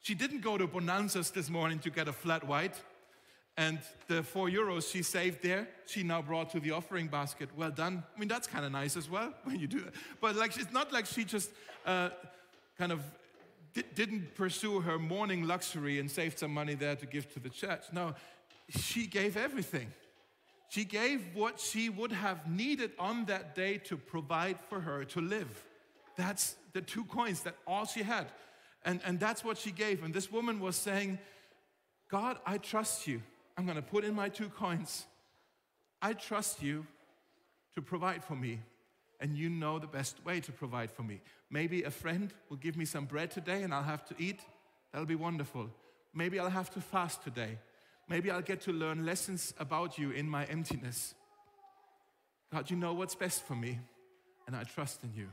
she 0.00 0.14
didn't 0.14 0.42
go 0.42 0.58
to 0.58 0.66
Bonanza's 0.66 1.30
this 1.30 1.48
morning 1.48 1.78
to 1.80 1.90
get 1.90 2.08
a 2.08 2.12
flat 2.12 2.46
white. 2.46 2.74
And 3.58 3.80
the 4.06 4.22
four 4.22 4.48
euros 4.48 4.88
she 4.88 5.02
saved 5.02 5.42
there, 5.42 5.66
she 5.84 6.04
now 6.04 6.22
brought 6.22 6.48
to 6.50 6.60
the 6.60 6.70
offering 6.70 7.08
basket. 7.08 7.48
Well 7.56 7.72
done. 7.72 8.04
I 8.14 8.18
mean, 8.20 8.28
that's 8.28 8.46
kind 8.46 8.64
of 8.64 8.70
nice 8.70 8.96
as 8.96 9.10
well 9.10 9.34
when 9.42 9.58
you 9.58 9.66
do 9.66 9.80
that. 9.80 9.94
But 10.20 10.36
like, 10.36 10.56
it's 10.56 10.72
not 10.72 10.92
like 10.92 11.06
she 11.06 11.24
just 11.24 11.50
uh, 11.84 12.10
kind 12.78 12.92
of 12.92 13.00
di- 13.74 13.82
didn't 13.96 14.36
pursue 14.36 14.78
her 14.78 14.96
morning 14.96 15.42
luxury 15.42 15.98
and 15.98 16.08
saved 16.08 16.38
some 16.38 16.54
money 16.54 16.74
there 16.74 16.94
to 16.94 17.04
give 17.04 17.32
to 17.34 17.40
the 17.40 17.48
church. 17.48 17.82
No, 17.92 18.14
she 18.68 19.08
gave 19.08 19.36
everything. 19.36 19.92
She 20.68 20.84
gave 20.84 21.20
what 21.34 21.58
she 21.58 21.88
would 21.88 22.12
have 22.12 22.48
needed 22.48 22.92
on 22.96 23.24
that 23.24 23.56
day 23.56 23.78
to 23.78 23.96
provide 23.96 24.60
for 24.68 24.78
her 24.78 25.04
to 25.06 25.20
live. 25.20 25.64
That's 26.16 26.54
the 26.74 26.80
two 26.80 27.04
coins, 27.06 27.40
that 27.40 27.56
all 27.66 27.86
she 27.86 28.04
had. 28.04 28.28
And, 28.84 29.00
and 29.04 29.18
that's 29.18 29.42
what 29.42 29.58
she 29.58 29.72
gave. 29.72 30.04
And 30.04 30.14
this 30.14 30.30
woman 30.30 30.60
was 30.60 30.76
saying, 30.76 31.18
God, 32.08 32.38
I 32.46 32.58
trust 32.58 33.08
you. 33.08 33.20
I'm 33.58 33.64
going 33.64 33.76
to 33.76 33.82
put 33.82 34.04
in 34.04 34.14
my 34.14 34.28
two 34.28 34.50
coins. 34.50 35.04
I 36.00 36.12
trust 36.12 36.62
you 36.62 36.86
to 37.74 37.82
provide 37.82 38.22
for 38.22 38.36
me, 38.36 38.60
and 39.20 39.36
you 39.36 39.50
know 39.50 39.80
the 39.80 39.88
best 39.88 40.24
way 40.24 40.38
to 40.38 40.52
provide 40.52 40.92
for 40.92 41.02
me. 41.02 41.20
Maybe 41.50 41.82
a 41.82 41.90
friend 41.90 42.32
will 42.48 42.56
give 42.58 42.76
me 42.76 42.84
some 42.84 43.06
bread 43.06 43.32
today 43.32 43.64
and 43.64 43.74
I'll 43.74 43.82
have 43.82 44.04
to 44.06 44.14
eat. 44.16 44.38
That'll 44.92 45.06
be 45.06 45.16
wonderful. 45.16 45.70
Maybe 46.14 46.38
I'll 46.38 46.48
have 46.48 46.70
to 46.74 46.80
fast 46.80 47.24
today. 47.24 47.58
Maybe 48.08 48.30
I'll 48.30 48.42
get 48.42 48.60
to 48.62 48.72
learn 48.72 49.04
lessons 49.04 49.52
about 49.58 49.98
you 49.98 50.12
in 50.12 50.28
my 50.28 50.44
emptiness. 50.44 51.14
God, 52.52 52.70
you 52.70 52.76
know 52.76 52.94
what's 52.94 53.16
best 53.16 53.42
for 53.42 53.56
me. 53.56 53.80
and 54.46 54.56
I 54.56 54.62
trust 54.62 55.04
in 55.04 55.12
you. 55.14 55.28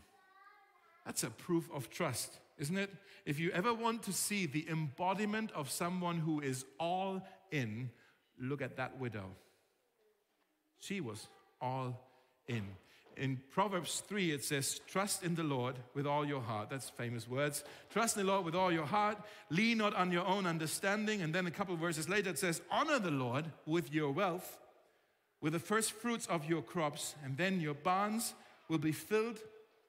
That's 1.06 1.24
a 1.24 1.30
proof 1.30 1.70
of 1.74 1.90
trust, 1.90 2.40
isn't 2.58 2.78
it? 2.78 2.90
If 3.26 3.40
you 3.40 3.52
ever 3.52 3.74
want 3.74 4.04
to 4.04 4.14
see 4.14 4.46
the 4.46 4.68
embodiment 4.70 5.52
of 5.54 5.70
someone 5.70 6.18
who 6.18 6.42
is 6.42 6.66
all 6.80 7.26
in, 7.50 7.92
look 8.40 8.62
at 8.62 8.78
that 8.78 9.00
widow. 9.00 9.26
She 10.80 11.02
was 11.02 11.28
all 11.62 12.00
in. 12.48 12.64
In 13.18 13.40
Proverbs 13.52 14.04
3, 14.08 14.32
it 14.32 14.44
says, 14.44 14.82
Trust 14.88 15.24
in 15.24 15.36
the 15.36 15.44
Lord 15.44 15.76
with 15.94 16.06
all 16.06 16.26
your 16.26 16.42
heart. 16.42 16.70
That's 16.70 16.90
famous 16.90 17.30
words. 17.30 17.64
Trust 17.90 18.18
in 18.18 18.26
the 18.26 18.32
Lord 18.32 18.46
with 18.46 18.56
all 18.56 18.72
your 18.72 18.86
heart. 18.86 19.18
Lean 19.50 19.78
not 19.78 19.96
on 19.96 20.12
your 20.12 20.26
own 20.26 20.46
understanding. 20.46 21.22
And 21.22 21.34
then 21.34 21.48
a 21.48 21.52
couple 21.52 21.76
verses 21.78 22.10
later, 22.10 22.32
it 22.32 22.40
says, 22.40 22.62
Honor 22.70 23.00
the 23.00 23.12
Lord 23.12 23.46
with 23.66 23.94
your 23.94 24.12
wealth, 24.12 24.58
with 25.40 25.54
the 25.54 25.60
first 25.60 25.94
fruits 25.94 26.28
of 26.28 26.50
your 26.50 26.62
crops, 26.62 27.16
and 27.24 27.38
then 27.38 27.62
your 27.62 27.74
barns 27.74 28.34
will 28.68 28.80
be 28.80 28.92
filled 28.92 29.40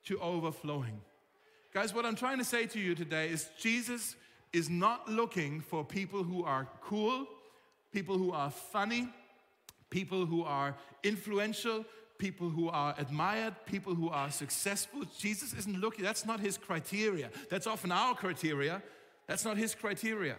to 0.05 0.21
overflowing. 0.21 1.01
Guys, 1.75 1.93
what 1.93 2.07
I'm 2.07 2.17
trying 2.17 2.39
to 2.39 2.45
say 2.45 2.67
to 2.67 2.79
you 2.79 2.95
today 2.95 3.29
is 3.29 3.49
Jesus 3.59 4.15
is 4.53 4.71
not 4.71 5.09
looking 5.09 5.61
for 5.61 5.85
people 5.85 6.23
who 6.23 6.45
are 6.45 6.69
cool, 6.81 7.27
people 7.97 8.19
who 8.19 8.31
are 8.31 8.51
funny, 8.51 9.09
people 9.89 10.27
who 10.27 10.45
are 10.45 10.75
influential, 11.03 11.83
people 12.19 12.51
who 12.51 12.69
are 12.69 12.95
admired, 12.99 13.55
people 13.65 13.95
who 13.95 14.11
are 14.11 14.31
successful. 14.31 15.01
Jesus 15.19 15.55
isn't 15.55 15.81
looking, 15.81 16.05
that's 16.05 16.27
not 16.27 16.39
his 16.39 16.59
criteria. 16.59 17.31
That's 17.49 17.67
often 17.67 17.91
our 17.91 18.15
criteria. 18.15 18.83
That's 19.27 19.47
not 19.47 19.57
his 19.57 19.75
criteria. 19.75 20.37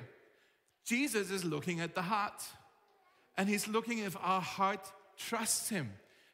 Jesus 0.85 1.31
is 1.31 1.43
looking 1.43 1.79
at 1.79 1.95
the 1.95 2.03
heart. 2.03 2.43
And 3.39 3.49
he's 3.49 3.67
looking 3.67 3.99
if 3.99 4.15
our 4.21 4.41
heart 4.41 4.85
trusts 5.17 5.67
him. 5.69 5.89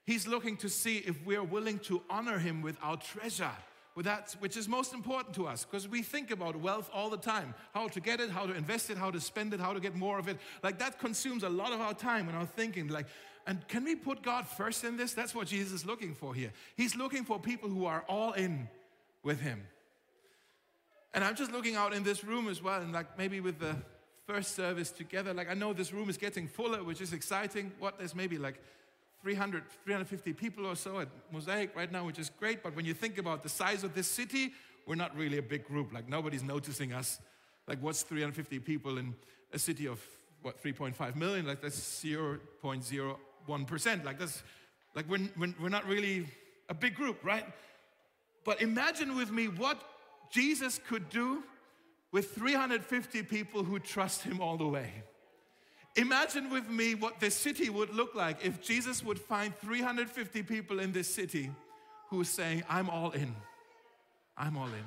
He's 0.06 0.28
looking 0.28 0.58
to 0.58 0.68
see 0.68 0.98
if 0.98 1.26
we're 1.26 1.42
willing 1.42 1.80
to 1.88 2.02
honor 2.10 2.38
him 2.38 2.62
with 2.62 2.76
our 2.84 2.98
treasure 2.98 3.56
that 4.02 4.36
which 4.40 4.58
is 4.58 4.68
most 4.68 4.94
important 4.94 5.36
to 5.36 5.46
us 5.46 5.66
because 5.66 5.88
we 5.88 6.02
think 6.02 6.32
about 6.32 6.56
wealth 6.56 6.90
all 6.92 7.10
the 7.10 7.18
time. 7.18 7.54
How 7.74 7.88
to 7.90 8.00
get 8.00 8.20
it 8.20 8.32
how 8.32 8.48
to 8.48 8.54
invest 8.54 8.90
it 8.90 8.98
how 8.98 9.12
to 9.12 9.22
spend 9.22 9.54
it 9.54 9.60
how 9.60 9.74
to 9.74 9.80
get 9.80 9.96
more 9.96 10.18
of 10.18 10.28
it. 10.28 10.38
Like 10.64 10.80
that 10.80 10.98
consumes 10.98 11.44
a 11.44 11.50
lot 11.50 11.72
of 11.72 11.80
our 11.80 11.94
time 11.94 12.28
and 12.28 12.36
our 12.36 12.46
thinking 12.46 12.88
like 12.88 13.06
and 13.46 13.68
can 13.68 13.84
we 13.84 13.96
put 13.96 14.24
god 14.24 14.48
first 14.48 14.84
in 14.84 14.98
this? 14.98 15.14
That's 15.14 15.36
what 15.36 15.48
jesus 15.48 15.74
is 15.74 15.86
looking 15.86 16.16
for 16.16 16.34
here. 16.34 16.52
He's 16.76 16.96
looking 16.96 17.24
for 17.24 17.40
people 17.40 17.70
who 17.70 17.86
are 17.86 18.04
all 18.10 18.32
in 18.34 18.68
with 19.22 19.40
him. 19.40 19.62
And 21.14 21.24
i'm 21.24 21.36
just 21.36 21.52
looking 21.52 21.76
out 21.76 21.94
in 21.94 22.04
this 22.04 22.24
room 22.24 22.48
as 22.48 22.64
well 22.64 22.82
and 22.82 22.92
like 22.92 23.16
maybe 23.16 23.42
with 23.42 23.60
the 23.60 23.76
first 24.26 24.56
service 24.56 24.90
together 24.90 25.34
like 25.34 25.50
i 25.50 25.54
know 25.54 25.74
this 25.74 25.94
room 25.94 26.10
is 26.10 26.18
getting 26.18 26.48
fuller 26.48 26.84
which 26.84 27.00
is 27.00 27.14
exciting. 27.14 27.72
What 27.78 28.00
there's 28.00 28.16
maybe 28.16 28.40
like 28.40 28.60
300, 29.24 29.64
350 29.86 30.34
people 30.34 30.66
or 30.66 30.76
so 30.76 31.00
at 31.00 31.08
Mosaic 31.32 31.74
right 31.76 31.90
now, 31.90 32.06
which 32.06 32.20
is 32.20 32.30
great. 32.30 32.62
But 32.62 32.76
when 32.76 32.84
you 32.84 32.94
think 32.94 33.18
about 33.18 33.42
the 33.42 33.50
size 33.50 33.86
of 33.86 33.96
this 33.96 34.08
city, 34.08 34.52
we're 34.86 34.96
not 34.96 35.16
really 35.16 35.38
a 35.38 35.42
big 35.42 35.66
group. 35.66 35.94
Like 35.94 36.10
nobody's 36.10 36.44
noticing 36.44 36.92
us. 36.92 37.22
Like 37.66 37.82
what's 37.82 38.04
350 38.04 38.60
people 38.60 38.98
in 38.98 39.16
a 39.54 39.60
city 39.60 39.88
of 39.88 40.06
what 40.42 40.62
3.5 40.62 41.16
million? 41.16 41.48
Like 41.48 41.62
that's 41.62 41.80
0.01%. 41.80 44.06
Like 44.06 44.20
that's 44.20 44.44
like 44.94 45.10
we're, 45.10 45.30
we're 45.38 45.70
not 45.70 45.88
really 45.88 46.28
a 46.68 46.74
big 46.74 46.94
group, 46.94 47.24
right? 47.24 47.46
But 48.44 48.62
imagine 48.62 49.16
with 49.16 49.32
me 49.32 49.48
what 49.48 49.82
Jesus 50.32 50.82
could 50.86 51.10
do 51.10 51.44
with 52.12 52.32
350 52.32 53.24
people 53.24 53.64
who 53.64 53.80
trust 53.80 54.24
him 54.24 54.42
all 54.42 54.58
the 54.58 54.68
way. 54.68 54.92
Imagine 55.96 56.50
with 56.50 56.70
me 56.70 56.96
what 56.96 57.20
this 57.20 57.36
city 57.36 57.70
would 57.70 57.94
look 57.94 58.16
like 58.16 58.44
if 58.44 58.62
Jesus 58.62 59.04
would 59.04 59.20
find 59.20 59.56
350 59.58 60.42
people 60.44 60.80
in 60.80 60.92
this 60.92 61.14
city 61.14 61.52
who 62.10 62.22
are 62.22 62.26
saying, 62.26 62.64
I'm 62.68 62.90
all 62.90 63.12
in. 63.12 63.36
I'm 64.36 64.58
all 64.58 64.68
in. 64.68 64.86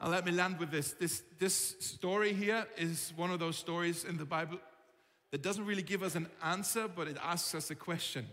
Now, 0.00 0.08
let 0.08 0.26
me 0.26 0.32
land 0.32 0.58
with 0.58 0.70
this. 0.70 0.92
this. 0.92 1.22
This 1.38 1.76
story 1.80 2.34
here 2.34 2.66
is 2.76 3.14
one 3.16 3.30
of 3.30 3.38
those 3.38 3.56
stories 3.56 4.04
in 4.04 4.18
the 4.18 4.26
Bible 4.26 4.58
that 5.32 5.42
doesn't 5.42 5.64
really 5.64 5.82
give 5.82 6.02
us 6.02 6.14
an 6.14 6.28
answer, 6.44 6.88
but 6.88 7.08
it 7.08 7.16
asks 7.22 7.54
us 7.54 7.70
a 7.70 7.74
question. 7.74 8.26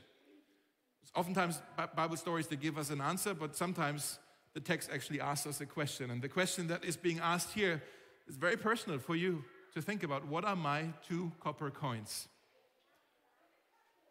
Oftentimes, 1.16 1.62
Bible 1.96 2.18
stories 2.18 2.48
that 2.48 2.60
give 2.60 2.78
us 2.78 2.90
an 2.90 3.00
answer, 3.00 3.34
but 3.34 3.56
sometimes 3.56 4.20
the 4.54 4.60
text 4.60 4.90
actually 4.92 5.22
asks 5.22 5.48
us 5.48 5.62
a 5.62 5.66
question. 5.66 6.12
And 6.12 6.22
the 6.22 6.28
question 6.28 6.68
that 6.68 6.84
is 6.84 6.98
being 6.98 7.20
asked 7.20 7.54
here 7.54 7.82
is 8.28 8.36
very 8.36 8.58
personal 8.58 9.00
for 9.00 9.16
you 9.16 9.44
to 9.74 9.82
think 9.82 10.04
about 10.04 10.28
what 10.28 10.46
are 10.46 10.56
my 10.56 10.86
two 11.08 11.32
copper 11.40 11.70
coins? 11.70 12.28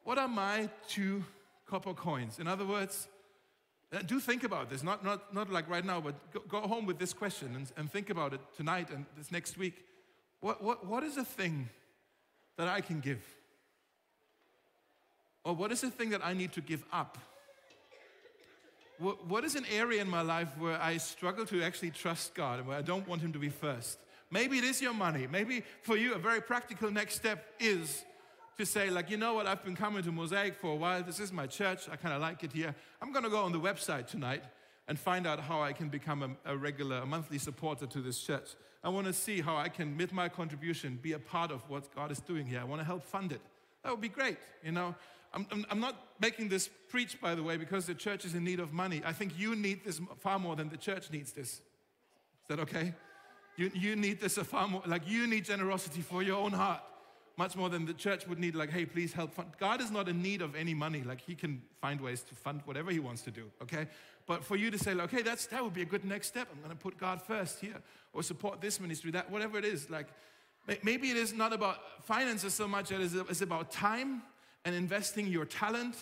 What 0.04 0.18
are 0.18 0.28
my 0.28 0.68
two 0.88 1.24
copper 1.66 1.94
coins? 1.94 2.38
In 2.38 2.48
other 2.48 2.66
words, 2.66 3.08
uh, 3.92 3.98
do 4.00 4.18
think 4.18 4.42
about 4.42 4.70
this, 4.70 4.82
not, 4.82 5.04
not, 5.04 5.34
not 5.34 5.50
like 5.50 5.68
right 5.68 5.84
now, 5.84 6.00
but 6.00 6.14
go, 6.32 6.40
go 6.48 6.60
home 6.66 6.86
with 6.86 6.98
this 6.98 7.12
question 7.12 7.54
and, 7.54 7.70
and 7.76 7.92
think 7.92 8.10
about 8.10 8.32
it 8.32 8.40
tonight 8.56 8.88
and 8.90 9.04
this 9.16 9.30
next 9.30 9.58
week. 9.58 9.84
What, 10.40 10.62
what, 10.62 10.86
what 10.86 11.02
is 11.02 11.16
a 11.16 11.24
thing 11.24 11.68
that 12.56 12.68
I 12.68 12.80
can 12.80 13.00
give? 13.00 13.22
Or 15.44 15.54
what 15.54 15.70
is 15.72 15.82
a 15.84 15.90
thing 15.90 16.10
that 16.10 16.24
I 16.24 16.32
need 16.32 16.52
to 16.52 16.60
give 16.60 16.84
up? 16.92 17.18
What, 18.98 19.26
what 19.26 19.44
is 19.44 19.56
an 19.56 19.66
area 19.72 20.00
in 20.00 20.08
my 20.08 20.22
life 20.22 20.48
where 20.58 20.80
I 20.80 20.96
struggle 20.96 21.44
to 21.46 21.62
actually 21.62 21.90
trust 21.90 22.34
God 22.34 22.60
and 22.60 22.68
where 22.68 22.78
I 22.78 22.82
don't 22.82 23.06
want 23.06 23.20
Him 23.20 23.32
to 23.32 23.38
be 23.38 23.48
first? 23.48 23.98
Maybe 24.32 24.56
it 24.56 24.64
is 24.64 24.80
your 24.80 24.94
money. 24.94 25.26
Maybe 25.30 25.62
for 25.82 25.94
you, 25.94 26.14
a 26.14 26.18
very 26.18 26.40
practical 26.40 26.90
next 26.90 27.16
step 27.16 27.44
is 27.60 28.02
to 28.56 28.64
say, 28.64 28.88
like, 28.88 29.10
you 29.10 29.18
know 29.18 29.34
what, 29.34 29.46
I've 29.46 29.62
been 29.62 29.76
coming 29.76 30.02
to 30.04 30.10
Mosaic 30.10 30.54
for 30.56 30.72
a 30.72 30.74
while. 30.74 31.02
This 31.02 31.20
is 31.20 31.30
my 31.30 31.46
church. 31.46 31.86
I 31.92 31.96
kind 31.96 32.14
of 32.14 32.22
like 32.22 32.42
it 32.42 32.50
here. 32.50 32.74
I'm 33.02 33.12
going 33.12 33.24
to 33.24 33.30
go 33.30 33.42
on 33.42 33.52
the 33.52 33.60
website 33.60 34.06
tonight 34.06 34.42
and 34.88 34.98
find 34.98 35.26
out 35.26 35.38
how 35.38 35.62
I 35.62 35.74
can 35.74 35.90
become 35.90 36.22
a, 36.46 36.52
a, 36.52 36.56
regular, 36.56 36.98
a 36.98 37.06
monthly 37.06 37.36
supporter 37.36 37.86
to 37.86 38.00
this 38.00 38.22
church. 38.22 38.48
I 38.82 38.88
want 38.88 39.06
to 39.06 39.12
see 39.12 39.42
how 39.42 39.58
I 39.58 39.68
can, 39.68 39.98
with 39.98 40.14
my 40.14 40.30
contribution, 40.30 40.98
be 41.00 41.12
a 41.12 41.18
part 41.18 41.50
of 41.50 41.68
what 41.68 41.94
God 41.94 42.10
is 42.10 42.20
doing 42.20 42.46
here. 42.46 42.60
I 42.60 42.64
want 42.64 42.80
to 42.80 42.86
help 42.86 43.04
fund 43.04 43.32
it. 43.32 43.42
That 43.84 43.90
would 43.90 44.00
be 44.00 44.08
great, 44.08 44.38
you 44.64 44.72
know. 44.72 44.94
I'm, 45.34 45.46
I'm, 45.52 45.66
I'm 45.70 45.80
not 45.80 45.96
making 46.20 46.48
this 46.48 46.70
preach, 46.88 47.20
by 47.20 47.34
the 47.34 47.42
way, 47.42 47.58
because 47.58 47.84
the 47.84 47.94
church 47.94 48.24
is 48.24 48.34
in 48.34 48.44
need 48.44 48.60
of 48.60 48.72
money. 48.72 49.02
I 49.04 49.12
think 49.12 49.38
you 49.38 49.54
need 49.54 49.84
this 49.84 50.00
far 50.20 50.38
more 50.38 50.56
than 50.56 50.70
the 50.70 50.78
church 50.78 51.10
needs 51.10 51.32
this. 51.32 51.48
Is 51.48 51.60
that 52.48 52.60
okay? 52.60 52.94
You, 53.56 53.70
you 53.74 53.96
need 53.96 54.20
this 54.20 54.38
a 54.38 54.44
far 54.44 54.66
more, 54.66 54.82
like 54.86 55.02
you 55.06 55.26
need 55.26 55.44
generosity 55.44 56.00
for 56.00 56.22
your 56.22 56.38
own 56.38 56.52
heart, 56.52 56.80
much 57.36 57.56
more 57.56 57.68
than 57.68 57.86
the 57.86 57.94
church 57.94 58.26
would 58.26 58.38
need, 58.38 58.54
like, 58.54 58.70
hey, 58.70 58.84
please 58.84 59.12
help 59.12 59.32
fund. 59.32 59.50
God 59.58 59.80
is 59.80 59.90
not 59.90 60.08
in 60.08 60.22
need 60.22 60.42
of 60.42 60.54
any 60.54 60.74
money. 60.74 61.02
Like, 61.02 61.20
He 61.20 61.34
can 61.34 61.62
find 61.80 62.00
ways 62.00 62.22
to 62.22 62.34
fund 62.34 62.60
whatever 62.64 62.90
He 62.90 62.98
wants 62.98 63.22
to 63.22 63.30
do, 63.30 63.50
okay? 63.62 63.86
But 64.26 64.44
for 64.44 64.56
you 64.56 64.70
to 64.70 64.78
say, 64.78 64.94
like, 64.94 65.12
okay, 65.12 65.22
that's, 65.22 65.46
that 65.46 65.62
would 65.62 65.74
be 65.74 65.82
a 65.82 65.86
good 65.86 66.04
next 66.04 66.28
step. 66.28 66.48
I'm 66.52 66.58
going 66.58 66.70
to 66.70 66.76
put 66.76 66.98
God 66.98 67.20
first 67.20 67.60
here, 67.60 67.82
or 68.12 68.22
support 68.22 68.60
this 68.60 68.80
ministry, 68.80 69.10
that, 69.12 69.30
whatever 69.30 69.58
it 69.58 69.64
is. 69.64 69.90
Like, 69.90 70.08
maybe 70.82 71.10
it 71.10 71.16
is 71.16 71.32
not 71.32 71.52
about 71.52 71.78
finances 72.04 72.54
so 72.54 72.68
much 72.68 72.92
as 72.92 73.14
it's 73.14 73.40
about 73.40 73.70
time 73.72 74.22
and 74.64 74.74
investing 74.74 75.26
your 75.26 75.44
talent 75.44 75.96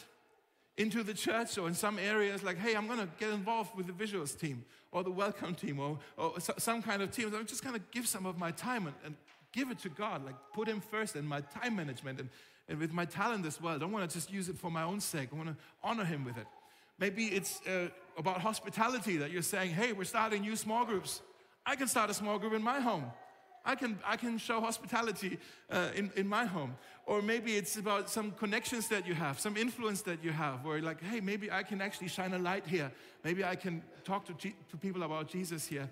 into 0.81 1.03
the 1.03 1.13
church 1.13 1.59
or 1.59 1.69
in 1.69 1.75
some 1.75 1.99
areas 1.99 2.43
like, 2.43 2.59
hey, 2.59 2.75
I'm 2.75 2.87
going 2.87 2.99
to 2.99 3.09
get 3.19 3.31
involved 3.31 3.77
with 3.77 3.87
the 3.87 3.93
visuals 3.93 4.39
team 4.39 4.65
or 4.93 5.05
the 5.05 5.11
welcome 5.11 5.55
team 5.55 5.79
or, 5.79 5.99
or 6.17 6.41
some 6.41 6.83
kind 6.83 7.03
of 7.03 7.11
team. 7.11 7.33
I'm 7.35 7.47
just 7.47 7.63
going 7.63 7.75
to 7.75 7.83
give 7.91 8.09
some 8.09 8.25
of 8.25 8.39
my 8.39 8.51
time 8.51 8.87
and, 8.87 8.97
and, 9.05 9.17
give 9.53 9.69
it 9.73 9.81
to 9.81 9.89
God, 9.89 10.25
like 10.25 10.37
put 10.55 10.69
Him 10.69 10.81
first 10.81 11.17
in 11.17 11.27
my 11.27 11.41
time 11.41 11.75
management 11.75 12.21
and, 12.21 12.29
and 12.69 12.79
with 12.79 12.93
my 12.93 13.05
talent 13.05 13.45
as 13.45 13.61
well. 13.61 13.75
I 13.75 13.79
don't 13.79 13.91
want 13.91 14.09
to 14.09 14.17
just 14.17 14.33
use 14.33 14.49
it 14.49 14.57
for 14.57 14.71
my 14.71 14.85
own 14.85 15.01
sake. 15.01 15.31
I 15.33 15.37
want 15.37 15.49
to 15.49 15.57
honor 15.83 16.05
Him 16.05 16.25
with 16.25 16.37
it. 16.37 16.47
Maybe 17.01 17.25
it's 17.25 17.61
uh, 17.67 17.89
about 18.17 18.41
hospitality 18.41 19.17
that 19.17 19.33
you're 19.33 19.43
saying, 19.43 19.71
hey, 19.71 19.93
we're 19.93 20.05
starting 20.05 20.43
new 20.43 20.55
small 20.55 20.85
groups. 20.85 21.21
I 21.67 21.75
can 21.75 21.89
start 21.89 22.11
a 22.11 22.15
small 22.15 22.39
group 22.39 22.53
in 22.53 22.63
my 22.63 22.79
home. 22.79 23.07
I 23.65 23.75
can, 23.75 23.99
I 24.07 24.17
can 24.17 24.39
show 24.39 24.61
hospitality 24.61 25.39
uh, 25.71 25.89
in, 25.95 26.11
in 26.17 26.27
my 26.27 26.45
home. 26.45 26.77
Or 27.07 27.21
maybe 27.21 27.57
it's 27.57 27.77
about 27.77 28.09
some 28.09 28.31
connections 28.33 28.89
that 28.89 29.07
you 29.07 29.15
have, 29.15 29.39
some 29.39 29.57
influence 29.57 30.03
that 30.03 30.25
you 30.25 30.33
have, 30.33 30.65
where 30.65 30.81
like, 30.81 31.03
hey, 31.03 31.21
maybe 31.21 31.51
I 31.51 31.63
can 31.63 31.81
actually 31.81 32.09
shine 32.09 32.33
a 32.33 32.39
light 32.39 32.67
here. 32.67 32.91
Maybe 33.25 33.45
I 33.45 33.57
can 33.57 33.83
talk 34.05 34.25
to, 34.27 34.35
G- 34.35 34.55
to 34.71 34.77
people 34.77 35.03
about 35.03 35.29
Jesus 35.29 35.67
here. 35.67 35.89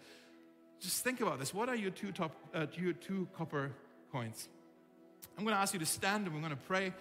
Just 0.80 1.02
think 1.02 1.20
about 1.20 1.38
this. 1.38 1.52
What 1.52 1.68
are 1.68 1.74
your 1.74 1.90
two, 1.90 2.12
top, 2.12 2.36
uh, 2.54 2.66
your 2.74 2.92
two 2.92 3.28
copper 3.36 3.72
coins? 4.12 4.48
I'm 5.36 5.44
going 5.44 5.54
to 5.54 5.60
ask 5.60 5.72
you 5.72 5.80
to 5.80 5.86
stand 5.86 6.26
and 6.26 6.34
we're 6.34 6.40
going 6.40 6.50
to 6.50 6.56
pray. 6.56 6.92